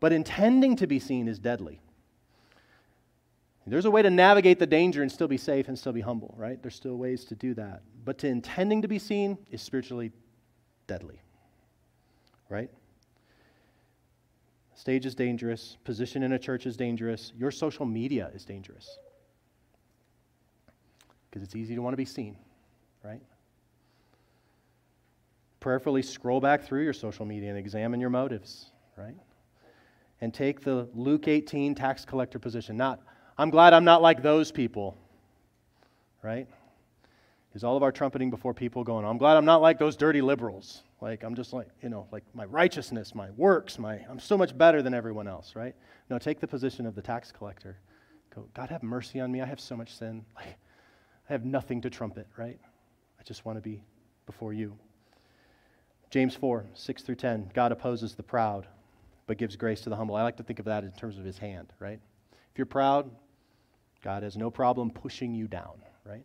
But 0.00 0.12
intending 0.12 0.76
to 0.76 0.86
be 0.86 0.98
seen 0.98 1.28
is 1.28 1.38
deadly. 1.38 1.80
There's 3.68 3.84
a 3.84 3.90
way 3.90 4.02
to 4.02 4.10
navigate 4.10 4.58
the 4.60 4.66
danger 4.66 5.02
and 5.02 5.10
still 5.10 5.26
be 5.26 5.38
safe 5.38 5.66
and 5.66 5.76
still 5.76 5.92
be 5.92 6.00
humble, 6.00 6.34
right? 6.36 6.60
There's 6.62 6.76
still 6.76 6.96
ways 6.96 7.24
to 7.26 7.34
do 7.34 7.54
that. 7.54 7.82
But 8.04 8.18
to 8.18 8.28
intending 8.28 8.82
to 8.82 8.88
be 8.88 8.98
seen 8.98 9.38
is 9.50 9.60
spiritually 9.60 10.12
deadly, 10.86 11.20
right? 12.48 12.70
Stage 14.76 15.06
is 15.06 15.14
dangerous. 15.14 15.78
Position 15.84 16.22
in 16.22 16.32
a 16.34 16.38
church 16.38 16.66
is 16.66 16.76
dangerous. 16.76 17.32
Your 17.36 17.50
social 17.50 17.86
media 17.86 18.30
is 18.34 18.44
dangerous 18.44 18.98
because 21.28 21.42
it's 21.42 21.56
easy 21.56 21.74
to 21.74 21.80
want 21.82 21.94
to 21.94 21.96
be 21.96 22.04
seen, 22.04 22.36
right? 23.02 23.20
Prayerfully 25.60 26.02
scroll 26.02 26.40
back 26.40 26.62
through 26.62 26.84
your 26.84 26.92
social 26.92 27.24
media 27.24 27.48
and 27.48 27.58
examine 27.58 28.00
your 28.00 28.10
motives, 28.10 28.70
right? 28.96 29.16
And 30.20 30.32
take 30.32 30.62
the 30.62 30.88
Luke 30.94 31.26
18 31.26 31.74
tax 31.74 32.04
collector 32.04 32.38
position. 32.38 32.76
Not, 32.76 33.00
I'm 33.38 33.50
glad 33.50 33.72
I'm 33.72 33.84
not 33.84 34.02
like 34.02 34.22
those 34.22 34.52
people. 34.52 34.96
right? 36.22 36.46
Is 37.54 37.64
all 37.64 37.78
of 37.78 37.82
our 37.82 37.92
trumpeting 37.92 38.28
before 38.28 38.52
people 38.52 38.84
going, 38.84 39.06
I'm 39.06 39.16
glad 39.16 39.38
I'm 39.38 39.46
not 39.46 39.62
like 39.62 39.78
those 39.78 39.96
dirty 39.96 40.20
liberals. 40.20 40.82
Like, 41.00 41.22
I'm 41.22 41.34
just 41.34 41.52
like, 41.52 41.68
you 41.82 41.88
know, 41.88 42.06
like 42.10 42.24
my 42.34 42.46
righteousness, 42.46 43.14
my 43.14 43.30
works, 43.32 43.78
my, 43.78 44.00
I'm 44.08 44.18
so 44.18 44.38
much 44.38 44.56
better 44.56 44.82
than 44.82 44.94
everyone 44.94 45.28
else, 45.28 45.54
right? 45.54 45.74
No, 46.08 46.18
take 46.18 46.40
the 46.40 46.46
position 46.46 46.86
of 46.86 46.94
the 46.94 47.02
tax 47.02 47.30
collector. 47.30 47.78
Go, 48.34 48.46
God, 48.54 48.70
have 48.70 48.82
mercy 48.82 49.20
on 49.20 49.30
me. 49.30 49.42
I 49.42 49.46
have 49.46 49.60
so 49.60 49.76
much 49.76 49.94
sin. 49.96 50.24
Like, 50.36 50.56
I 51.28 51.32
have 51.32 51.44
nothing 51.44 51.80
to 51.80 51.90
trumpet, 51.90 52.28
right? 52.36 52.60
I 53.18 53.22
just 53.24 53.44
want 53.44 53.58
to 53.58 53.60
be 53.60 53.82
before 54.26 54.52
you. 54.52 54.78
James 56.10 56.36
4, 56.36 56.64
6 56.72 57.02
through 57.02 57.16
10. 57.16 57.50
God 57.52 57.72
opposes 57.72 58.14
the 58.14 58.22
proud, 58.22 58.68
but 59.26 59.36
gives 59.36 59.56
grace 59.56 59.80
to 59.80 59.90
the 59.90 59.96
humble. 59.96 60.14
I 60.14 60.22
like 60.22 60.36
to 60.36 60.44
think 60.44 60.60
of 60.60 60.66
that 60.66 60.84
in 60.84 60.92
terms 60.92 61.18
of 61.18 61.24
his 61.24 61.36
hand, 61.36 61.72
right? 61.80 61.98
If 62.32 62.58
you're 62.58 62.64
proud, 62.64 63.10
God 64.02 64.22
has 64.22 64.36
no 64.36 64.50
problem 64.50 64.90
pushing 64.90 65.34
you 65.34 65.48
down, 65.48 65.82
right? 66.04 66.22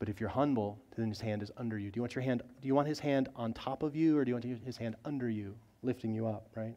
But 0.00 0.08
if 0.08 0.18
you're 0.18 0.30
humble, 0.30 0.80
then 0.96 1.08
his 1.08 1.20
hand 1.20 1.42
is 1.42 1.52
under 1.56 1.78
you. 1.78 1.90
Do 1.90 1.98
you 1.98 2.02
want 2.02 2.16
your 2.16 2.24
hand 2.24 2.42
do 2.60 2.66
you 2.66 2.74
want 2.74 2.88
his 2.88 2.98
hand 2.98 3.28
on 3.36 3.52
top 3.52 3.84
of 3.84 3.94
you 3.94 4.18
or 4.18 4.24
do 4.24 4.30
you 4.30 4.34
want 4.34 4.64
his 4.64 4.76
hand 4.76 4.96
under 5.04 5.30
you, 5.30 5.54
lifting 5.82 6.12
you 6.12 6.26
up, 6.26 6.48
right? 6.56 6.74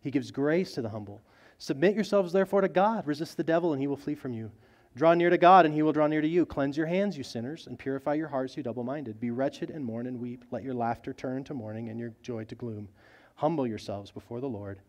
He 0.00 0.10
gives 0.10 0.30
grace 0.30 0.72
to 0.72 0.82
the 0.82 0.88
humble. 0.88 1.20
Submit 1.58 1.94
yourselves 1.94 2.32
therefore 2.32 2.62
to 2.62 2.68
God. 2.68 3.06
Resist 3.06 3.36
the 3.36 3.44
devil 3.44 3.72
and 3.74 3.82
he 3.82 3.86
will 3.86 3.96
flee 3.96 4.14
from 4.14 4.32
you. 4.32 4.50
Draw 4.96 5.14
near 5.14 5.30
to 5.30 5.38
God, 5.38 5.66
and 5.66 5.74
he 5.74 5.82
will 5.82 5.92
draw 5.92 6.08
near 6.08 6.20
to 6.20 6.26
you. 6.26 6.44
Cleanse 6.44 6.76
your 6.76 6.86
hands, 6.86 7.16
you 7.16 7.22
sinners, 7.22 7.68
and 7.68 7.78
purify 7.78 8.14
your 8.14 8.26
hearts, 8.26 8.56
you 8.56 8.62
double 8.62 8.82
minded. 8.82 9.20
Be 9.20 9.30
wretched 9.30 9.70
and 9.70 9.84
mourn 9.84 10.08
and 10.08 10.18
weep. 10.18 10.44
Let 10.50 10.64
your 10.64 10.74
laughter 10.74 11.12
turn 11.12 11.44
to 11.44 11.54
mourning 11.54 11.90
and 11.90 12.00
your 12.00 12.12
joy 12.22 12.44
to 12.44 12.56
gloom. 12.56 12.88
Humble 13.36 13.68
yourselves 13.68 14.10
before 14.10 14.40
the 14.40 14.48
Lord, 14.48 14.80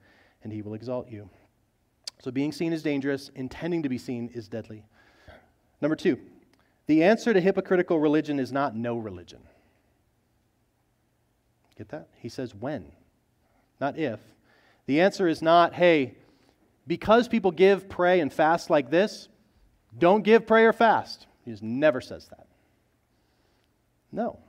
and 0.44 0.52
he 0.52 0.64
will 0.64 0.74
exalt 0.74 1.08
you. 1.08 1.30
So, 2.20 2.32
being 2.32 2.52
seen 2.52 2.74
is 2.74 2.82
dangerous, 2.82 3.30
intending 3.36 3.84
to 3.84 3.90
be 3.90 4.00
seen 4.00 4.30
is 4.34 4.48
deadly. 4.48 4.84
Number 5.82 5.96
two, 5.96 6.20
the 6.92 7.06
answer 7.06 7.34
to 7.34 7.40
hypocritical 7.40 7.98
religion 8.00 8.38
is 8.38 8.52
not 8.52 8.76
no 8.76 8.98
religion. 8.98 9.40
Get 11.78 11.88
that? 11.88 12.10
He 12.18 12.28
says 12.28 12.54
when, 12.54 12.92
not 13.80 13.98
if. 13.98 14.20
The 14.88 15.00
answer 15.00 15.30
is 15.30 15.42
not, 15.42 15.74
hey, 15.74 16.16
because 16.86 17.30
people 17.30 17.52
give, 17.52 17.88
pray, 17.88 18.20
and 18.20 18.32
fast 18.32 18.70
like 18.70 18.90
this, 18.90 19.30
don't 19.98 20.22
give, 20.22 20.46
pray, 20.46 20.66
or 20.66 20.74
fast. 20.74 21.28
He 21.46 21.52
just 21.52 21.64
never 21.64 22.02
says 22.02 22.28
that. 22.28 22.46
No. 24.12 24.40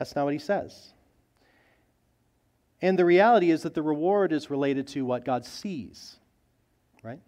That's 0.00 0.16
not 0.16 0.24
what 0.24 0.32
he 0.32 0.40
says. 0.40 0.94
And 2.82 2.98
the 2.98 3.04
reality 3.04 3.52
is 3.52 3.62
that 3.62 3.74
the 3.74 3.82
reward 3.82 4.32
is 4.32 4.50
related 4.50 4.88
to 4.88 5.04
what 5.04 5.24
God 5.24 5.44
sees, 5.44 6.16
right? 7.04 7.20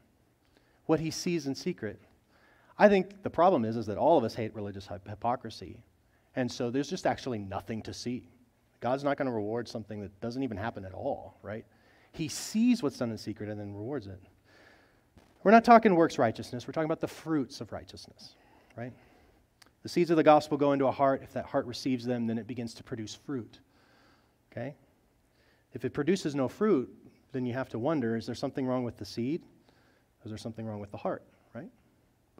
What 0.86 0.98
he 0.98 1.12
sees 1.12 1.46
in 1.46 1.54
secret. 1.54 2.00
I 2.80 2.88
think 2.88 3.22
the 3.22 3.28
problem 3.28 3.66
is, 3.66 3.76
is 3.76 3.84
that 3.86 3.98
all 3.98 4.16
of 4.16 4.24
us 4.24 4.34
hate 4.34 4.54
religious 4.54 4.88
hypocrisy. 5.06 5.82
And 6.34 6.50
so 6.50 6.70
there's 6.70 6.88
just 6.88 7.06
actually 7.06 7.38
nothing 7.38 7.82
to 7.82 7.92
see. 7.92 8.30
God's 8.80 9.04
not 9.04 9.18
going 9.18 9.26
to 9.26 9.32
reward 9.32 9.68
something 9.68 10.00
that 10.00 10.18
doesn't 10.22 10.42
even 10.42 10.56
happen 10.56 10.86
at 10.86 10.94
all, 10.94 11.38
right? 11.42 11.66
He 12.12 12.26
sees 12.26 12.82
what's 12.82 12.96
done 12.96 13.10
in 13.10 13.18
secret 13.18 13.50
and 13.50 13.60
then 13.60 13.74
rewards 13.74 14.06
it. 14.06 14.18
We're 15.44 15.50
not 15.50 15.62
talking 15.62 15.94
works 15.94 16.18
righteousness, 16.18 16.66
we're 16.66 16.72
talking 16.72 16.86
about 16.86 17.02
the 17.02 17.08
fruits 17.08 17.60
of 17.60 17.70
righteousness, 17.70 18.34
right? 18.76 18.94
The 19.82 19.88
seeds 19.90 20.08
of 20.10 20.16
the 20.16 20.22
gospel 20.22 20.56
go 20.56 20.72
into 20.72 20.86
a 20.86 20.90
heart. 20.90 21.20
If 21.22 21.34
that 21.34 21.44
heart 21.44 21.66
receives 21.66 22.06
them, 22.06 22.26
then 22.26 22.38
it 22.38 22.46
begins 22.46 22.72
to 22.74 22.82
produce 22.82 23.14
fruit. 23.14 23.58
Okay? 24.50 24.74
If 25.74 25.84
it 25.84 25.92
produces 25.92 26.34
no 26.34 26.48
fruit, 26.48 26.90
then 27.32 27.44
you 27.44 27.52
have 27.52 27.68
to 27.70 27.78
wonder 27.78 28.16
is 28.16 28.24
there 28.24 28.34
something 28.34 28.66
wrong 28.66 28.84
with 28.84 28.96
the 28.96 29.04
seed? 29.04 29.42
Is 30.24 30.30
there 30.30 30.38
something 30.38 30.66
wrong 30.66 30.80
with 30.80 30.90
the 30.90 30.96
heart, 30.96 31.22
right? 31.54 31.70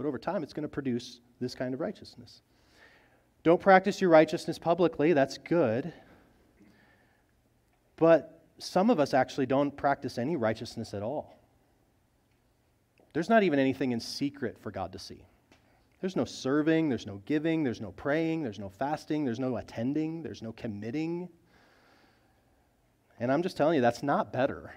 But 0.01 0.07
over 0.07 0.18
time, 0.18 0.42
it's 0.42 0.55
going 0.55 0.62
to 0.62 0.68
produce 0.68 1.20
this 1.40 1.55
kind 1.55 1.74
of 1.74 1.80
righteousness. 1.80 2.40
Don't 3.42 3.61
practice 3.61 4.01
your 4.01 4.09
righteousness 4.09 4.59
publicly, 4.59 5.12
that's 5.12 5.36
good. 5.36 5.92
But 7.96 8.40
some 8.57 8.88
of 8.88 8.98
us 8.98 9.12
actually 9.12 9.44
don't 9.44 9.76
practice 9.76 10.16
any 10.16 10.36
righteousness 10.36 10.94
at 10.94 11.03
all. 11.03 11.38
There's 13.12 13.28
not 13.28 13.42
even 13.42 13.59
anything 13.59 13.92
in 13.92 14.01
secret 14.01 14.57
for 14.59 14.70
God 14.70 14.90
to 14.92 14.98
see. 14.98 15.22
There's 16.01 16.16
no 16.16 16.24
serving, 16.24 16.88
there's 16.88 17.07
no 17.07 17.20
giving, 17.26 17.62
there's 17.62 17.82
no 17.82 17.92
praying, 17.92 18.42
there's 18.42 18.59
no 18.59 18.70
fasting, 18.70 19.26
there's 19.26 19.38
no 19.38 19.59
attending, 19.59 20.22
there's 20.22 20.40
no 20.40 20.53
committing. 20.53 21.28
And 23.18 23.30
I'm 23.30 23.42
just 23.42 23.59
telling 23.59 23.74
you, 23.74 23.82
that's 23.82 24.03
not 24.03 24.32
better, 24.32 24.72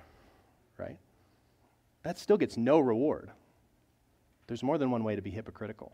right? 0.78 0.98
That 2.04 2.20
still 2.20 2.38
gets 2.38 2.58
no 2.58 2.82
reward. 2.82 3.32
There's 4.48 4.64
more 4.64 4.78
than 4.78 4.92
one 4.92 5.04
way 5.04 5.16
to 5.16 5.22
be 5.22 5.32
hypocritical. 5.32 5.92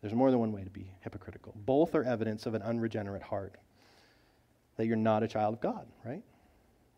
There's 0.00 0.14
more 0.14 0.30
than 0.30 0.40
one 0.40 0.52
way 0.52 0.62
to 0.62 0.70
be 0.70 0.90
hypocritical. 1.00 1.54
Both 1.64 1.94
are 1.94 2.04
evidence 2.04 2.46
of 2.46 2.54
an 2.54 2.62
unregenerate 2.62 3.22
heart, 3.22 3.56
that 4.76 4.86
you're 4.86 4.96
not 4.96 5.22
a 5.22 5.28
child 5.28 5.54
of 5.54 5.60
God, 5.60 5.86
right? 6.04 6.22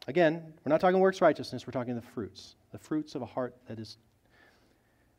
Again, 0.07 0.53
we're 0.65 0.71
not 0.71 0.81
talking 0.81 1.01
works 1.01 1.21
righteousness, 1.21 1.67
we're 1.67 1.73
talking 1.73 1.95
the 1.95 2.03
fruits 2.03 2.55
the 2.73 2.79
fruits 2.79 3.15
of 3.15 3.23
a 3.23 3.27
heart 3.27 3.55
that 3.67 3.79
is, 3.79 3.97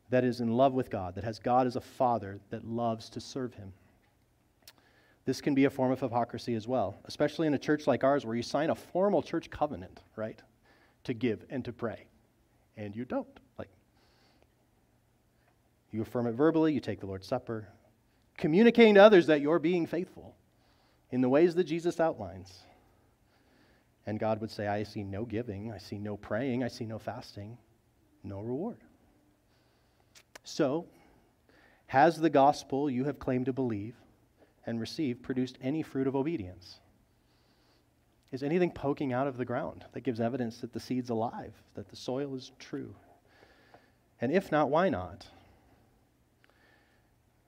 that 0.09 0.23
is 0.23 0.41
in 0.41 0.49
love 0.49 0.73
with 0.73 0.89
God, 0.89 1.15
that 1.15 1.23
has 1.23 1.39
God 1.39 1.67
as 1.67 1.75
a 1.75 1.81
father 1.81 2.39
that 2.49 2.65
loves 2.65 3.09
to 3.11 3.21
serve 3.21 3.53
him. 3.53 3.73
This 5.25 5.41
can 5.41 5.53
be 5.53 5.65
a 5.65 5.69
form 5.69 5.91
of 5.91 5.99
hypocrisy 5.99 6.55
as 6.55 6.67
well, 6.67 6.99
especially 7.05 7.47
in 7.47 7.53
a 7.53 7.59
church 7.59 7.87
like 7.87 8.03
ours 8.03 8.25
where 8.25 8.35
you 8.35 8.41
sign 8.41 8.69
a 8.69 8.75
formal 8.75 9.21
church 9.21 9.49
covenant, 9.49 10.01
right, 10.15 10.39
to 11.03 11.13
give 11.13 11.45
and 11.49 11.63
to 11.65 11.73
pray, 11.73 12.05
and 12.77 12.95
you 12.95 13.05
don't. 13.05 13.39
You 15.91 16.01
affirm 16.01 16.27
it 16.27 16.33
verbally, 16.33 16.73
you 16.73 16.79
take 16.79 16.99
the 16.99 17.07
Lord's 17.07 17.27
Supper, 17.27 17.67
communicating 18.37 18.95
to 18.95 19.03
others 19.03 19.27
that 19.27 19.41
you're 19.41 19.59
being 19.59 19.85
faithful 19.85 20.35
in 21.11 21.21
the 21.21 21.29
ways 21.29 21.55
that 21.55 21.63
Jesus 21.63 21.99
outlines. 21.99 22.63
And 24.05 24.19
God 24.19 24.41
would 24.41 24.51
say, 24.51 24.67
I 24.67 24.83
see 24.83 25.03
no 25.03 25.25
giving, 25.25 25.71
I 25.71 25.77
see 25.77 25.97
no 25.97 26.17
praying, 26.17 26.63
I 26.63 26.67
see 26.67 26.85
no 26.85 26.99
fasting, 26.99 27.57
no 28.23 28.41
reward. 28.41 28.79
So, 30.43 30.85
has 31.87 32.17
the 32.17 32.29
gospel 32.29 32.89
you 32.89 33.05
have 33.05 33.19
claimed 33.19 33.47
to 33.47 33.53
believe 33.53 33.95
and 34.65 34.79
receive 34.79 35.21
produced 35.21 35.57
any 35.61 35.81
fruit 35.81 36.07
of 36.07 36.15
obedience? 36.15 36.79
Is 38.31 38.43
anything 38.43 38.71
poking 38.71 39.11
out 39.11 39.27
of 39.27 39.37
the 39.37 39.45
ground 39.45 39.85
that 39.93 40.01
gives 40.01 40.19
evidence 40.19 40.59
that 40.59 40.71
the 40.71 40.79
seed's 40.79 41.09
alive, 41.09 41.53
that 41.73 41.89
the 41.89 41.95
soil 41.95 42.35
is 42.35 42.51
true? 42.59 42.93
And 44.21 44.31
if 44.31 44.51
not, 44.51 44.69
why 44.69 44.89
not? 44.89 45.25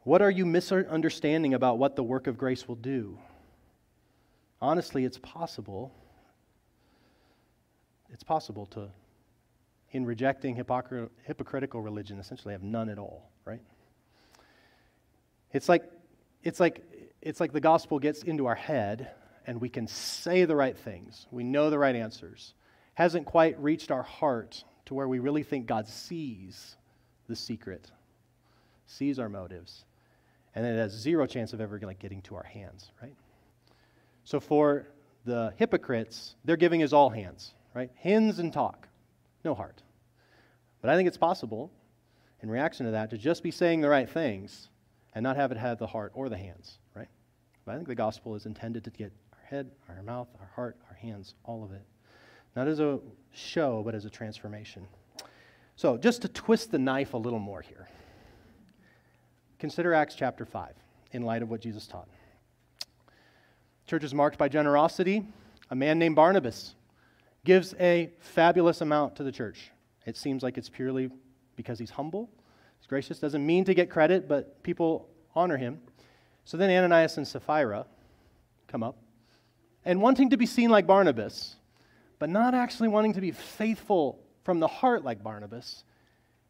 What 0.03 0.21
are 0.21 0.31
you 0.31 0.45
misunderstanding 0.45 1.53
about 1.53 1.77
what 1.77 1.95
the 1.95 2.03
work 2.03 2.27
of 2.27 2.37
grace 2.37 2.67
will 2.67 2.75
do? 2.75 3.19
Honestly, 4.61 5.05
it's 5.05 5.17
possible 5.19 5.93
it's 8.11 8.23
possible 8.23 8.65
to, 8.67 8.89
in 9.91 10.05
rejecting 10.05 10.55
hypocr- 10.55 11.09
hypocritical 11.23 11.81
religion, 11.81 12.19
essentially 12.19 12.53
have 12.53 12.63
none 12.63 12.89
at 12.89 12.99
all, 12.99 13.29
right? 13.45 13.61
It's 15.53 15.69
like, 15.69 15.83
it's 16.43 16.59
like, 16.59 16.83
it's 17.21 17.39
like 17.39 17.53
the 17.53 17.61
gospel 17.61 17.99
gets 17.99 18.23
into 18.23 18.47
our 18.47 18.55
head 18.55 19.11
and 19.47 19.59
we 19.59 19.69
can 19.69 19.87
say 19.87 20.45
the 20.45 20.55
right 20.55 20.77
things. 20.77 21.25
We 21.31 21.43
know 21.43 21.69
the 21.69 21.79
right 21.79 21.95
answers. 21.95 22.53
Hasn't 22.93 23.25
quite 23.25 23.59
reached 23.59 23.91
our 23.91 24.03
heart 24.03 24.63
to 24.85 24.93
where 24.93 25.07
we 25.07 25.19
really 25.19 25.43
think 25.43 25.65
God 25.65 25.87
sees 25.87 26.75
the 27.27 27.35
secret, 27.35 27.89
sees 28.85 29.19
our 29.19 29.29
motives, 29.29 29.85
and 30.55 30.65
it 30.65 30.77
has 30.77 30.91
zero 30.91 31.25
chance 31.25 31.53
of 31.53 31.61
ever 31.61 31.79
like 31.79 31.99
getting 31.99 32.21
to 32.23 32.35
our 32.35 32.43
hands, 32.43 32.91
right? 33.01 33.13
So 34.23 34.39
for 34.39 34.87
the 35.25 35.53
hypocrites, 35.57 36.35
their 36.45 36.57
giving 36.57 36.81
is 36.81 36.93
all 36.93 37.09
hands 37.09 37.53
right? 37.73 37.89
Hands 37.95 38.37
and 38.39 38.51
talk, 38.51 38.87
no 39.43 39.53
heart. 39.53 39.81
But 40.81 40.89
I 40.89 40.95
think 40.95 41.07
it's 41.07 41.17
possible, 41.17 41.71
in 42.41 42.49
reaction 42.49 42.85
to 42.85 42.91
that, 42.93 43.09
to 43.11 43.17
just 43.17 43.43
be 43.43 43.51
saying 43.51 43.81
the 43.81 43.89
right 43.89 44.09
things 44.09 44.69
and 45.13 45.23
not 45.23 45.35
have 45.35 45.51
it 45.51 45.57
have 45.57 45.77
the 45.77 45.87
heart 45.87 46.11
or 46.15 46.29
the 46.29 46.37
hands, 46.37 46.79
right? 46.95 47.07
But 47.65 47.73
I 47.73 47.75
think 47.75 47.87
the 47.87 47.95
gospel 47.95 48.35
is 48.35 48.45
intended 48.45 48.83
to 48.85 48.89
get 48.89 49.11
our 49.33 49.45
head, 49.45 49.71
our 49.89 50.01
mouth, 50.03 50.27
our 50.39 50.49
heart, 50.55 50.77
our 50.89 50.95
hands, 50.95 51.35
all 51.43 51.63
of 51.63 51.71
it. 51.71 51.85
Not 52.55 52.67
as 52.67 52.79
a 52.79 52.99
show, 53.33 53.81
but 53.83 53.95
as 53.95 54.05
a 54.05 54.09
transformation. 54.09 54.85
So, 55.75 55.97
just 55.97 56.21
to 56.23 56.27
twist 56.27 56.71
the 56.71 56.79
knife 56.79 57.13
a 57.13 57.17
little 57.17 57.39
more 57.39 57.61
here, 57.61 57.87
consider 59.61 59.93
Acts 59.93 60.15
chapter 60.15 60.43
5 60.43 60.73
in 61.11 61.21
light 61.21 61.43
of 61.43 61.49
what 61.51 61.61
Jesus 61.61 61.85
taught. 61.85 62.07
Church 63.85 64.03
is 64.03 64.11
marked 64.11 64.39
by 64.39 64.49
generosity. 64.49 65.23
A 65.69 65.75
man 65.75 65.99
named 65.99 66.15
Barnabas 66.15 66.73
gives 67.45 67.75
a 67.79 68.09
fabulous 68.19 68.81
amount 68.81 69.15
to 69.17 69.23
the 69.23 69.31
church. 69.31 69.69
It 70.07 70.17
seems 70.17 70.41
like 70.41 70.57
it's 70.57 70.67
purely 70.67 71.11
because 71.55 71.77
he's 71.77 71.91
humble, 71.91 72.27
he's 72.79 72.87
gracious, 72.87 73.19
doesn't 73.19 73.45
mean 73.45 73.63
to 73.65 73.75
get 73.75 73.91
credit, 73.91 74.27
but 74.27 74.63
people 74.63 75.07
honor 75.35 75.57
him. 75.57 75.79
So 76.43 76.57
then 76.57 76.71
Ananias 76.71 77.17
and 77.17 77.27
Sapphira 77.27 77.85
come 78.67 78.81
up, 78.81 78.97
and 79.85 80.01
wanting 80.01 80.31
to 80.31 80.37
be 80.37 80.47
seen 80.47 80.71
like 80.71 80.87
Barnabas, 80.87 81.55
but 82.17 82.31
not 82.31 82.55
actually 82.55 82.87
wanting 82.87 83.13
to 83.13 83.21
be 83.21 83.29
faithful 83.29 84.23
from 84.43 84.59
the 84.59 84.67
heart 84.67 85.03
like 85.03 85.21
Barnabas, 85.21 85.83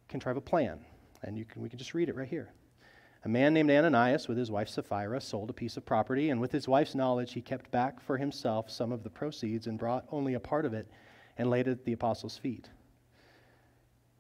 contrive 0.08 0.38
a 0.38 0.42
plan. 0.42 0.80
And 1.24 1.38
you 1.38 1.44
can, 1.44 1.62
we 1.62 1.68
can 1.68 1.78
just 1.78 1.94
read 1.94 2.08
it 2.08 2.16
right 2.16 2.28
here. 2.28 2.54
A 3.24 3.30
man 3.30 3.54
named 3.54 3.70
Ananias, 3.70 4.28
with 4.28 4.38
his 4.38 4.50
wife 4.50 4.68
Sapphira, 4.68 5.22
sold 5.22 5.52
a 5.52 5.54
piece 5.54 5.78
of 5.78 5.86
property, 5.86 6.32
and 6.32 6.42
with 6.42 6.52
his 6.52 6.68
wife's 6.68 6.96
knowledge, 6.96 7.34
he 7.34 7.42
kept 7.42 7.70
back 7.70 8.02
for 8.02 8.18
himself 8.18 8.72
some 8.72 8.92
of 8.92 9.04
the 9.04 9.12
proceeds 9.12 9.68
and 9.68 9.78
brought 9.78 10.06
only 10.12 10.34
a 10.34 10.40
part 10.40 10.66
of 10.66 10.74
it 10.74 10.88
and 11.38 11.50
laid 11.50 11.68
it 11.68 11.72
at 11.72 11.86
the 11.86 11.94
apostles' 11.94 12.38
feet. 12.38 12.70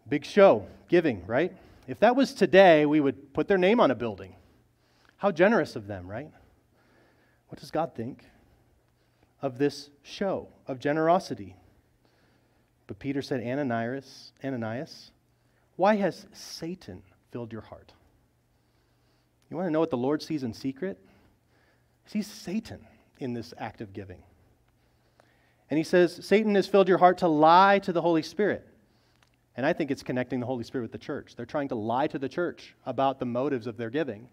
Big 0.08 0.24
show, 0.24 0.68
giving, 0.88 1.26
right? 1.26 1.52
If 1.88 1.99
that 1.99 2.16
was 2.16 2.34
today, 2.34 2.86
we 2.86 2.99
would 2.99 3.34
put 3.34 3.47
their 3.47 3.58
name 3.58 3.80
on 3.80 3.89
a 3.89 3.95
building. 3.95 4.36
How 5.18 5.32
generous 5.32 5.76
of 5.76 5.88
them, 5.88 6.08
right? 6.08 6.30
What 7.47 7.60
does 7.60 7.72
God 7.72 7.95
think 7.95 8.26
of 9.41 9.58
this 9.58 9.89
show 10.04 10.47
of 10.68 10.80
generosity? 10.80 11.56
But 12.86 12.99
Peter 12.99 13.22
said, 13.22 13.41
Ananias, 13.41 14.32
Ananias, 14.43 15.12
why 15.76 15.95
has 15.95 16.28
Satan 16.34 17.02
filled 17.32 17.52
your 17.52 17.62
heart? 17.62 17.93
You 19.52 19.58
want 19.58 19.68
to 19.68 19.72
know 19.72 19.82
what 19.82 19.89
the 19.89 19.97
Lord 19.97 20.22
sees 20.24 20.43
in 20.43 20.54
secret? 20.54 20.97
He 22.06 22.10
sees 22.10 22.28
Satan 22.28 22.80
in 23.20 23.34
this 23.34 23.54
act 23.58 23.82
of 23.82 23.91
giving. 23.91 24.24
And 25.70 25.78
he 25.78 25.84
says, 25.84 26.26
Satan 26.26 26.56
has 26.56 26.68
filled 26.68 26.88
your 26.88 26.97
heart 26.97 27.18
to 27.18 27.28
lie 27.28 27.80
to 27.80 27.91
the 27.91 28.02
Holy 28.02 28.22
Spirit. 28.22 28.66
And 29.58 29.66
I 29.66 29.74
think 29.74 29.91
it's 29.91 30.04
connecting 30.04 30.39
the 30.39 30.45
Holy 30.45 30.64
Spirit 30.64 30.84
with 30.84 30.93
the 30.93 30.97
church. 30.97 31.36
They're 31.36 31.45
trying 31.45 31.68
to 31.68 31.76
lie 31.76 32.08
to 32.08 32.18
the 32.18 32.30
church 32.30 32.76
about 32.86 33.20
the 33.20 33.26
motives 33.26 33.68
of 33.68 33.76
their 33.76 33.89
giving. 33.89 34.30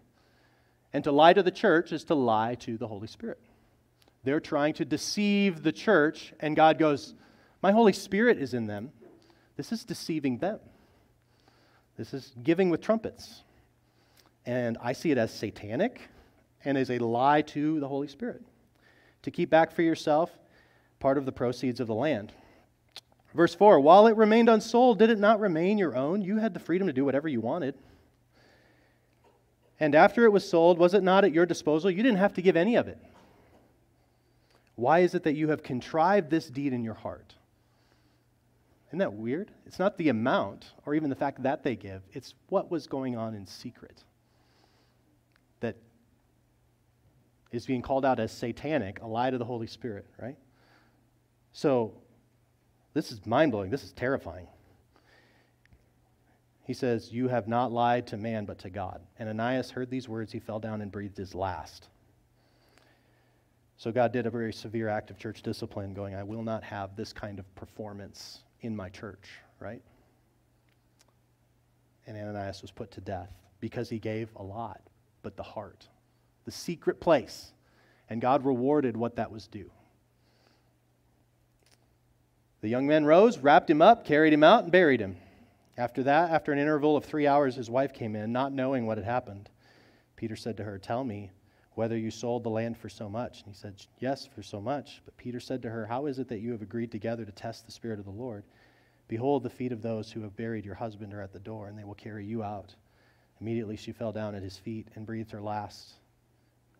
And 0.93 1.03
to 1.03 1.11
lie 1.11 1.33
to 1.33 1.43
the 1.43 1.51
church 1.51 1.91
is 1.91 2.05
to 2.05 2.15
lie 2.15 2.55
to 2.55 2.77
the 2.77 2.87
Holy 2.87 3.07
Spirit. 3.07 3.39
They're 4.23 4.39
trying 4.39 4.73
to 4.75 4.85
deceive 4.85 5.63
the 5.63 5.73
church, 5.73 6.33
and 6.39 6.55
God 6.55 6.79
goes, 6.79 7.13
My 7.61 7.73
Holy 7.73 7.93
Spirit 7.93 8.37
is 8.37 8.53
in 8.53 8.67
them. 8.67 8.91
This 9.57 9.73
is 9.73 9.83
deceiving 9.83 10.37
them. 10.37 10.59
This 11.97 12.13
is 12.13 12.33
giving 12.41 12.69
with 12.69 12.79
trumpets. 12.79 13.43
And 14.49 14.79
I 14.81 14.93
see 14.93 15.11
it 15.11 15.19
as 15.19 15.31
satanic 15.31 16.01
and 16.65 16.75
as 16.75 16.89
a 16.89 16.97
lie 16.97 17.43
to 17.43 17.79
the 17.79 17.87
Holy 17.87 18.07
Spirit. 18.07 18.41
To 19.21 19.29
keep 19.29 19.51
back 19.51 19.71
for 19.71 19.83
yourself 19.83 20.31
part 20.99 21.19
of 21.19 21.25
the 21.27 21.31
proceeds 21.31 21.79
of 21.79 21.85
the 21.85 21.93
land. 21.93 22.33
Verse 23.35 23.53
4 23.53 23.79
While 23.79 24.07
it 24.07 24.17
remained 24.17 24.49
unsold, 24.49 24.97
did 24.97 25.11
it 25.11 25.19
not 25.19 25.39
remain 25.39 25.77
your 25.77 25.95
own? 25.95 26.23
You 26.23 26.37
had 26.37 26.55
the 26.55 26.59
freedom 26.59 26.87
to 26.87 26.93
do 26.93 27.05
whatever 27.05 27.27
you 27.27 27.39
wanted. 27.39 27.75
And 29.79 29.93
after 29.93 30.25
it 30.25 30.31
was 30.31 30.49
sold, 30.49 30.79
was 30.79 30.95
it 30.95 31.03
not 31.03 31.23
at 31.23 31.31
your 31.31 31.45
disposal? 31.45 31.91
You 31.91 32.01
didn't 32.01 32.17
have 32.17 32.33
to 32.33 32.41
give 32.41 32.57
any 32.57 32.75
of 32.75 32.87
it. 32.87 32.97
Why 34.73 35.01
is 35.01 35.13
it 35.13 35.21
that 35.25 35.35
you 35.35 35.49
have 35.49 35.61
contrived 35.61 36.31
this 36.31 36.49
deed 36.49 36.73
in 36.73 36.83
your 36.83 36.95
heart? 36.95 37.35
Isn't 38.87 38.97
that 38.97 39.13
weird? 39.13 39.51
It's 39.67 39.77
not 39.77 39.95
the 39.99 40.09
amount 40.09 40.71
or 40.87 40.95
even 40.95 41.11
the 41.11 41.15
fact 41.15 41.43
that 41.43 41.61
they 41.61 41.75
give, 41.75 42.01
it's 42.13 42.33
what 42.47 42.71
was 42.71 42.87
going 42.87 43.15
on 43.15 43.35
in 43.35 43.45
secret 43.45 44.03
that 45.59 45.75
is 47.51 47.65
being 47.65 47.81
called 47.81 48.05
out 48.05 48.19
as 48.19 48.31
satanic, 48.31 49.01
a 49.01 49.07
lie 49.07 49.29
to 49.29 49.37
the 49.37 49.45
Holy 49.45 49.67
Spirit, 49.67 50.05
right? 50.21 50.37
So, 51.51 51.93
this 52.93 53.11
is 53.11 53.25
mind 53.25 53.51
blowing. 53.51 53.69
This 53.69 53.83
is 53.83 53.91
terrifying. 53.91 54.47
He 56.65 56.73
says, 56.73 57.11
You 57.11 57.27
have 57.27 57.47
not 57.47 57.71
lied 57.71 58.05
to 58.07 58.17
man, 58.17 58.45
but 58.45 58.59
to 58.59 58.69
God. 58.69 59.01
And 59.17 59.27
Ananias 59.27 59.71
heard 59.71 59.89
these 59.89 60.07
words. 60.07 60.31
He 60.31 60.39
fell 60.39 60.59
down 60.59 60.81
and 60.81 60.91
breathed 60.91 61.17
his 61.17 61.33
last. 61.33 61.87
So, 63.77 63.91
God 63.91 64.11
did 64.11 64.27
a 64.27 64.29
very 64.29 64.53
severe 64.53 64.87
act 64.87 65.09
of 65.09 65.17
church 65.17 65.41
discipline, 65.41 65.93
going, 65.93 66.13
I 66.13 66.23
will 66.23 66.43
not 66.43 66.63
have 66.63 66.95
this 66.95 67.13
kind 67.13 67.39
of 67.39 67.55
performance 67.55 68.41
in 68.61 68.75
my 68.75 68.89
church, 68.89 69.29
right? 69.59 69.81
And 72.05 72.17
Ananias 72.17 72.61
was 72.61 72.71
put 72.71 72.91
to 72.91 73.01
death 73.01 73.31
because 73.59 73.89
he 73.89 73.99
gave 73.99 74.29
a 74.35 74.43
lot, 74.43 74.81
but 75.21 75.35
the 75.35 75.43
heart, 75.43 75.87
the 76.45 76.51
secret 76.51 76.99
place. 76.99 77.51
And 78.09 78.21
God 78.21 78.43
rewarded 78.43 78.97
what 78.97 79.17
that 79.17 79.31
was 79.31 79.47
due. 79.47 79.71
The 82.61 82.69
young 82.69 82.87
man 82.87 83.05
rose, 83.05 83.37
wrapped 83.37 83.69
him 83.69 83.81
up, 83.81 84.05
carried 84.05 84.33
him 84.33 84.43
out, 84.43 84.63
and 84.63 84.71
buried 84.71 84.99
him. 84.99 85.15
After 85.77 86.03
that, 86.03 86.31
after 86.31 86.51
an 86.51 86.59
interval 86.59 86.97
of 86.97 87.05
three 87.05 87.25
hours, 87.25 87.55
his 87.55 87.69
wife 87.69 87.93
came 87.93 88.15
in, 88.15 88.33
not 88.33 88.51
knowing 88.51 88.85
what 88.85 88.97
had 88.97 89.05
happened. 89.05 89.49
Peter 90.17 90.35
said 90.35 90.57
to 90.57 90.63
her, 90.63 90.77
Tell 90.77 91.05
me 91.05 91.31
whether 91.75 91.97
you 91.97 92.11
sold 92.11 92.43
the 92.43 92.49
land 92.49 92.77
for 92.77 92.89
so 92.89 93.07
much. 93.07 93.43
And 93.43 93.53
he 93.53 93.57
said, 93.57 93.75
Yes, 93.99 94.27
for 94.27 94.43
so 94.43 94.59
much. 94.59 95.01
But 95.05 95.15
Peter 95.15 95.39
said 95.39 95.61
to 95.61 95.69
her, 95.69 95.85
How 95.85 96.07
is 96.07 96.19
it 96.19 96.27
that 96.27 96.41
you 96.41 96.51
have 96.51 96.61
agreed 96.61 96.91
together 96.91 97.23
to 97.23 97.31
test 97.31 97.65
the 97.65 97.71
Spirit 97.71 97.99
of 97.99 98.05
the 98.05 98.11
Lord? 98.11 98.43
Behold, 99.07 99.43
the 99.43 99.49
feet 99.49 99.71
of 99.71 99.81
those 99.81 100.11
who 100.11 100.21
have 100.21 100.35
buried 100.35 100.65
your 100.65 100.75
husband 100.75 101.13
are 101.13 101.21
at 101.21 101.31
the 101.31 101.39
door, 101.39 101.69
and 101.69 101.79
they 101.79 101.85
will 101.85 101.95
carry 101.95 102.25
you 102.25 102.43
out. 102.43 102.75
Immediately 103.41 103.77
she 103.77 103.91
fell 103.91 104.11
down 104.11 104.35
at 104.35 104.43
his 104.43 104.57
feet 104.57 104.87
and 104.95 105.05
breathed 105.05 105.31
her 105.31 105.41
last. 105.41 105.93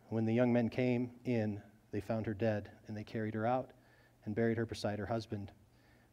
When 0.10 0.26
the 0.26 0.34
young 0.34 0.52
men 0.52 0.70
came 0.70 1.12
in, 1.26 1.62
they 1.92 2.02
found 2.02 2.26
her 2.26 2.34
dead, 2.34 2.70
and 2.88 2.96
they 2.96 3.04
carried 3.04 3.34
her 3.34 3.46
out 3.46 3.72
and 4.26 4.36
buried 4.36 4.58
her 4.58 4.66
beside 4.66 5.00
her 5.00 5.06
husband. 5.06 5.52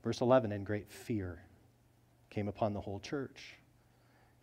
Verse 0.04 0.20
11 0.20 0.52
And 0.52 0.64
great 0.64 0.90
fear 0.90 1.42
came 2.30 2.48
upon 2.48 2.72
the 2.72 2.80
whole 2.80 3.00
church 3.00 3.54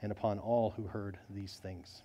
and 0.02 0.12
upon 0.12 0.40
all 0.40 0.72
who 0.72 0.84
heard 0.84 1.18
these 1.30 1.60
things. 1.62 2.02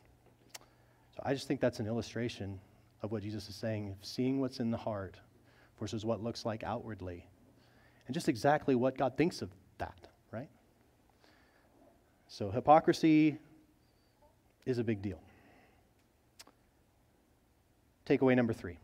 So 1.15 1.23
I 1.25 1.35
just 1.35 1.49
think 1.49 1.61
that's 1.61 1.81
an 1.81 1.87
illustration 1.87 2.61
of 3.03 3.11
what 3.11 3.23
Jesus 3.23 3.49
is 3.49 3.55
saying 3.57 3.97
seeing 4.03 4.41
what's 4.41 4.61
in 4.61 4.71
the 4.71 4.77
heart 4.77 5.17
versus 5.81 6.05
what 6.05 6.23
looks 6.23 6.45
like 6.45 6.63
outwardly. 6.63 7.27
And 8.07 8.15
just 8.15 8.29
exactly 8.29 8.75
what 8.75 8.97
God 8.97 9.17
thinks 9.17 9.43
of 9.43 9.51
that, 9.79 10.09
right? 10.33 10.49
So 12.29 12.51
hypocrisy 12.51 13.39
is 14.69 14.79
a 14.79 14.85
big 14.85 15.03
deal. 15.03 15.19
Takeaway 18.07 18.37
number 18.37 18.53
three 18.53 18.79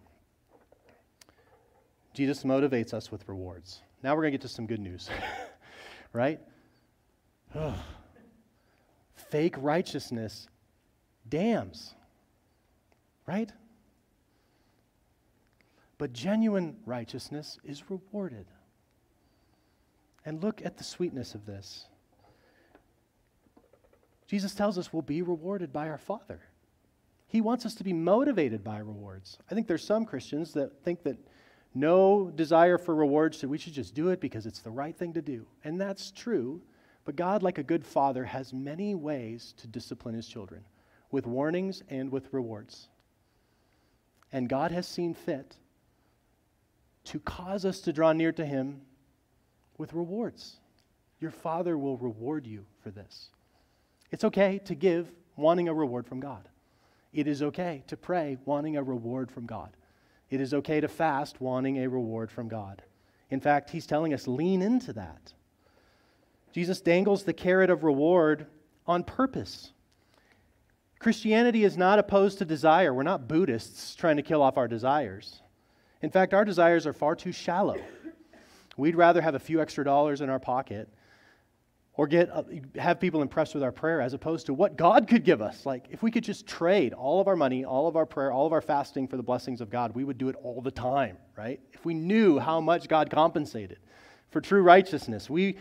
Jesus 2.14 2.44
motivates 2.44 2.94
us 2.94 3.10
with 3.10 3.28
rewards. 3.28 3.82
Now 4.02 4.14
we're 4.14 4.22
going 4.22 4.32
to 4.32 4.38
get 4.38 4.42
to 4.42 4.48
some 4.48 4.66
good 4.66 4.80
news, 4.80 5.10
right? 6.12 6.40
Fake 9.30 9.54
righteousness 9.58 10.48
damns, 11.28 11.94
right? 13.26 13.50
But 15.98 16.12
genuine 16.12 16.76
righteousness 16.86 17.58
is 17.64 17.90
rewarded. 17.90 18.46
And 20.24 20.42
look 20.42 20.64
at 20.64 20.76
the 20.76 20.84
sweetness 20.84 21.34
of 21.34 21.46
this. 21.46 21.86
Jesus 24.34 24.52
tells 24.52 24.78
us 24.78 24.92
we'll 24.92 25.00
be 25.00 25.22
rewarded 25.22 25.72
by 25.72 25.88
our 25.88 25.96
Father. 25.96 26.40
He 27.28 27.40
wants 27.40 27.64
us 27.64 27.76
to 27.76 27.84
be 27.84 27.92
motivated 27.92 28.64
by 28.64 28.78
rewards. 28.78 29.38
I 29.48 29.54
think 29.54 29.68
there's 29.68 29.84
some 29.84 30.04
Christians 30.04 30.52
that 30.54 30.82
think 30.82 31.04
that 31.04 31.16
no 31.72 32.32
desire 32.34 32.76
for 32.76 32.96
rewards, 32.96 33.38
so 33.38 33.46
we 33.46 33.58
should 33.58 33.74
just 33.74 33.94
do 33.94 34.08
it 34.08 34.20
because 34.20 34.44
it's 34.44 34.58
the 34.58 34.72
right 34.72 34.96
thing 34.96 35.12
to 35.12 35.22
do. 35.22 35.46
And 35.62 35.80
that's 35.80 36.10
true. 36.10 36.60
But 37.04 37.14
God, 37.14 37.44
like 37.44 37.58
a 37.58 37.62
good 37.62 37.86
father, 37.86 38.24
has 38.24 38.52
many 38.52 38.96
ways 38.96 39.54
to 39.58 39.68
discipline 39.68 40.16
his 40.16 40.26
children 40.26 40.64
with 41.12 41.28
warnings 41.28 41.84
and 41.88 42.10
with 42.10 42.32
rewards. 42.32 42.88
And 44.32 44.48
God 44.48 44.72
has 44.72 44.88
seen 44.88 45.14
fit 45.14 45.54
to 47.04 47.20
cause 47.20 47.64
us 47.64 47.78
to 47.82 47.92
draw 47.92 48.12
near 48.12 48.32
to 48.32 48.44
him 48.44 48.80
with 49.78 49.92
rewards. 49.92 50.56
Your 51.20 51.30
father 51.30 51.78
will 51.78 51.98
reward 51.98 52.48
you 52.48 52.66
for 52.82 52.90
this. 52.90 53.28
It's 54.14 54.22
okay 54.22 54.60
to 54.66 54.76
give 54.76 55.10
wanting 55.34 55.66
a 55.66 55.74
reward 55.74 56.06
from 56.06 56.20
God. 56.20 56.48
It 57.12 57.26
is 57.26 57.42
okay 57.42 57.82
to 57.88 57.96
pray 57.96 58.38
wanting 58.44 58.76
a 58.76 58.82
reward 58.84 59.28
from 59.28 59.44
God. 59.44 59.70
It 60.30 60.40
is 60.40 60.54
okay 60.54 60.80
to 60.80 60.86
fast 60.86 61.40
wanting 61.40 61.78
a 61.78 61.88
reward 61.88 62.30
from 62.30 62.46
God. 62.46 62.80
In 63.30 63.40
fact, 63.40 63.70
he's 63.70 63.88
telling 63.88 64.14
us 64.14 64.28
lean 64.28 64.62
into 64.62 64.92
that. 64.92 65.32
Jesus 66.52 66.80
dangles 66.80 67.24
the 67.24 67.32
carrot 67.32 67.70
of 67.70 67.82
reward 67.82 68.46
on 68.86 69.02
purpose. 69.02 69.72
Christianity 71.00 71.64
is 71.64 71.76
not 71.76 71.98
opposed 71.98 72.38
to 72.38 72.44
desire. 72.44 72.94
We're 72.94 73.02
not 73.02 73.26
Buddhists 73.26 73.96
trying 73.96 74.18
to 74.18 74.22
kill 74.22 74.42
off 74.42 74.56
our 74.56 74.68
desires. 74.68 75.42
In 76.02 76.10
fact, 76.12 76.34
our 76.34 76.44
desires 76.44 76.86
are 76.86 76.92
far 76.92 77.16
too 77.16 77.32
shallow. 77.32 77.78
We'd 78.76 78.94
rather 78.94 79.22
have 79.22 79.34
a 79.34 79.40
few 79.40 79.60
extra 79.60 79.84
dollars 79.84 80.20
in 80.20 80.30
our 80.30 80.38
pocket 80.38 80.88
or 81.96 82.06
get 82.06 82.30
uh, 82.30 82.42
have 82.76 82.98
people 82.98 83.22
impressed 83.22 83.54
with 83.54 83.62
our 83.62 83.72
prayer 83.72 84.00
as 84.00 84.14
opposed 84.14 84.46
to 84.46 84.54
what 84.54 84.76
God 84.76 85.06
could 85.06 85.24
give 85.24 85.40
us. 85.40 85.64
Like 85.64 85.86
if 85.90 86.02
we 86.02 86.10
could 86.10 86.24
just 86.24 86.46
trade 86.46 86.92
all 86.92 87.20
of 87.20 87.28
our 87.28 87.36
money, 87.36 87.64
all 87.64 87.86
of 87.86 87.96
our 87.96 88.06
prayer, 88.06 88.32
all 88.32 88.46
of 88.46 88.52
our 88.52 88.60
fasting 88.60 89.06
for 89.06 89.16
the 89.16 89.22
blessings 89.22 89.60
of 89.60 89.70
God, 89.70 89.94
we 89.94 90.04
would 90.04 90.18
do 90.18 90.28
it 90.28 90.36
all 90.42 90.60
the 90.60 90.70
time, 90.70 91.16
right? 91.36 91.60
If 91.72 91.84
we 91.84 91.94
knew 91.94 92.38
how 92.38 92.60
much 92.60 92.88
God 92.88 93.10
compensated 93.10 93.78
for 94.30 94.40
true 94.40 94.62
righteousness, 94.62 95.30
we 95.30 95.56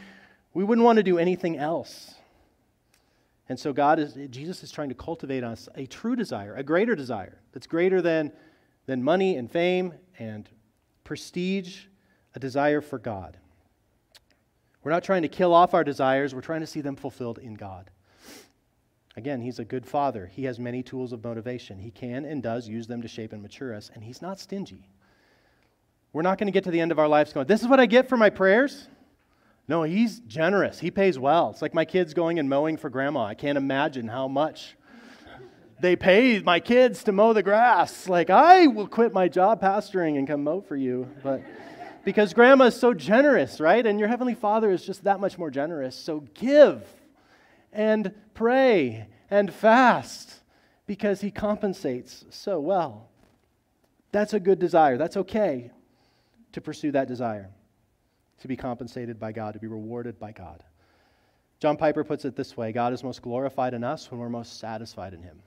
we 0.53 0.63
wouldn't 0.63 0.85
want 0.85 0.97
to 0.97 1.03
do 1.03 1.17
anything 1.17 1.57
else. 1.57 2.15
And 3.49 3.59
so 3.59 3.73
God 3.73 3.99
is 3.99 4.17
Jesus 4.31 4.63
is 4.63 4.71
trying 4.71 4.89
to 4.89 4.95
cultivate 4.95 5.43
us 5.43 5.69
a 5.75 5.85
true 5.85 6.15
desire, 6.15 6.55
a 6.55 6.63
greater 6.63 6.95
desire 6.95 7.37
that's 7.51 7.67
greater 7.67 8.01
than 8.01 8.31
than 8.87 9.03
money 9.03 9.37
and 9.37 9.51
fame 9.51 9.93
and 10.17 10.49
prestige, 11.03 11.85
a 12.33 12.39
desire 12.39 12.81
for 12.81 12.97
God. 12.97 13.37
We're 14.83 14.91
not 14.91 15.03
trying 15.03 15.21
to 15.21 15.27
kill 15.27 15.53
off 15.53 15.73
our 15.73 15.83
desires, 15.83 16.35
we're 16.35 16.41
trying 16.41 16.61
to 16.61 16.67
see 16.67 16.81
them 16.81 16.95
fulfilled 16.95 17.37
in 17.37 17.53
God. 17.53 17.89
Again, 19.15 19.41
he's 19.41 19.59
a 19.59 19.65
good 19.65 19.85
father. 19.85 20.25
He 20.25 20.45
has 20.45 20.59
many 20.59 20.81
tools 20.81 21.13
of 21.13 21.23
motivation. 21.23 21.79
He 21.79 21.91
can 21.91 22.25
and 22.25 22.41
does 22.41 22.67
use 22.67 22.87
them 22.87 23.01
to 23.03 23.07
shape 23.07 23.31
and 23.31 23.41
mature 23.41 23.75
us, 23.75 23.91
and 23.93 24.03
he's 24.03 24.21
not 24.21 24.39
stingy. 24.39 24.89
We're 26.13 26.23
not 26.23 26.37
going 26.37 26.47
to 26.47 26.51
get 26.51 26.63
to 26.65 26.71
the 26.71 26.81
end 26.81 26.91
of 26.91 26.99
our 26.99 27.07
lives 27.07 27.31
going, 27.31 27.47
This 27.47 27.61
is 27.61 27.67
what 27.67 27.79
I 27.79 27.85
get 27.85 28.09
for 28.09 28.17
my 28.17 28.29
prayers. 28.29 28.87
No, 29.67 29.83
he's 29.83 30.19
generous. 30.21 30.79
He 30.79 30.91
pays 30.91 31.17
well. 31.17 31.51
It's 31.51 31.61
like 31.61 31.73
my 31.73 31.85
kids 31.85 32.13
going 32.13 32.37
and 32.37 32.49
mowing 32.49 32.75
for 32.75 32.89
grandma. 32.89 33.23
I 33.23 33.33
can't 33.33 33.57
imagine 33.57 34.09
how 34.09 34.27
much 34.27 34.75
they 35.79 35.95
pay 35.95 36.39
my 36.39 36.59
kids 36.59 37.03
to 37.05 37.11
mow 37.11 37.33
the 37.33 37.43
grass. 37.43 38.07
Like, 38.07 38.29
I 38.29 38.67
will 38.67 38.87
quit 38.87 39.13
my 39.13 39.27
job 39.27 39.61
pastoring 39.61 40.17
and 40.17 40.27
come 40.27 40.43
mow 40.43 40.61
for 40.61 40.75
you. 40.75 41.09
But 41.23 41.41
because 42.03 42.33
grandma 42.33 42.65
is 42.65 42.75
so 42.75 42.93
generous, 42.93 43.59
right? 43.59 43.85
And 43.85 43.99
your 43.99 44.09
heavenly 44.09 44.35
father 44.35 44.71
is 44.71 44.85
just 44.85 45.03
that 45.05 45.19
much 45.19 45.37
more 45.37 45.49
generous. 45.49 45.95
So 45.95 46.21
give 46.33 46.83
and 47.71 48.13
pray 48.33 49.07
and 49.29 49.53
fast 49.53 50.41
because 50.85 51.21
he 51.21 51.31
compensates 51.31 52.25
so 52.29 52.59
well. 52.59 53.09
That's 54.11 54.33
a 54.33 54.39
good 54.39 54.59
desire. 54.59 54.97
That's 54.97 55.17
okay 55.17 55.71
to 56.51 56.61
pursue 56.61 56.91
that 56.91 57.07
desire, 57.07 57.49
to 58.41 58.47
be 58.47 58.55
compensated 58.55 59.19
by 59.19 59.31
God, 59.31 59.53
to 59.53 59.59
be 59.59 59.67
rewarded 59.67 60.19
by 60.19 60.31
God. 60.31 60.63
John 61.59 61.77
Piper 61.77 62.03
puts 62.03 62.25
it 62.25 62.35
this 62.35 62.55
way 62.57 62.71
God 62.71 62.93
is 62.93 63.03
most 63.03 63.21
glorified 63.21 63.73
in 63.73 63.83
us 63.83 64.11
when 64.11 64.19
we're 64.19 64.29
most 64.29 64.59
satisfied 64.59 65.13
in 65.13 65.23
him. 65.23 65.41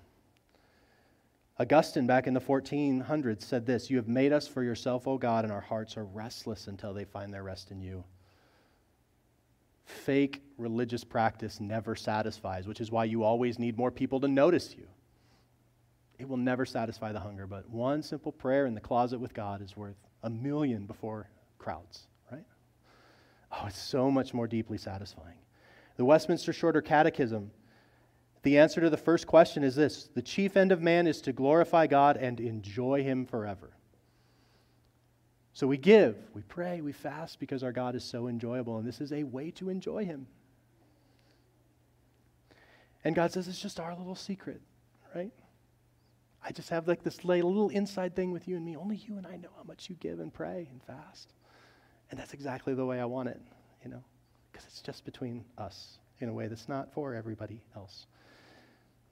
Augustine, 1.59 2.07
back 2.07 2.27
in 2.27 2.35
the 2.35 2.41
1400s, 2.41 3.43
said 3.43 3.65
this 3.65 3.91
You 3.91 3.97
have 3.97 4.09
made 4.09 4.33
us 4.33 4.47
for 4.47 4.63
yourself, 4.63 5.09
O 5.09 5.17
God, 5.17 5.45
and 5.45 5.53
our 5.53 5.61
hearts 5.61 5.97
are 5.97 6.05
restless 6.05 6.67
until 6.67 6.93
they 6.93 7.05
find 7.05 7.33
their 7.33 7.43
rest 7.43 7.71
in 7.71 7.81
you. 7.81 8.05
Fake 9.85 10.43
religious 10.59 11.05
practice 11.05 11.61
never 11.61 11.97
satisfies, 11.97 12.67
which 12.67 12.81
is 12.81 12.91
why 12.91 13.05
you 13.05 13.23
always 13.23 13.59
need 13.59 13.79
more 13.79 13.91
people 13.91 14.21
to 14.21 14.29
notice 14.29 14.75
you. 14.77 14.87
It 16.19 16.29
will 16.29 16.37
never 16.37 16.67
satisfy 16.67 17.13
the 17.13 17.21
hunger, 17.21 17.47
but 17.47 17.69
one 17.71 18.03
simple 18.03 18.33
prayer 18.33 18.67
in 18.67 18.75
the 18.75 18.81
closet 18.81 19.19
with 19.19 19.33
God 19.33 19.63
is 19.63 19.77
worth 19.77 19.97
a 20.23 20.31
million 20.31 20.87
before 20.87 21.29
crowds, 21.59 22.07
right? 22.33 22.45
Oh, 23.53 23.65
it's 23.67 23.79
so 23.79 24.11
much 24.11 24.35
more 24.35 24.47
deeply 24.47 24.79
satisfying. 24.79 25.39
The 25.97 26.05
Westminster 26.05 26.53
Shorter 26.53 26.83
Catechism, 26.83 27.51
the 28.47 28.59
answer 28.59 28.81
to 28.81 28.89
the 28.89 28.97
first 28.97 29.27
question 29.27 29.65
is 29.65 29.75
this 29.75 30.09
The 30.15 30.23
chief 30.23 30.57
end 30.57 30.71
of 30.71 30.81
man 30.81 31.09
is 31.09 31.21
to 31.23 31.33
glorify 31.33 31.89
God 31.89 32.17
and 32.17 32.39
enjoy 32.39 33.03
Him 33.03 33.27
forever. 33.27 33.71
So 35.53 35.67
we 35.67 35.77
give, 35.77 36.17
we 36.33 36.43
pray, 36.43 36.81
we 36.81 36.93
fast 36.93 37.41
because 37.41 37.65
our 37.65 37.73
God 37.73 37.97
is 37.97 38.05
so 38.05 38.29
enjoyable, 38.29 38.79
and 38.79 38.87
this 38.87 39.01
is 39.01 39.13
a 39.13 39.25
way 39.25 39.51
to 39.53 39.69
enjoy 39.69 40.05
Him. 40.05 40.29
And 43.03 43.17
God 43.17 43.33
says 43.33 43.49
it's 43.49 43.61
just 43.61 43.81
our 43.81 43.97
little 43.97 44.15
secret, 44.15 44.61
right? 45.13 45.33
I 46.45 46.53
just 46.53 46.69
have 46.69 46.87
like 46.87 47.03
this 47.03 47.25
little 47.25 47.71
inside 47.71 48.15
thing 48.15 48.31
with 48.31 48.47
you 48.47 48.55
and 48.55 48.65
me. 48.65 48.77
Only 48.77 48.95
you 48.95 49.17
and 49.17 49.27
I 49.27 49.39
know 49.39 49.51
how 49.57 49.65
much 49.65 49.91
you 49.91 49.97
give 49.97 50.21
and 50.21 50.33
pray 50.33 50.69
and 50.71 50.81
fast. 50.85 51.33
And 52.13 52.21
that's 52.21 52.33
exactly 52.33 52.75
the 52.75 52.87
way 52.87 53.01
I 53.01 53.07
want 53.07 53.29
it, 53.29 53.41
you 53.83 53.91
know, 53.91 54.05
because 54.53 54.69
it's 54.69 54.83
just 54.83 55.05
between 55.05 55.45
us 55.59 55.99
in 56.21 56.29
a 56.29 56.33
way 56.33 56.47
that's 56.47 56.69
not 56.69 56.93
for 56.93 57.13
everybody 57.13 57.61
else. 57.75 58.07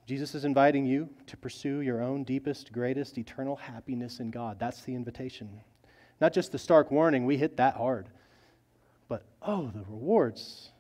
Jesus 0.07 0.35
is 0.35 0.45
inviting 0.45 0.85
you 0.85 1.09
to 1.27 1.37
pursue 1.37 1.81
your 1.81 2.03
own 2.03 2.25
deepest, 2.25 2.73
greatest, 2.73 3.17
eternal 3.17 3.57
happiness 3.57 4.21
in 4.21 4.31
God. 4.31 4.59
That's 4.59 4.83
the 4.83 4.95
invitation. 4.95 5.49
Not 6.21 6.33
just 6.33 6.53
the 6.53 6.59
stark 6.59 6.91
warning, 6.91 7.25
we 7.25 7.39
hit 7.39 7.57
that 7.57 7.77
hard, 7.77 8.09
but 9.09 9.25
oh, 9.41 9.71
the 9.75 9.81
rewards 9.81 10.71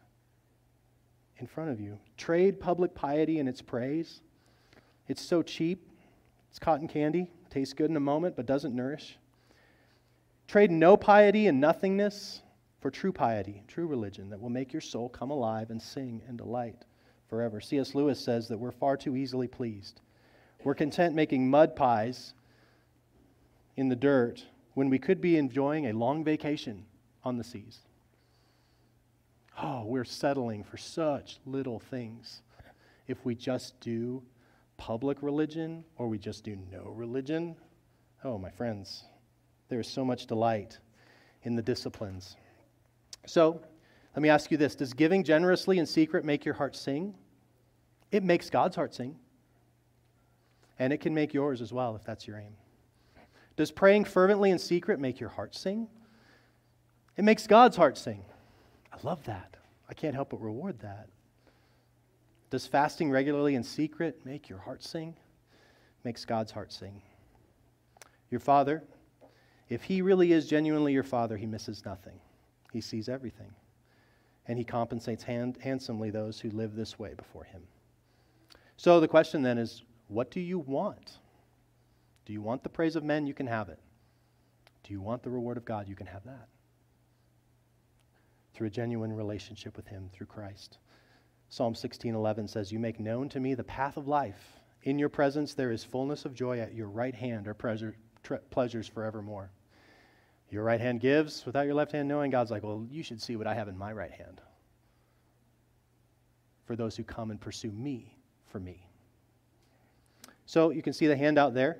in 1.38 1.46
front 1.46 1.70
of 1.70 1.80
you. 1.80 1.98
Trade 2.18 2.60
public 2.60 2.94
piety 2.94 3.38
and 3.38 3.48
its 3.48 3.62
praise. 3.62 4.20
It's 5.08 5.22
so 5.22 5.42
cheap. 5.42 5.90
It's 6.50 6.58
cotton 6.58 6.86
candy, 6.86 7.30
tastes 7.50 7.74
good 7.74 7.90
in 7.90 7.96
a 7.96 8.00
moment, 8.00 8.36
but 8.36 8.46
doesn't 8.46 8.76
nourish. 8.76 9.18
Trade 10.46 10.70
no 10.70 10.96
piety 10.96 11.46
and 11.46 11.60
nothingness 11.60 12.42
for 12.80 12.90
true 12.90 13.12
piety, 13.12 13.62
true 13.66 13.86
religion 13.86 14.28
that 14.30 14.40
will 14.40 14.50
make 14.50 14.72
your 14.72 14.82
soul 14.82 15.08
come 15.08 15.30
alive 15.30 15.70
and 15.70 15.80
sing 15.80 16.22
and 16.28 16.36
delight 16.36 16.84
forever. 17.34 17.60
C.S. 17.60 17.96
Lewis 17.96 18.20
says 18.20 18.46
that 18.46 18.58
we're 18.58 18.70
far 18.70 18.96
too 18.96 19.16
easily 19.16 19.48
pleased. 19.48 20.00
We're 20.62 20.76
content 20.76 21.16
making 21.16 21.50
mud 21.50 21.74
pies 21.74 22.32
in 23.76 23.88
the 23.88 23.96
dirt 23.96 24.46
when 24.74 24.88
we 24.88 25.00
could 25.00 25.20
be 25.20 25.36
enjoying 25.36 25.86
a 25.86 25.92
long 25.92 26.22
vacation 26.22 26.84
on 27.24 27.36
the 27.36 27.42
seas. 27.42 27.80
Oh, 29.60 29.82
we're 29.84 30.04
settling 30.04 30.62
for 30.62 30.76
such 30.76 31.40
little 31.44 31.80
things. 31.80 32.42
If 33.08 33.24
we 33.24 33.34
just 33.34 33.80
do 33.80 34.22
public 34.76 35.20
religion 35.20 35.82
or 35.98 36.06
we 36.06 36.18
just 36.18 36.44
do 36.44 36.56
no 36.70 36.92
religion, 36.94 37.56
oh, 38.22 38.38
my 38.38 38.50
friends, 38.50 39.02
there 39.68 39.80
is 39.80 39.88
so 39.88 40.04
much 40.04 40.26
delight 40.26 40.78
in 41.42 41.56
the 41.56 41.62
disciplines. 41.62 42.36
So, 43.26 43.60
let 44.14 44.22
me 44.22 44.28
ask 44.28 44.52
you 44.52 44.56
this 44.56 44.76
Does 44.76 44.92
giving 44.92 45.24
generously 45.24 45.80
in 45.80 45.86
secret 45.86 46.24
make 46.24 46.44
your 46.44 46.54
heart 46.54 46.76
sing? 46.76 47.14
It 48.14 48.22
makes 48.22 48.48
God's 48.48 48.76
heart 48.76 48.94
sing. 48.94 49.16
And 50.78 50.92
it 50.92 51.00
can 51.00 51.14
make 51.14 51.34
yours 51.34 51.60
as 51.60 51.72
well 51.72 51.96
if 51.96 52.04
that's 52.04 52.28
your 52.28 52.38
aim. 52.38 52.54
Does 53.56 53.72
praying 53.72 54.04
fervently 54.04 54.52
in 54.52 54.58
secret 54.60 55.00
make 55.00 55.18
your 55.18 55.30
heart 55.30 55.52
sing? 55.52 55.88
It 57.16 57.24
makes 57.24 57.48
God's 57.48 57.76
heart 57.76 57.98
sing. 57.98 58.24
I 58.92 58.98
love 59.02 59.24
that. 59.24 59.56
I 59.88 59.94
can't 59.94 60.14
help 60.14 60.30
but 60.30 60.40
reward 60.40 60.78
that. 60.78 61.08
Does 62.50 62.68
fasting 62.68 63.10
regularly 63.10 63.56
in 63.56 63.64
secret 63.64 64.20
make 64.24 64.48
your 64.48 64.60
heart 64.60 64.84
sing? 64.84 65.16
Makes 66.04 66.24
God's 66.24 66.52
heart 66.52 66.72
sing. 66.72 67.02
Your 68.30 68.38
Father, 68.38 68.84
if 69.68 69.82
He 69.82 70.02
really 70.02 70.32
is 70.32 70.46
genuinely 70.46 70.92
your 70.92 71.02
Father, 71.02 71.36
He 71.36 71.46
misses 71.46 71.84
nothing. 71.84 72.20
He 72.72 72.80
sees 72.80 73.08
everything. 73.08 73.52
And 74.46 74.56
He 74.56 74.64
compensates 74.64 75.24
hand, 75.24 75.58
handsomely 75.60 76.10
those 76.10 76.38
who 76.38 76.50
live 76.50 76.76
this 76.76 76.96
way 76.96 77.14
before 77.14 77.42
Him. 77.42 77.62
So 78.76 79.00
the 79.00 79.08
question 79.08 79.42
then 79.42 79.58
is 79.58 79.82
what 80.08 80.30
do 80.30 80.40
you 80.40 80.58
want? 80.58 81.18
Do 82.24 82.32
you 82.32 82.42
want 82.42 82.62
the 82.62 82.68
praise 82.68 82.96
of 82.96 83.04
men? 83.04 83.26
You 83.26 83.34
can 83.34 83.46
have 83.46 83.68
it. 83.68 83.78
Do 84.82 84.92
you 84.92 85.00
want 85.00 85.22
the 85.22 85.30
reward 85.30 85.56
of 85.56 85.64
God? 85.64 85.88
You 85.88 85.94
can 85.94 86.06
have 86.06 86.24
that. 86.24 86.48
Through 88.52 88.68
a 88.68 88.70
genuine 88.70 89.12
relationship 89.12 89.76
with 89.76 89.86
Him 89.86 90.08
through 90.12 90.26
Christ. 90.26 90.78
Psalm 91.48 91.74
16:11 91.74 92.48
says, 92.48 92.72
"You 92.72 92.78
make 92.78 93.00
known 93.00 93.28
to 93.30 93.40
me 93.40 93.54
the 93.54 93.64
path 93.64 93.96
of 93.96 94.08
life. 94.08 94.60
In 94.82 94.98
your 94.98 95.08
presence 95.08 95.54
there 95.54 95.72
is 95.72 95.84
fullness 95.84 96.24
of 96.24 96.34
joy. 96.34 96.60
At 96.60 96.74
your 96.74 96.88
right 96.88 97.14
hand 97.14 97.48
are 97.48 97.54
pleasure, 97.54 97.96
pleasures 98.50 98.88
forevermore." 98.88 99.52
Your 100.50 100.62
right 100.62 100.80
hand 100.80 101.00
gives 101.00 101.46
without 101.46 101.66
your 101.66 101.74
left 101.74 101.92
hand 101.92 102.08
knowing. 102.08 102.30
God's 102.30 102.50
like, 102.50 102.62
"Well, 102.62 102.86
you 102.90 103.02
should 103.02 103.20
see 103.20 103.36
what 103.36 103.46
I 103.46 103.54
have 103.54 103.68
in 103.68 103.78
my 103.78 103.92
right 103.92 104.12
hand." 104.12 104.40
For 106.64 106.76
those 106.76 106.96
who 106.96 107.04
come 107.04 107.30
and 107.30 107.40
pursue 107.40 107.72
me 107.72 108.18
for 108.54 108.60
me. 108.60 108.86
So 110.46 110.70
you 110.70 110.80
can 110.80 110.92
see 110.92 111.08
the 111.08 111.16
handout 111.16 111.54
there. 111.54 111.78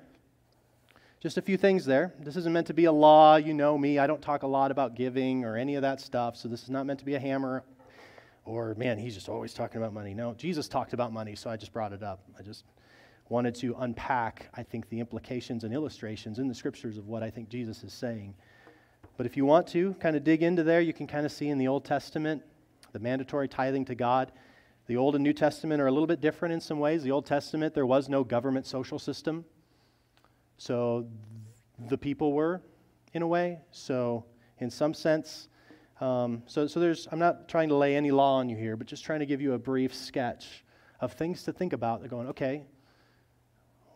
Just 1.21 1.37
a 1.37 1.41
few 1.41 1.55
things 1.55 1.85
there. 1.85 2.13
This 2.19 2.35
isn't 2.35 2.51
meant 2.51 2.67
to 2.67 2.73
be 2.73 2.83
a 2.83 2.91
law. 2.91 3.37
You 3.37 3.53
know 3.53 3.77
me. 3.77 3.97
I 3.97 4.07
don't 4.07 4.21
talk 4.21 4.43
a 4.43 4.47
lot 4.47 4.71
about 4.71 4.93
giving 4.93 5.45
or 5.45 5.55
any 5.55 5.75
of 5.75 5.83
that 5.83 6.01
stuff. 6.01 6.35
So 6.35 6.49
this 6.49 6.63
is 6.63 6.69
not 6.69 6.85
meant 6.85 6.99
to 6.99 7.05
be 7.05 7.15
a 7.15 7.19
hammer 7.19 7.63
or, 8.43 8.75
man, 8.75 8.97
he's 8.97 9.15
just 9.15 9.29
always 9.29 9.53
talking 9.53 9.77
about 9.77 9.93
money. 9.93 10.13
No, 10.13 10.33
Jesus 10.33 10.67
talked 10.67 10.91
about 10.91 11.13
money, 11.13 11.33
so 11.33 11.49
I 11.49 11.55
just 11.55 11.71
brought 11.71 11.93
it 11.93 12.03
up. 12.03 12.25
I 12.37 12.43
just 12.43 12.65
wanted 13.29 13.55
to 13.55 13.73
unpack, 13.79 14.49
I 14.53 14.61
think, 14.61 14.89
the 14.89 14.99
implications 14.99 15.63
and 15.63 15.73
illustrations 15.73 16.39
in 16.39 16.49
the 16.49 16.55
scriptures 16.55 16.97
of 16.97 17.07
what 17.07 17.23
I 17.23 17.29
think 17.29 17.47
Jesus 17.47 17.85
is 17.85 17.93
saying. 17.93 18.33
But 19.15 19.25
if 19.25 19.37
you 19.37 19.45
want 19.45 19.65
to 19.67 19.93
kind 20.01 20.17
of 20.17 20.25
dig 20.25 20.43
into 20.43 20.63
there, 20.63 20.81
you 20.81 20.91
can 20.91 21.07
kind 21.07 21.25
of 21.25 21.31
see 21.31 21.47
in 21.47 21.57
the 21.57 21.69
Old 21.69 21.85
Testament 21.85 22.43
the 22.91 22.99
mandatory 22.99 23.47
tithing 23.47 23.85
to 23.85 23.95
God. 23.95 24.33
The 24.87 24.97
Old 24.97 25.15
and 25.15 25.23
New 25.23 25.33
Testament 25.33 25.81
are 25.81 25.87
a 25.87 25.91
little 25.91 26.07
bit 26.07 26.21
different 26.21 26.53
in 26.53 26.61
some 26.61 26.79
ways. 26.79 27.03
The 27.03 27.11
Old 27.11 27.25
Testament, 27.25 27.73
there 27.73 27.85
was 27.85 28.07
no 28.07 28.23
government 28.23 28.67
social 28.67 28.99
system. 28.99 29.45
So 30.57 31.07
the 31.89 31.97
people 31.97 32.33
were, 32.33 32.61
in 33.15 33.21
a 33.21 33.27
way. 33.27 33.59
So, 33.71 34.25
in 34.59 34.69
some 34.69 34.93
sense, 34.93 35.47
um, 36.01 36.43
so, 36.45 36.67
so 36.67 36.79
there's, 36.79 37.07
I'm 37.11 37.19
not 37.19 37.47
trying 37.47 37.69
to 37.69 37.75
lay 37.75 37.95
any 37.95 38.11
law 38.11 38.35
on 38.35 38.49
you 38.49 38.57
here, 38.57 38.75
but 38.75 38.85
just 38.85 39.03
trying 39.03 39.21
to 39.21 39.25
give 39.25 39.41
you 39.41 39.53
a 39.53 39.57
brief 39.57 39.95
sketch 39.95 40.63
of 40.99 41.13
things 41.13 41.43
to 41.43 41.53
think 41.53 41.73
about. 41.73 42.01
They're 42.01 42.09
going, 42.09 42.27
okay, 42.27 42.65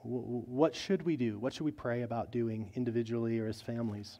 w- 0.03 0.23
what 0.23 0.73
should 0.75 1.03
we 1.03 1.17
do? 1.17 1.37
What 1.37 1.53
should 1.53 1.65
we 1.65 1.71
pray 1.71 2.03
about 2.03 2.31
doing 2.31 2.71
individually 2.75 3.37
or 3.39 3.47
as 3.47 3.61
families? 3.61 4.19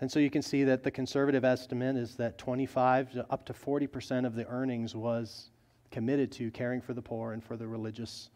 And 0.00 0.10
so 0.10 0.18
you 0.18 0.30
can 0.30 0.42
see 0.42 0.64
that 0.64 0.82
the 0.82 0.90
conservative 0.90 1.44
estimate 1.44 1.96
is 1.96 2.16
that 2.16 2.36
25 2.36 3.12
to 3.12 3.26
up 3.30 3.46
to 3.46 3.52
40% 3.52 4.26
of 4.26 4.34
the 4.34 4.46
earnings 4.46 4.94
was 4.94 5.50
committed 5.90 6.30
to 6.32 6.50
caring 6.50 6.82
for 6.82 6.92
the 6.92 7.00
poor 7.00 7.32
and 7.32 7.42
for 7.42 7.56
the 7.56 7.66
religious 7.66 8.28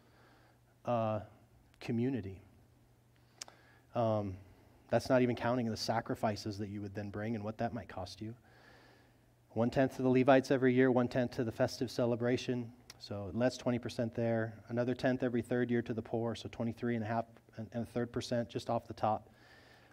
uh, 0.85 1.19
community. 1.79 2.41
Um, 3.93 4.35
that's 4.89 5.09
not 5.09 5.21
even 5.21 5.35
counting 5.35 5.69
the 5.69 5.77
sacrifices 5.77 6.57
that 6.57 6.69
you 6.69 6.81
would 6.81 6.95
then 6.95 7.09
bring 7.09 7.35
and 7.35 7.43
what 7.43 7.57
that 7.59 7.73
might 7.73 7.87
cost 7.87 8.21
you. 8.21 8.33
One 9.51 9.69
tenth 9.69 9.97
to 9.97 10.01
the 10.01 10.09
Levites 10.09 10.49
every 10.49 10.73
year, 10.73 10.91
one 10.91 11.07
tenth 11.07 11.31
to 11.35 11.43
the 11.43 11.51
festive 11.51 11.91
celebration. 11.91 12.71
So 12.99 13.31
less 13.33 13.57
20% 13.57 14.13
there, 14.15 14.55
another 14.69 14.93
tenth 14.93 15.23
every 15.23 15.41
third 15.41 15.69
year 15.69 15.81
to 15.81 15.93
the 15.93 16.01
poor, 16.01 16.35
so 16.35 16.49
23 16.51 16.95
and 16.95 17.03
a 17.03 17.07
half 17.07 17.25
and 17.57 17.67
a 17.73 17.85
third 17.85 18.11
percent 18.11 18.49
just 18.49 18.69
off 18.69 18.87
the 18.87 18.93
top. 18.93 19.29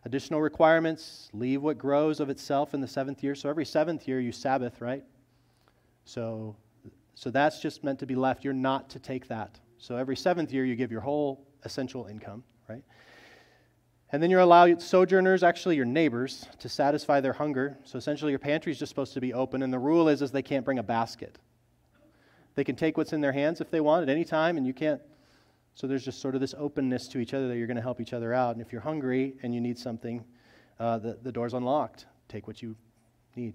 Additional 0.05 0.41
requirements, 0.41 1.29
leave 1.33 1.63
what 1.63 1.77
grows 1.77 2.21
of 2.21 2.31
itself 2.31 2.73
in 2.73 2.81
the 2.81 2.89
seventh 2.89 3.23
year. 3.23 3.35
So 3.35 3.49
every 3.49 3.65
seventh 3.65 4.07
year 4.07 4.21
you 4.21 4.33
Sabbath, 4.33 4.81
right? 4.81 5.05
So, 6.05 6.57
so 7.15 7.31
that's 7.31 7.61
just 7.61 7.85
meant 7.85 7.99
to 7.99 8.07
be 8.07 8.15
left. 8.15 8.45
You're 8.45 8.55
not 8.55 8.89
to 8.91 8.99
take 8.99 9.29
that. 9.29 9.59
So 9.79 9.97
every 9.97 10.17
seventh 10.17 10.53
year 10.53 10.65
you 10.65 10.77
give 10.77 10.91
your 10.91 11.01
whole 11.01 11.47
essential 11.65 12.07
income, 12.07 12.45
right? 12.69 12.83
And 14.11 14.23
then 14.23 14.31
you're 14.31 14.41
allowed 14.41 14.81
sojourners, 14.81 15.43
actually 15.43 15.77
your 15.77 15.85
neighbors, 15.85 16.49
to 16.61 16.69
satisfy 16.69 17.21
their 17.21 17.35
hunger. 17.35 17.77
So 17.85 17.99
essentially 17.99 18.33
your 18.33 18.39
pantry 18.39 18.73
is 18.73 18.79
just 18.79 18.89
supposed 18.89 19.13
to 19.15 19.21
be 19.21 19.35
open, 19.35 19.63
and 19.63 19.73
the 19.73 19.79
rule 19.79 20.09
is, 20.09 20.23
is 20.23 20.31
they 20.31 20.43
can't 20.43 20.65
bring 20.65 20.79
a 20.79 20.83
basket. 20.83 21.39
They 22.55 22.65
can 22.65 22.75
take 22.75 22.97
what's 22.97 23.13
in 23.13 23.21
their 23.21 23.33
hands 23.33 23.61
if 23.61 23.71
they 23.71 23.81
want 23.81 24.05
at 24.05 24.09
any 24.09 24.25
time, 24.25 24.57
and 24.57 24.67
you 24.67 24.73
can't. 24.73 25.01
So 25.79 25.87
there's 25.87 26.05
just 26.05 26.21
sort 26.21 26.35
of 26.35 26.41
this 26.41 26.57
openness 26.59 27.07
to 27.07 27.21
each 27.21 27.35
other 27.35 27.47
that 27.47 27.57
you're 27.57 27.69
going 27.69 27.77
to 27.77 27.83
help 27.83 28.01
each 28.01 28.13
other 28.13 28.35
out. 28.35 28.57
And 28.57 28.61
if 28.61 28.73
you're 28.73 28.81
hungry 28.81 29.35
and 29.45 29.55
you 29.55 29.61
need 29.61 29.79
something, 29.79 30.25
uh, 30.81 30.99
the, 30.99 31.17
the 31.23 31.31
door's 31.31 31.55
unlocked. 31.55 32.07
Take 32.29 32.49
what 32.49 32.61
you 32.61 32.75
need. 33.37 33.55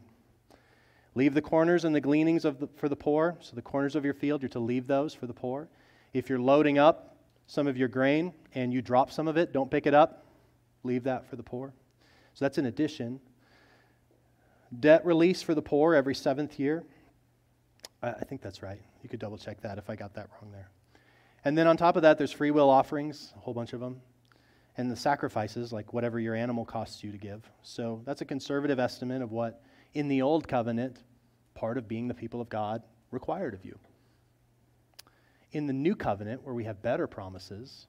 Leave 1.16 1.34
the 1.34 1.42
corners 1.42 1.84
and 1.84 1.94
the 1.94 2.00
gleanings 2.00 2.46
of 2.46 2.62
the, 2.62 2.70
for 2.78 2.88
the 2.88 2.96
poor. 2.96 3.36
So 3.42 3.58
the 3.58 3.62
corners 3.62 3.98
of 3.98 4.06
your 4.06 4.14
field, 4.14 4.42
you're 4.42 4.48
to 4.52 4.60
leave 4.60 4.88
those 4.88 5.14
for 5.14 5.28
the 5.28 5.34
poor. 5.34 5.68
If 6.14 6.30
you're 6.30 6.40
loading 6.40 6.78
up 6.78 7.18
some 7.48 7.68
of 7.68 7.76
your 7.76 7.90
grain 7.90 8.32
and 8.56 8.72
you 8.74 8.82
drop 8.82 9.12
some 9.12 9.28
of 9.28 9.36
it, 9.36 9.52
don't 9.52 9.70
pick 9.70 9.86
it 9.86 9.94
up. 9.94 10.26
Leave 10.84 11.04
that 11.04 11.30
for 11.30 11.36
the 11.36 11.44
poor. 11.44 11.74
So 12.36 12.46
that's 12.46 12.58
an 12.58 12.68
addition. 12.68 13.20
Debt 14.80 15.06
release 15.06 15.42
for 15.42 15.54
the 15.56 15.62
poor 15.62 15.94
every 15.94 16.16
seventh 16.16 16.58
year. 16.58 16.86
I, 18.02 18.12
I 18.12 18.24
think 18.24 18.42
that's 18.42 18.64
right. 18.64 18.82
You 19.02 19.10
could 19.10 19.20
double 19.20 19.38
check 19.38 19.60
that 19.60 19.78
if 19.78 19.90
I 19.90 19.98
got 19.98 20.14
that 20.14 20.30
wrong 20.42 20.54
there. 20.54 20.70
And 21.46 21.58
then 21.58 21.68
on 21.68 21.78
top 21.78 21.96
of 21.96 22.04
that, 22.04 22.18
there's 22.18 22.32
free 22.32 22.52
will 22.52 22.70
offerings, 22.70 23.34
a 23.36 23.40
whole 23.40 23.54
bunch 23.54 23.74
of 23.74 23.80
them, 23.80 24.02
and 24.78 24.90
the 24.90 24.96
sacrifices, 24.96 25.74
like 25.74 25.94
whatever 25.94 26.20
your 26.20 26.36
animal 26.36 26.66
costs 26.66 27.04
you 27.04 27.12
to 27.12 27.18
give. 27.18 27.48
So 27.62 28.02
that's 28.06 28.22
a 28.22 28.26
conservative 28.26 28.80
estimate 28.80 29.22
of 29.22 29.32
what, 29.32 29.62
in 29.94 30.08
the 30.08 30.22
Old 30.22 30.48
Covenant, 30.48 31.00
part 31.54 31.78
of 31.78 31.88
being 31.88 32.08
the 32.08 32.14
people 32.14 32.42
of 32.42 32.50
God 32.50 32.82
required 33.12 33.54
of 33.54 33.66
you. 33.66 33.78
In 35.52 35.68
the 35.68 35.74
New 35.74 35.96
Covenant, 35.96 36.44
where 36.44 36.56
we 36.56 36.64
have 36.64 36.82
better 36.82 37.06
promises, 37.08 37.88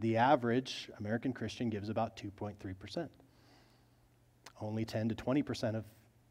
the 0.00 0.16
average 0.16 0.90
American 0.98 1.32
Christian 1.32 1.70
gives 1.70 1.88
about 1.88 2.16
2.3%. 2.16 3.08
Only 4.60 4.84
10 4.84 5.10
to 5.10 5.14
20% 5.14 5.76
of 5.76 5.84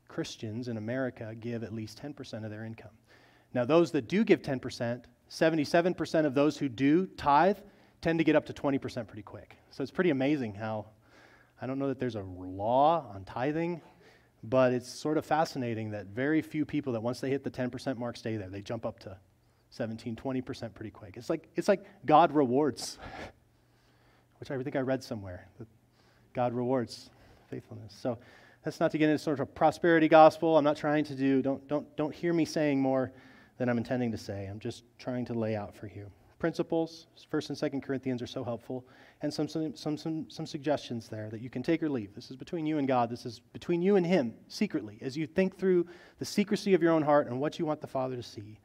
Christians 0.07 0.67
in 0.67 0.77
America 0.77 1.33
give 1.39 1.63
at 1.63 1.73
least 1.73 2.01
10% 2.01 2.43
of 2.43 2.49
their 2.49 2.65
income. 2.65 2.91
Now, 3.53 3.65
those 3.65 3.91
that 3.91 4.07
do 4.07 4.23
give 4.23 4.41
10%, 4.41 5.03
77% 5.29 6.25
of 6.25 6.33
those 6.33 6.57
who 6.57 6.69
do 6.69 7.07
tithe 7.07 7.57
tend 8.01 8.19
to 8.19 8.23
get 8.23 8.35
up 8.35 8.45
to 8.45 8.53
20% 8.53 9.07
pretty 9.07 9.23
quick. 9.23 9.57
So 9.71 9.81
it's 9.81 9.91
pretty 9.91 10.09
amazing 10.09 10.53
how, 10.53 10.85
I 11.61 11.65
don't 11.65 11.79
know 11.79 11.87
that 11.87 11.99
there's 11.99 12.15
a 12.15 12.21
law 12.21 13.09
on 13.13 13.23
tithing, 13.23 13.81
but 14.43 14.73
it's 14.73 14.89
sort 14.89 15.17
of 15.17 15.25
fascinating 15.25 15.91
that 15.91 16.07
very 16.07 16.41
few 16.41 16.65
people 16.65 16.93
that 16.93 17.01
once 17.01 17.21
they 17.21 17.29
hit 17.29 17.43
the 17.43 17.51
10% 17.51 17.97
mark 17.97 18.17
stay 18.17 18.35
there. 18.35 18.49
They 18.49 18.61
jump 18.61 18.85
up 18.85 18.99
to 18.99 19.17
17, 19.69 20.15
20% 20.15 20.73
pretty 20.73 20.91
quick. 20.91 21.15
It's 21.17 21.29
like, 21.29 21.47
it's 21.55 21.67
like 21.67 21.85
God 22.05 22.31
rewards, 22.31 22.99
which 24.39 24.51
I 24.51 24.61
think 24.61 24.75
I 24.75 24.81
read 24.81 25.03
somewhere, 25.03 25.47
that 25.57 25.67
God 26.33 26.53
rewards 26.53 27.09
faithfulness. 27.49 27.95
So 27.97 28.17
that's 28.63 28.79
not 28.79 28.91
to 28.91 28.97
get 28.97 29.09
into 29.09 29.23
sort 29.23 29.39
of 29.39 29.47
a 29.47 29.51
prosperity 29.51 30.07
gospel. 30.07 30.57
I'm 30.57 30.63
not 30.63 30.77
trying 30.77 31.05
to 31.05 31.15
do, 31.15 31.41
don't, 31.41 31.65
don't, 31.67 31.95
don't 31.95 32.13
hear 32.13 32.33
me 32.33 32.45
saying 32.45 32.81
more 32.81 33.13
than 33.57 33.69
I'm 33.69 33.77
intending 33.77 34.11
to 34.11 34.17
say. 34.17 34.45
I'm 34.45 34.59
just 34.59 34.83
trying 34.97 35.25
to 35.25 35.33
lay 35.33 35.55
out 35.55 35.75
for 35.75 35.87
you. 35.87 36.09
Principles, 36.39 37.07
1st 37.31 37.49
and 37.49 37.73
2nd 37.73 37.83
Corinthians 37.83 38.21
are 38.21 38.27
so 38.27 38.43
helpful, 38.43 38.85
and 39.21 39.33
some, 39.33 39.47
some, 39.47 39.73
some, 39.75 39.97
some, 39.97 40.29
some 40.29 40.45
suggestions 40.45 41.07
there 41.07 41.29
that 41.29 41.39
you 41.39 41.49
can 41.49 41.63
take 41.63 41.81
or 41.81 41.89
leave. 41.89 42.13
This 42.13 42.29
is 42.29 42.35
between 42.35 42.65
you 42.65 42.79
and 42.79 42.87
God. 42.87 43.09
This 43.09 43.25
is 43.25 43.39
between 43.39 43.81
you 43.81 43.95
and 43.95 44.05
Him, 44.05 44.33
secretly, 44.49 44.97
as 45.01 45.15
you 45.15 45.25
think 45.25 45.57
through 45.57 45.87
the 46.19 46.25
secrecy 46.25 46.73
of 46.73 46.83
your 46.83 46.91
own 46.91 47.01
heart 47.01 47.27
and 47.27 47.39
what 47.39 47.59
you 47.59 47.65
want 47.65 47.79
the 47.79 47.87
Father 47.87 48.17
to 48.17 48.23
see. 48.23 48.59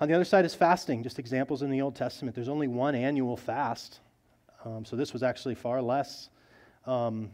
On 0.00 0.08
the 0.08 0.14
other 0.14 0.26
side 0.26 0.44
is 0.44 0.54
fasting, 0.54 1.02
just 1.02 1.18
examples 1.18 1.62
in 1.62 1.70
the 1.70 1.80
Old 1.80 1.96
Testament. 1.96 2.34
There's 2.34 2.50
only 2.50 2.68
one 2.68 2.94
annual 2.94 3.36
fast, 3.36 4.00
um, 4.64 4.84
so 4.84 4.94
this 4.94 5.14
was 5.14 5.22
actually 5.22 5.54
far 5.54 5.80
less. 5.80 6.28
Um, 6.84 7.30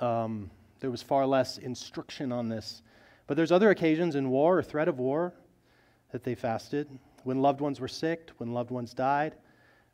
um, 0.00 0.50
there 0.80 0.90
was 0.90 1.02
far 1.02 1.26
less 1.26 1.58
instruction 1.58 2.30
on 2.30 2.48
this. 2.48 2.82
But 3.28 3.36
there's 3.36 3.52
other 3.52 3.70
occasions 3.70 4.16
in 4.16 4.30
war 4.30 4.58
or 4.58 4.62
threat 4.62 4.88
of 4.88 4.98
war 4.98 5.34
that 6.10 6.24
they 6.24 6.34
fasted. 6.34 6.88
When 7.22 7.40
loved 7.40 7.60
ones 7.60 7.78
were 7.78 7.86
sick, 7.86 8.30
when 8.38 8.52
loved 8.52 8.70
ones 8.70 8.94
died, 8.94 9.36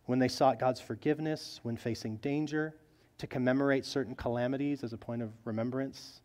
when 0.07 0.21
they 0.21 0.29
sought 0.29 0.59
God's 0.59 0.81
forgiveness, 0.81 1.61
when 1.65 1.77
facing 1.77 2.17
danger, 2.19 2.75
to 3.19 3.27
commemorate 3.27 3.85
certain 3.85 4.15
calamities 4.15 4.85
as 4.85 4.93
a 4.93 4.97
point 4.97 5.21
of 5.21 5.33
remembrance 5.45 6.21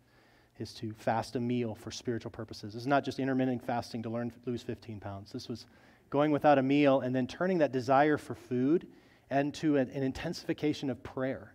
is 0.60 0.74
to 0.76 0.94
fast 0.94 1.36
a 1.36 1.40
meal 1.40 1.74
for 1.74 1.90
spiritual 1.90 2.32
purposes. 2.32 2.76
It's 2.76 2.86
not 2.86 3.04
just 3.04 3.20
intermittent 3.20 3.64
fasting 3.64 4.04
to 4.04 4.10
learn 4.10 4.32
lose 4.46 4.62
15 4.62 5.00
pounds. 5.00 5.32
This 5.32 5.48
was 5.48 5.66
going 6.10 6.32
without 6.32 6.58
a 6.58 6.64
meal 6.64 7.02
and 7.02 7.16
then 7.16 7.26
turning 7.26 7.58
that 7.60 7.72
desire 7.72 8.18
for 8.18 8.36
food 8.36 8.88
into 9.32 9.78
an, 9.78 9.90
an 9.92 10.04
intensification 10.04 10.90
of 10.90 11.02
prayer 11.02 11.54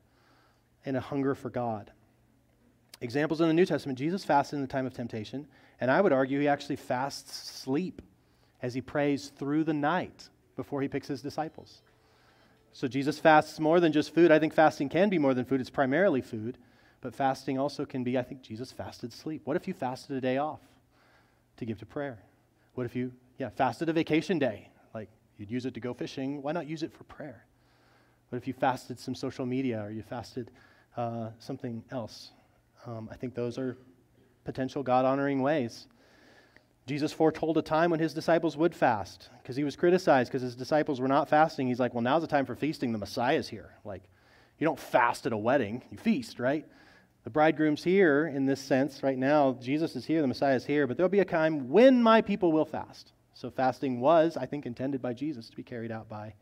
and 0.84 0.96
a 0.96 1.00
hunger 1.00 1.34
for 1.34 1.50
God. 1.50 1.92
Examples 3.04 3.42
in 3.42 3.48
the 3.48 3.54
New 3.54 3.66
Testament 3.66 3.98
Jesus 3.98 4.24
fasted 4.24 4.56
in 4.56 4.62
the 4.62 4.66
time 4.66 4.86
of 4.86 4.94
temptation, 4.94 5.46
and 5.78 5.90
I 5.90 6.00
would 6.00 6.12
argue 6.12 6.40
he 6.40 6.48
actually 6.48 6.76
fasts 6.76 7.50
sleep 7.50 8.00
as 8.62 8.72
he 8.72 8.80
prays 8.80 9.30
through 9.36 9.64
the 9.64 9.74
night 9.74 10.30
before 10.56 10.80
he 10.80 10.88
picks 10.88 11.06
his 11.06 11.20
disciples. 11.20 11.82
So 12.72 12.88
Jesus 12.88 13.18
fasts 13.18 13.60
more 13.60 13.78
than 13.78 13.92
just 13.92 14.14
food. 14.14 14.30
I 14.30 14.38
think 14.38 14.54
fasting 14.54 14.88
can 14.88 15.10
be 15.10 15.18
more 15.18 15.34
than 15.34 15.44
food, 15.44 15.60
it's 15.60 15.68
primarily 15.68 16.22
food, 16.22 16.56
but 17.02 17.14
fasting 17.14 17.58
also 17.58 17.84
can 17.84 18.04
be, 18.04 18.16
I 18.16 18.22
think 18.22 18.40
Jesus 18.40 18.72
fasted 18.72 19.12
sleep. 19.12 19.42
What 19.44 19.56
if 19.56 19.68
you 19.68 19.74
fasted 19.74 20.16
a 20.16 20.20
day 20.22 20.38
off 20.38 20.60
to 21.58 21.66
give 21.66 21.78
to 21.80 21.86
prayer? 21.86 22.18
What 22.74 22.86
if 22.86 22.96
you, 22.96 23.12
yeah, 23.36 23.50
fasted 23.50 23.90
a 23.90 23.92
vacation 23.92 24.38
day? 24.38 24.70
Like 24.94 25.10
you'd 25.36 25.50
use 25.50 25.66
it 25.66 25.74
to 25.74 25.80
go 25.80 25.92
fishing. 25.92 26.40
Why 26.40 26.52
not 26.52 26.66
use 26.66 26.82
it 26.82 26.90
for 26.90 27.04
prayer? 27.04 27.44
What 28.30 28.38
if 28.38 28.48
you 28.48 28.54
fasted 28.54 28.98
some 28.98 29.14
social 29.14 29.44
media 29.44 29.82
or 29.82 29.90
you 29.90 30.02
fasted 30.02 30.50
uh, 30.96 31.28
something 31.38 31.84
else? 31.90 32.30
Um, 32.86 33.08
I 33.10 33.16
think 33.16 33.34
those 33.34 33.58
are 33.58 33.76
potential 34.44 34.82
God 34.82 35.04
honoring 35.04 35.40
ways. 35.42 35.86
Jesus 36.86 37.12
foretold 37.12 37.56
a 37.56 37.62
time 37.62 37.90
when 37.90 38.00
his 38.00 38.12
disciples 38.12 38.56
would 38.58 38.74
fast 38.74 39.30
because 39.42 39.56
he 39.56 39.64
was 39.64 39.74
criticized 39.74 40.30
because 40.30 40.42
his 40.42 40.54
disciples 40.54 41.00
were 41.00 41.08
not 41.08 41.30
fasting. 41.30 41.66
He's 41.66 41.80
like, 41.80 41.94
well, 41.94 42.02
now's 42.02 42.20
the 42.20 42.28
time 42.28 42.44
for 42.44 42.54
feasting. 42.54 42.92
The 42.92 42.98
Messiah's 42.98 43.48
here. 43.48 43.70
Like, 43.84 44.02
you 44.58 44.66
don't 44.66 44.78
fast 44.78 45.24
at 45.26 45.32
a 45.32 45.36
wedding, 45.36 45.82
you 45.90 45.96
feast, 45.96 46.38
right? 46.38 46.66
The 47.24 47.30
bridegroom's 47.30 47.82
here 47.82 48.26
in 48.26 48.44
this 48.44 48.60
sense 48.60 49.02
right 49.02 49.16
now. 49.16 49.56
Jesus 49.60 49.96
is 49.96 50.04
here, 50.04 50.20
the 50.20 50.28
Messiah 50.28 50.56
is 50.56 50.66
here, 50.66 50.86
but 50.86 50.98
there'll 50.98 51.08
be 51.08 51.20
a 51.20 51.24
time 51.24 51.70
when 51.70 52.02
my 52.02 52.20
people 52.20 52.52
will 52.52 52.66
fast. 52.66 53.12
So, 53.32 53.50
fasting 53.50 53.98
was, 53.98 54.36
I 54.36 54.46
think, 54.46 54.66
intended 54.66 55.02
by 55.02 55.12
Jesus 55.14 55.48
to 55.48 55.56
be 55.56 55.62
carried 55.62 55.90
out 55.90 56.08
by 56.08 56.34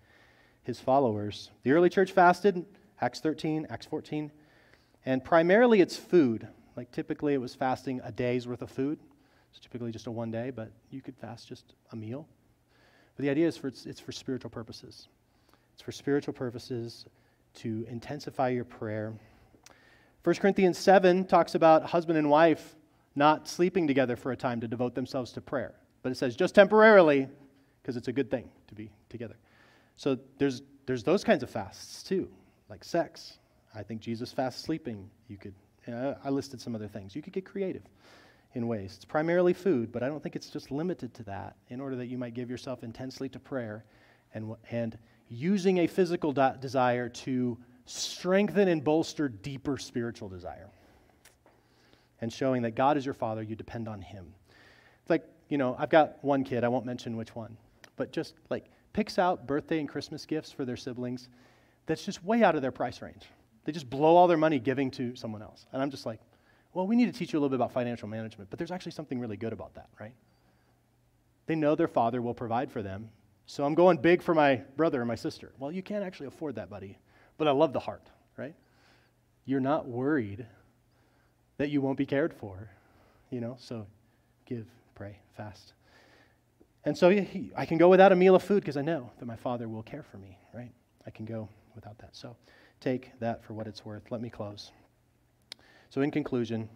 his 0.65 0.79
followers. 0.79 1.51
The 1.63 1.71
early 1.71 1.89
church 1.89 2.13
fasted, 2.13 2.67
Acts 3.01 3.21
13, 3.21 3.67
Acts 3.71 3.87
14. 3.87 4.31
And 5.05 5.25
primarily 5.25 5.81
it's 5.81 5.97
food. 5.97 6.47
Like 6.77 6.91
typically 6.93 7.35
it 7.35 7.41
was 7.41 7.55
fasting 7.55 8.01
a 8.05 8.13
day's 8.13 8.47
worth 8.47 8.63
of 8.63 8.71
food. 8.71 8.99
It's 9.51 9.61
typically 9.61 9.93
just 9.93 10.07
a 10.07 10.11
one 10.11 10.31
day, 10.31 10.51
but 10.51 10.71
you 10.91 11.03
could 11.03 11.17
fast 11.17 11.49
just 11.49 11.75
a 11.93 11.97
meal. 11.97 12.27
But 13.17 13.25
the 13.25 13.31
idea 13.31 13.47
is 13.47 13.57
for 13.57 13.69
it's, 13.69 13.85
it's 13.85 14.01
for 14.01 14.13
spiritual 14.13 14.51
purposes. 14.51 15.09
It's 15.75 15.83
for 15.83 15.93
spiritual 15.93 16.33
purposes 16.33 17.07
to 17.55 17.87
intensify 17.89 18.49
your 18.49 18.65
prayer. 18.65 19.13
1 20.25 20.37
Corinthians 20.37 20.79
7 20.79 21.27
talks 21.27 21.55
about 21.55 21.85
husband 21.85 22.17
and 22.17 22.31
wife 22.31 22.77
not 23.15 23.47
sleeping 23.47 23.87
together 23.87 24.17
for 24.17 24.33
a 24.33 24.37
time 24.37 24.61
to 24.61 24.69
devote 24.69 24.95
themselves 24.95 25.33
to 25.33 25.41
prayer. 25.41 25.75
But 26.03 26.13
it 26.13 26.15
says 26.17 26.35
just 26.35 26.55
temporarily, 26.55 27.29
because 27.83 27.97
it's 27.97 28.09
a 28.09 28.13
good 28.13 28.31
thing 28.31 28.49
to 28.69 28.75
be 28.75 28.91
together. 29.09 29.37
So 29.97 30.19
there's, 30.39 30.63
there's 30.87 31.03
those 31.03 31.23
kinds 31.23 31.43
of 31.43 31.51
fasts 31.51 32.03
too, 32.03 32.29
like 32.71 32.85
sex. 32.85 33.39
I 33.75 33.83
think 33.83 34.01
Jesus 34.01 34.33
fast 34.33 34.65
sleeping. 34.65 35.09
You 35.29 35.37
could, 35.37 35.55
uh, 35.89 36.15
I 36.23 36.31
listed 36.31 36.61
some 36.61 36.75
other 36.75 36.89
things. 36.89 37.17
You 37.17 37.23
could 37.23 37.33
get 37.33 37.45
creative 37.45 37.83
in 38.55 38.67
ways. 38.69 38.95
It's 38.97 39.05
primarily 39.05 39.53
food, 39.53 39.93
but 39.93 40.03
I 40.03 40.09
don't 40.09 40.23
think 40.23 40.37
it's 40.37 40.51
just 40.51 40.71
limited 40.71 41.15
to 41.15 41.23
that 41.25 41.57
in 41.69 41.81
order 41.81 41.97
that 41.97 42.07
you 42.07 42.19
might 42.19 42.35
give 42.35 42.51
yourself 42.51 42.85
intensely 42.85 43.29
to 43.31 43.39
prayer 43.39 43.85
and, 44.35 44.55
and 44.71 44.99
using 45.29 45.79
a 45.79 45.87
physical 45.87 46.33
de- 46.33 46.57
desire 46.61 47.09
to 47.09 47.59
strengthen 47.87 48.69
and 48.69 48.85
bolster 48.85 49.29
deeper 49.29 49.79
spiritual 49.79 50.29
desire. 50.29 50.69
And 52.21 52.33
showing 52.33 52.63
that 52.63 52.73
God 52.73 52.97
is 52.97 53.05
your 53.05 53.15
father, 53.15 53.43
you 53.43 53.57
depend 53.57 53.89
on 53.89 54.01
him. 54.01 54.33
It's 55.01 55.11
like, 55.11 55.25
you 55.49 55.59
know, 55.59 55.75
I've 55.79 55.91
got 55.91 56.23
one 56.23 56.45
kid, 56.45 56.63
I 56.63 56.69
won't 56.69 56.87
mention 56.87 57.17
which 57.17 57.35
one, 57.35 57.57
but 57.97 58.13
just 58.13 58.35
like 58.51 58.67
picks 58.93 59.19
out 59.19 59.47
birthday 59.47 59.81
and 59.81 59.89
Christmas 59.89 60.27
gifts 60.27 60.53
for 60.53 60.65
their 60.65 60.77
siblings 60.77 61.29
that's 61.87 62.05
just 62.05 62.23
way 62.23 62.45
out 62.45 62.55
of 62.55 62.63
their 62.63 62.71
price 62.71 63.03
range. 63.03 63.25
They 63.65 63.73
just 63.73 63.89
blow 63.89 64.17
all 64.17 64.27
their 64.27 64.37
money 64.37 64.59
giving 64.59 64.91
to 64.93 65.15
someone 65.15 65.43
else. 65.43 65.67
And 65.73 65.81
I'm 65.81 65.91
just 65.91 66.07
like, 66.07 66.21
well, 66.75 66.87
we 66.87 66.97
need 66.97 67.13
to 67.13 67.19
teach 67.19 67.33
you 67.33 67.39
a 67.39 67.41
little 67.41 67.51
bit 67.51 67.57
about 67.57 67.73
financial 67.73 68.09
management, 68.09 68.51
but 68.51 68.59
there's 68.59 68.71
actually 68.71 68.93
something 68.93 69.19
really 69.19 69.37
good 69.37 69.53
about 69.53 69.75
that, 69.75 69.89
right? 70.01 70.15
They 71.47 71.55
know 71.55 71.75
their 71.75 71.89
father 71.89 72.23
will 72.23 72.35
provide 72.35 72.71
for 72.71 72.83
them. 72.83 73.11
So 73.47 73.65
I'm 73.65 73.75
going 73.75 73.99
big 73.99 74.23
for 74.23 74.35
my 74.35 74.57
brother 74.77 75.01
and 75.01 75.09
my 75.09 75.17
sister. 75.17 75.53
Well, 75.59 75.71
you 75.71 75.83
can't 75.83 76.05
actually 76.05 76.29
afford 76.29 76.55
that, 76.55 76.71
buddy. 76.71 76.99
But 77.37 77.49
I 77.49 77.51
love 77.51 77.73
the 77.73 77.81
heart, 77.81 78.07
right? 78.37 78.55
You're 79.45 79.61
not 79.61 79.87
worried 79.87 80.47
that 81.59 81.69
you 81.69 81.81
won't 81.81 81.99
be 81.99 82.07
cared 82.07 82.33
for, 82.33 82.71
you 83.31 83.41
know? 83.41 83.57
So 83.59 83.87
give, 84.47 84.67
pray, 84.95 85.19
fast. 85.37 85.75
And 86.85 86.97
so 86.97 87.11
I 87.57 87.67
can 87.67 87.79
go 87.79 87.89
without 87.89 88.13
a 88.13 88.17
meal 88.17 88.35
of 88.35 88.43
food 88.43 88.61
because 88.61 88.77
I 88.77 88.83
know 88.83 89.11
that 89.19 89.27
my 89.27 89.37
father 89.37 89.69
will 89.69 89.83
care 89.83 90.03
for 90.03 90.19
me, 90.19 90.39
right? 90.55 90.73
I 91.07 91.11
can 91.11 91.25
go 91.27 91.49
without 91.75 91.99
that. 91.99 92.17
So 92.17 92.37
take 92.83 93.19
that 93.21 93.45
for 93.45 93.55
what 93.55 93.67
it's 93.67 93.85
worth. 93.85 94.11
Let 94.11 94.21
me 94.21 94.29
close. 94.29 94.73
So, 95.91 96.01
in 96.03 96.11
conclusion, 96.11 96.69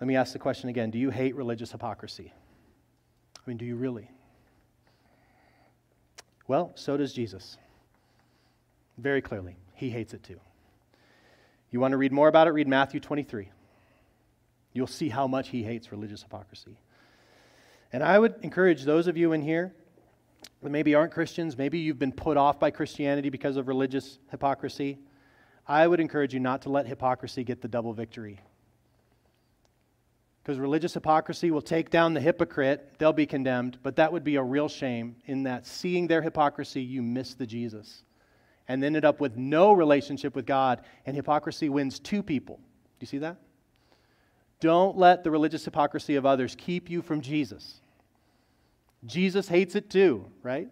let 0.00 0.06
me 0.06 0.16
ask 0.16 0.32
the 0.32 0.38
question 0.38 0.68
again 0.68 0.90
Do 0.90 0.98
you 0.98 1.10
hate 1.10 1.34
religious 1.34 1.72
hypocrisy? 1.72 2.32
I 3.36 3.40
mean, 3.46 3.56
do 3.56 3.64
you 3.64 3.76
really? 3.76 4.08
Well, 6.46 6.72
so 6.74 6.96
does 6.96 7.12
Jesus. 7.12 7.56
Very 8.98 9.22
clearly, 9.22 9.56
he 9.74 9.90
hates 9.90 10.14
it 10.14 10.22
too. 10.22 10.38
You 11.70 11.80
want 11.80 11.92
to 11.92 11.96
read 11.96 12.12
more 12.12 12.28
about 12.28 12.46
it? 12.46 12.50
Read 12.50 12.68
Matthew 12.68 13.00
23. 13.00 13.48
You'll 14.74 14.86
see 14.86 15.08
how 15.08 15.26
much 15.26 15.48
he 15.48 15.62
hates 15.62 15.90
religious 15.90 16.22
hypocrisy. 16.22 16.76
And 17.92 18.02
I 18.02 18.18
would 18.18 18.34
encourage 18.42 18.84
those 18.84 19.06
of 19.06 19.16
you 19.16 19.32
in 19.32 19.42
here 19.42 19.74
that 20.62 20.70
maybe 20.70 20.94
aren't 20.94 21.12
Christians, 21.12 21.56
maybe 21.56 21.78
you've 21.78 21.98
been 21.98 22.12
put 22.12 22.36
off 22.36 22.60
by 22.60 22.70
Christianity 22.70 23.30
because 23.30 23.56
of 23.56 23.68
religious 23.68 24.18
hypocrisy. 24.30 24.98
I 25.66 25.86
would 25.86 26.00
encourage 26.00 26.34
you 26.34 26.40
not 26.40 26.62
to 26.62 26.68
let 26.68 26.86
hypocrisy 26.86 27.44
get 27.44 27.60
the 27.60 27.68
double 27.68 27.92
victory. 27.92 28.40
Because 30.42 30.58
religious 30.58 30.94
hypocrisy 30.94 31.50
will 31.50 31.62
take 31.62 31.90
down 31.90 32.14
the 32.14 32.20
hypocrite, 32.20 32.94
they'll 32.98 33.12
be 33.12 33.26
condemned, 33.26 33.78
but 33.82 33.96
that 33.96 34.12
would 34.12 34.24
be 34.24 34.36
a 34.36 34.42
real 34.42 34.68
shame 34.68 35.16
in 35.26 35.44
that 35.44 35.66
seeing 35.66 36.08
their 36.08 36.22
hypocrisy, 36.22 36.82
you 36.82 37.02
miss 37.02 37.34
the 37.34 37.46
Jesus 37.46 38.02
and 38.72 38.82
ended 38.82 39.04
up 39.04 39.20
with 39.20 39.36
no 39.36 39.74
relationship 39.74 40.34
with 40.34 40.46
God, 40.46 40.80
and 41.04 41.14
hypocrisy 41.14 41.68
wins 41.68 41.98
two 41.98 42.22
people. 42.22 42.56
Do 42.56 42.62
you 43.00 43.06
see 43.06 43.18
that? 43.18 43.36
Don't 44.60 44.96
let 44.96 45.24
the 45.24 45.30
religious 45.30 45.62
hypocrisy 45.64 46.16
of 46.16 46.24
others 46.24 46.56
keep 46.56 46.88
you 46.88 47.02
from 47.02 47.20
Jesus. 47.20 47.81
Jesus 49.06 49.48
hates 49.48 49.74
it 49.74 49.90
too, 49.90 50.26
right? 50.42 50.68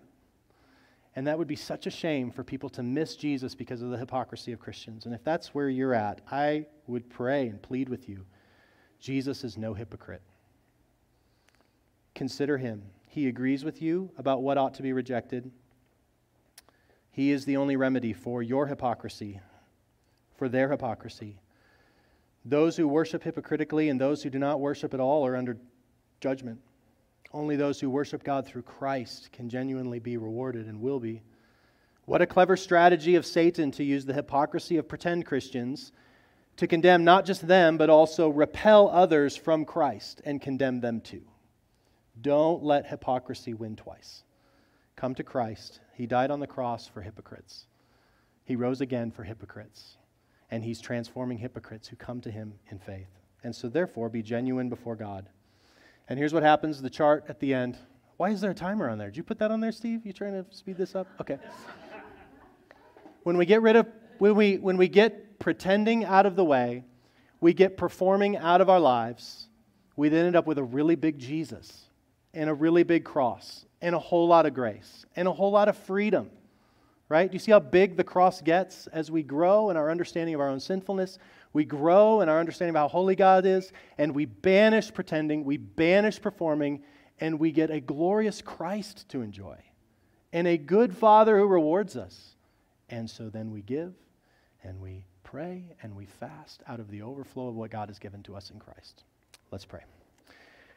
And 1.17 1.27
that 1.27 1.39
would 1.39 1.49
be 1.49 1.57
such 1.57 1.87
a 1.87 1.91
shame 1.91 2.31
for 2.31 2.45
people 2.45 2.69
to 2.71 2.83
miss 2.83 3.17
Jesus 3.17 3.55
because 3.55 3.83
of 3.83 3.91
the 3.91 3.99
hypocrisy 3.99 4.53
of 4.53 4.61
Christians. 4.61 5.07
And 5.07 5.15
if 5.15 5.25
that's 5.25 5.55
where 5.55 5.69
you're 5.69 5.95
at, 5.95 6.21
I 6.31 6.67
would 6.87 7.11
pray 7.11 7.49
and 7.49 7.61
plead 7.61 7.89
with 7.89 8.09
you 8.09 8.25
Jesus 9.01 9.45
is 9.45 9.57
no 9.57 9.73
hypocrite. 9.73 10.23
Consider 12.15 12.59
him. 12.59 12.83
He 13.07 13.29
agrees 13.29 13.65
with 13.65 13.81
you 13.81 14.11
about 14.19 14.43
what 14.43 14.59
ought 14.59 14.75
to 14.75 14.83
be 14.83 14.93
rejected. 14.93 15.51
He 17.11 17.31
is 17.31 17.45
the 17.45 17.57
only 17.57 17.77
remedy 17.77 18.13
for 18.13 18.43
your 18.43 18.67
hypocrisy, 18.67 19.41
for 20.37 20.49
their 20.49 20.71
hypocrisy. 20.71 21.41
Those 22.45 22.77
who 22.77 22.87
worship 22.87 23.25
hypocritically 23.25 23.89
and 23.89 24.01
those 24.01 24.23
who 24.23 24.31
do 24.31 24.39
not 24.39 24.61
worship 24.61 24.95
at 24.95 25.01
all 25.01 25.27
are 25.27 25.35
under 25.35 25.57
judgment. 26.21 26.61
Only 27.33 27.57
those 27.57 27.81
who 27.81 27.91
worship 27.91 28.25
God 28.25 28.47
through 28.47 28.63
Christ 28.63 29.31
can 29.33 29.49
genuinely 29.49 29.99
be 29.99 30.17
rewarded 30.17 30.67
and 30.67 30.81
will 30.81 30.99
be. 30.99 31.23
What 32.05 32.23
a 32.23 32.27
clever 32.27 32.57
strategy 32.57 33.15
of 33.15 33.25
Satan 33.25 33.71
to 33.73 33.85
use 33.85 34.05
the 34.05 34.15
hypocrisy 34.15 34.77
of 34.79 34.89
pretend 34.89 35.27
Christians 35.27 35.93
to 36.57 36.67
condemn 36.67 37.05
not 37.05 37.25
just 37.25 37.47
them, 37.47 37.79
but 37.79 37.89
also 37.89 38.29
repel 38.29 38.89
others 38.91 39.37
from 39.37 39.65
Christ 39.65 40.21
and 40.25 40.43
condemn 40.43 40.81
them 40.81 41.01
too. 41.01 41.23
Don't 42.21 42.63
let 42.63 42.87
hypocrisy 42.87 43.55
win 43.55 43.77
twice. 43.77 44.25
Come 44.97 45.15
to 45.15 45.23
Christ. 45.23 45.81
He 45.95 46.07
died 46.07 46.31
on 46.31 46.41
the 46.41 46.47
cross 46.47 46.87
for 46.87 47.01
hypocrites, 47.01 47.67
He 48.45 48.57
rose 48.57 48.81
again 48.81 49.11
for 49.11 49.23
hypocrites, 49.23 49.97
and 50.51 50.65
He's 50.65 50.81
transforming 50.81 51.39
hypocrites 51.39 51.89
who 51.89 51.97
come 51.97 52.21
to 52.23 52.31
Him 52.31 52.55
in 52.71 52.79
faith. 52.79 53.09
And 53.43 53.55
so, 53.55 53.69
therefore, 53.69 54.09
be 54.11 54.23
genuine 54.23 54.69
before 54.69 54.97
God. 54.97 55.29
And 56.11 56.19
here's 56.19 56.35
what 56.35 56.43
happens 56.43 56.83
the 56.83 56.91
chart 56.91 57.25
at 57.29 57.39
the 57.39 57.55
end. 57.55 57.79
Why 58.17 58.31
is 58.31 58.41
there 58.41 58.51
a 58.51 58.55
timer 58.55 58.91
on 58.91 58.99
there? 58.99 59.09
Did 59.09 59.17
you 59.17 59.23
put 59.23 59.39
that 59.39 59.53
on 59.53 59.61
there, 59.61 59.71
Steve? 59.71 60.05
You 60.05 60.13
trying 60.13 60.33
to 60.33 60.45
speed 60.55 60.77
this 60.77 60.97
up? 60.97 61.07
Okay. 61.21 61.39
when 63.23 63.37
we 63.37 63.47
get 63.47 63.63
rid 63.63 63.77
of, 63.77 63.87
when 64.19 64.35
we, 64.35 64.57
when 64.59 64.77
we 64.77 64.89
get 64.89 65.39
pretending 65.39 66.05
out 66.05 66.27
of 66.27 66.35
the 66.35 66.45
way, 66.45 66.85
we 67.41 67.55
get 67.55 67.77
performing 67.77 68.37
out 68.37 68.61
of 68.61 68.69
our 68.69 68.81
lives, 68.81 69.47
we 69.95 70.09
then 70.09 70.27
end 70.27 70.35
up 70.35 70.49
with 70.49 70.59
a 70.59 70.65
really 70.65 70.97
big 70.97 71.21
Jesus 71.21 71.85
and 72.35 72.51
a 72.51 72.55
really 72.55 72.83
big 72.83 73.05
cross 73.05 73.65
and 73.81 73.95
a 73.95 73.99
whole 73.99 74.27
lot 74.27 74.47
of 74.47 74.53
grace 74.53 75.07
and 75.15 75.29
a 75.29 75.33
whole 75.33 75.53
lot 75.53 75.69
of 75.69 75.77
freedom. 75.77 76.29
Right? 77.09 77.31
Do 77.31 77.35
you 77.35 77.41
see 77.41 77.53
how 77.53 77.61
big 77.61 77.97
the 77.97 78.05
cross 78.05 78.41
gets 78.41 78.89
as 78.89 79.13
we 79.13 79.23
grow 79.23 79.71
in 79.71 79.77
our 79.77 79.91
understanding 79.91 80.35
of 80.35 80.41
our 80.41 80.49
own 80.49 80.61
sinfulness? 80.61 81.19
We 81.53 81.65
grow 81.65 82.21
in 82.21 82.29
our 82.29 82.39
understanding 82.39 82.77
of 82.77 82.81
how 82.81 82.89
holy 82.89 83.17
God 83.17 83.45
is, 83.45 83.73
and 83.99 84.15
we 84.15 84.25
banish 84.25 84.93
pretending, 84.93 85.45
we 85.45 85.57
banish 85.57 86.21
performing, 86.21 86.83
and 87.19 87.39
we 87.39 87.51
get 87.51 87.71
a 87.71 87.81
glorious 87.81 88.41
Christ 88.41 89.09
to 89.11 89.23
enjoy 89.23 89.57
and 90.33 90.47
a 90.47 90.57
good 90.57 90.97
Father 90.97 91.39
who 91.39 91.47
rewards 91.47 91.97
us. 91.97 92.37
And 92.89 93.09
so 93.09 93.29
then 93.29 93.51
we 93.51 93.63
give 93.63 93.93
and 94.63 94.81
we 94.81 95.05
pray 95.23 95.65
and 95.83 95.95
we 95.95 96.07
fast 96.07 96.63
out 96.67 96.81
of 96.81 96.91
the 96.91 97.03
overflow 97.03 97.49
of 97.49 97.55
what 97.55 97.71
God 97.71 97.89
has 97.89 97.99
given 97.99 98.23
to 98.25 98.37
us 98.37 98.51
in 98.51 98.59
Christ. 98.59 99.05
Let's 99.51 99.65
pray. 99.65 99.83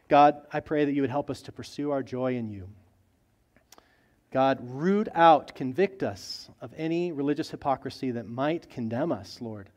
God, 0.09 0.41
I 0.51 0.59
pray 0.59 0.85
that 0.85 0.93
you 0.93 1.01
would 1.01 1.09
help 1.09 1.29
us 1.29 1.41
to 1.43 1.51
pursue 1.51 1.91
our 1.91 2.03
joy 2.03 2.35
in 2.35 2.49
you. 2.49 2.69
God, 4.31 4.59
root 4.61 5.07
out, 5.13 5.53
convict 5.53 6.01
us 6.01 6.49
of 6.59 6.73
any 6.75 7.11
religious 7.11 7.51
hypocrisy 7.51 8.11
that 8.11 8.27
might 8.27 8.69
condemn 8.69 9.11
us, 9.11 9.39
Lord. 9.41 9.69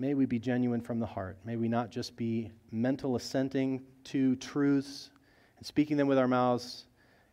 May 0.00 0.14
we 0.14 0.24
be 0.24 0.38
genuine 0.38 0.80
from 0.80 0.98
the 0.98 1.04
heart. 1.04 1.36
May 1.44 1.56
we 1.56 1.68
not 1.68 1.90
just 1.90 2.16
be 2.16 2.50
mental 2.72 3.16
assenting 3.16 3.82
to 4.04 4.34
truths 4.36 5.10
and 5.58 5.66
speaking 5.66 5.98
them 5.98 6.06
with 6.08 6.16
our 6.16 6.26
mouths 6.26 6.86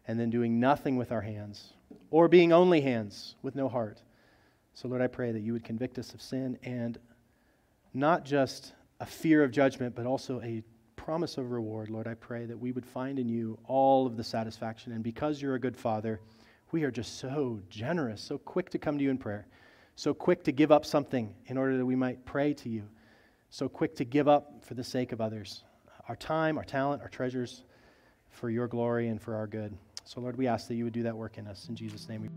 and 0.06 0.20
then 0.20 0.30
doing 0.30 0.60
nothing 0.60 0.98
with 0.98 1.14
our 1.14 1.22
hands, 1.22 1.72
or 2.12 2.28
being 2.28 2.52
only 2.52 2.82
hands 2.82 3.36
with 3.42 3.56
no 3.56 3.70
heart. 3.70 4.02
So, 4.74 4.90
Lord, 4.90 5.02
I 5.02 5.08
pray 5.08 5.32
that 5.32 5.40
you 5.40 5.54
would 5.54 5.64
convict 5.64 5.98
us 5.98 6.14
of 6.14 6.22
sin 6.22 6.60
and 6.62 7.00
not 7.94 8.26
just 8.26 8.74
a 9.00 9.06
fear 9.06 9.46
of 9.46 9.52
judgment, 9.52 9.96
but 9.96 10.06
also 10.06 10.42
a 10.42 10.62
promise 10.98 11.38
of 11.38 11.52
reward. 11.52 11.90
Lord, 11.90 12.06
I 12.06 12.16
pray 12.16 12.46
that 12.48 12.60
we 12.60 12.74
would 12.74 12.86
find 12.86 13.18
in 13.18 13.30
you 13.30 13.58
all 13.64 14.06
of 14.06 14.18
the 14.18 14.26
satisfaction. 14.26 14.92
And 14.92 15.06
because 15.06 15.42
you're 15.42 15.56
a 15.56 15.60
good 15.60 15.78
father, 15.78 16.20
we 16.74 16.84
are 16.84 16.92
just 16.92 17.18
so 17.18 17.62
generous, 17.70 18.22
so 18.22 18.38
quick 18.38 18.70
to 18.72 18.78
come 18.78 18.98
to 18.98 19.04
you 19.06 19.10
in 19.10 19.18
prayer 19.18 19.48
so 19.98 20.14
quick 20.14 20.44
to 20.44 20.52
give 20.52 20.72
up 20.72 20.86
something 20.86 21.34
in 21.48 21.58
order 21.58 21.76
that 21.76 21.86
we 21.86 21.96
might 21.96 22.24
pray 22.24 22.54
to 22.54 22.70
you, 22.70 22.84
so 23.50 23.68
quick 23.68 23.96
to 23.96 24.06
give 24.06 24.28
up 24.28 24.64
for 24.64 24.76
the 24.76 24.84
sake 24.84 25.12
of 25.12 25.20
others 25.20 25.64
our 26.08 26.16
time, 26.16 26.58
our 26.58 26.64
talent, 26.64 27.02
our 27.02 27.10
treasures 27.10 27.64
for 28.30 28.50
your 28.50 28.68
glory 28.68 29.10
and 29.10 29.22
for 29.22 29.36
our 29.36 29.48
good. 29.48 29.76
So, 30.06 30.22
Lord, 30.22 30.38
we 30.38 30.48
ask 30.48 30.70
that 30.70 30.76
you 30.76 30.86
would 30.86 30.94
do 30.94 31.04
that 31.04 31.18
work 31.18 31.38
in 31.38 31.48
us. 31.48 31.68
In 31.68 31.76
Jesus' 31.76 32.08
name 32.08 32.22
we 32.22 32.30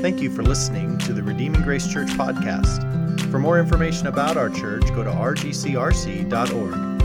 Thank 0.00 0.20
you 0.20 0.30
for 0.30 0.44
listening 0.44 0.98
to 0.98 1.12
the 1.12 1.22
Redeeming 1.22 1.62
Grace 1.62 1.90
Church 1.90 2.10
podcast. 2.10 3.30
For 3.32 3.40
more 3.40 3.58
information 3.58 4.06
about 4.06 4.36
our 4.36 4.50
church, 4.50 4.86
go 4.88 5.02
to 5.02 5.10
rgcrc.org. 5.10 6.95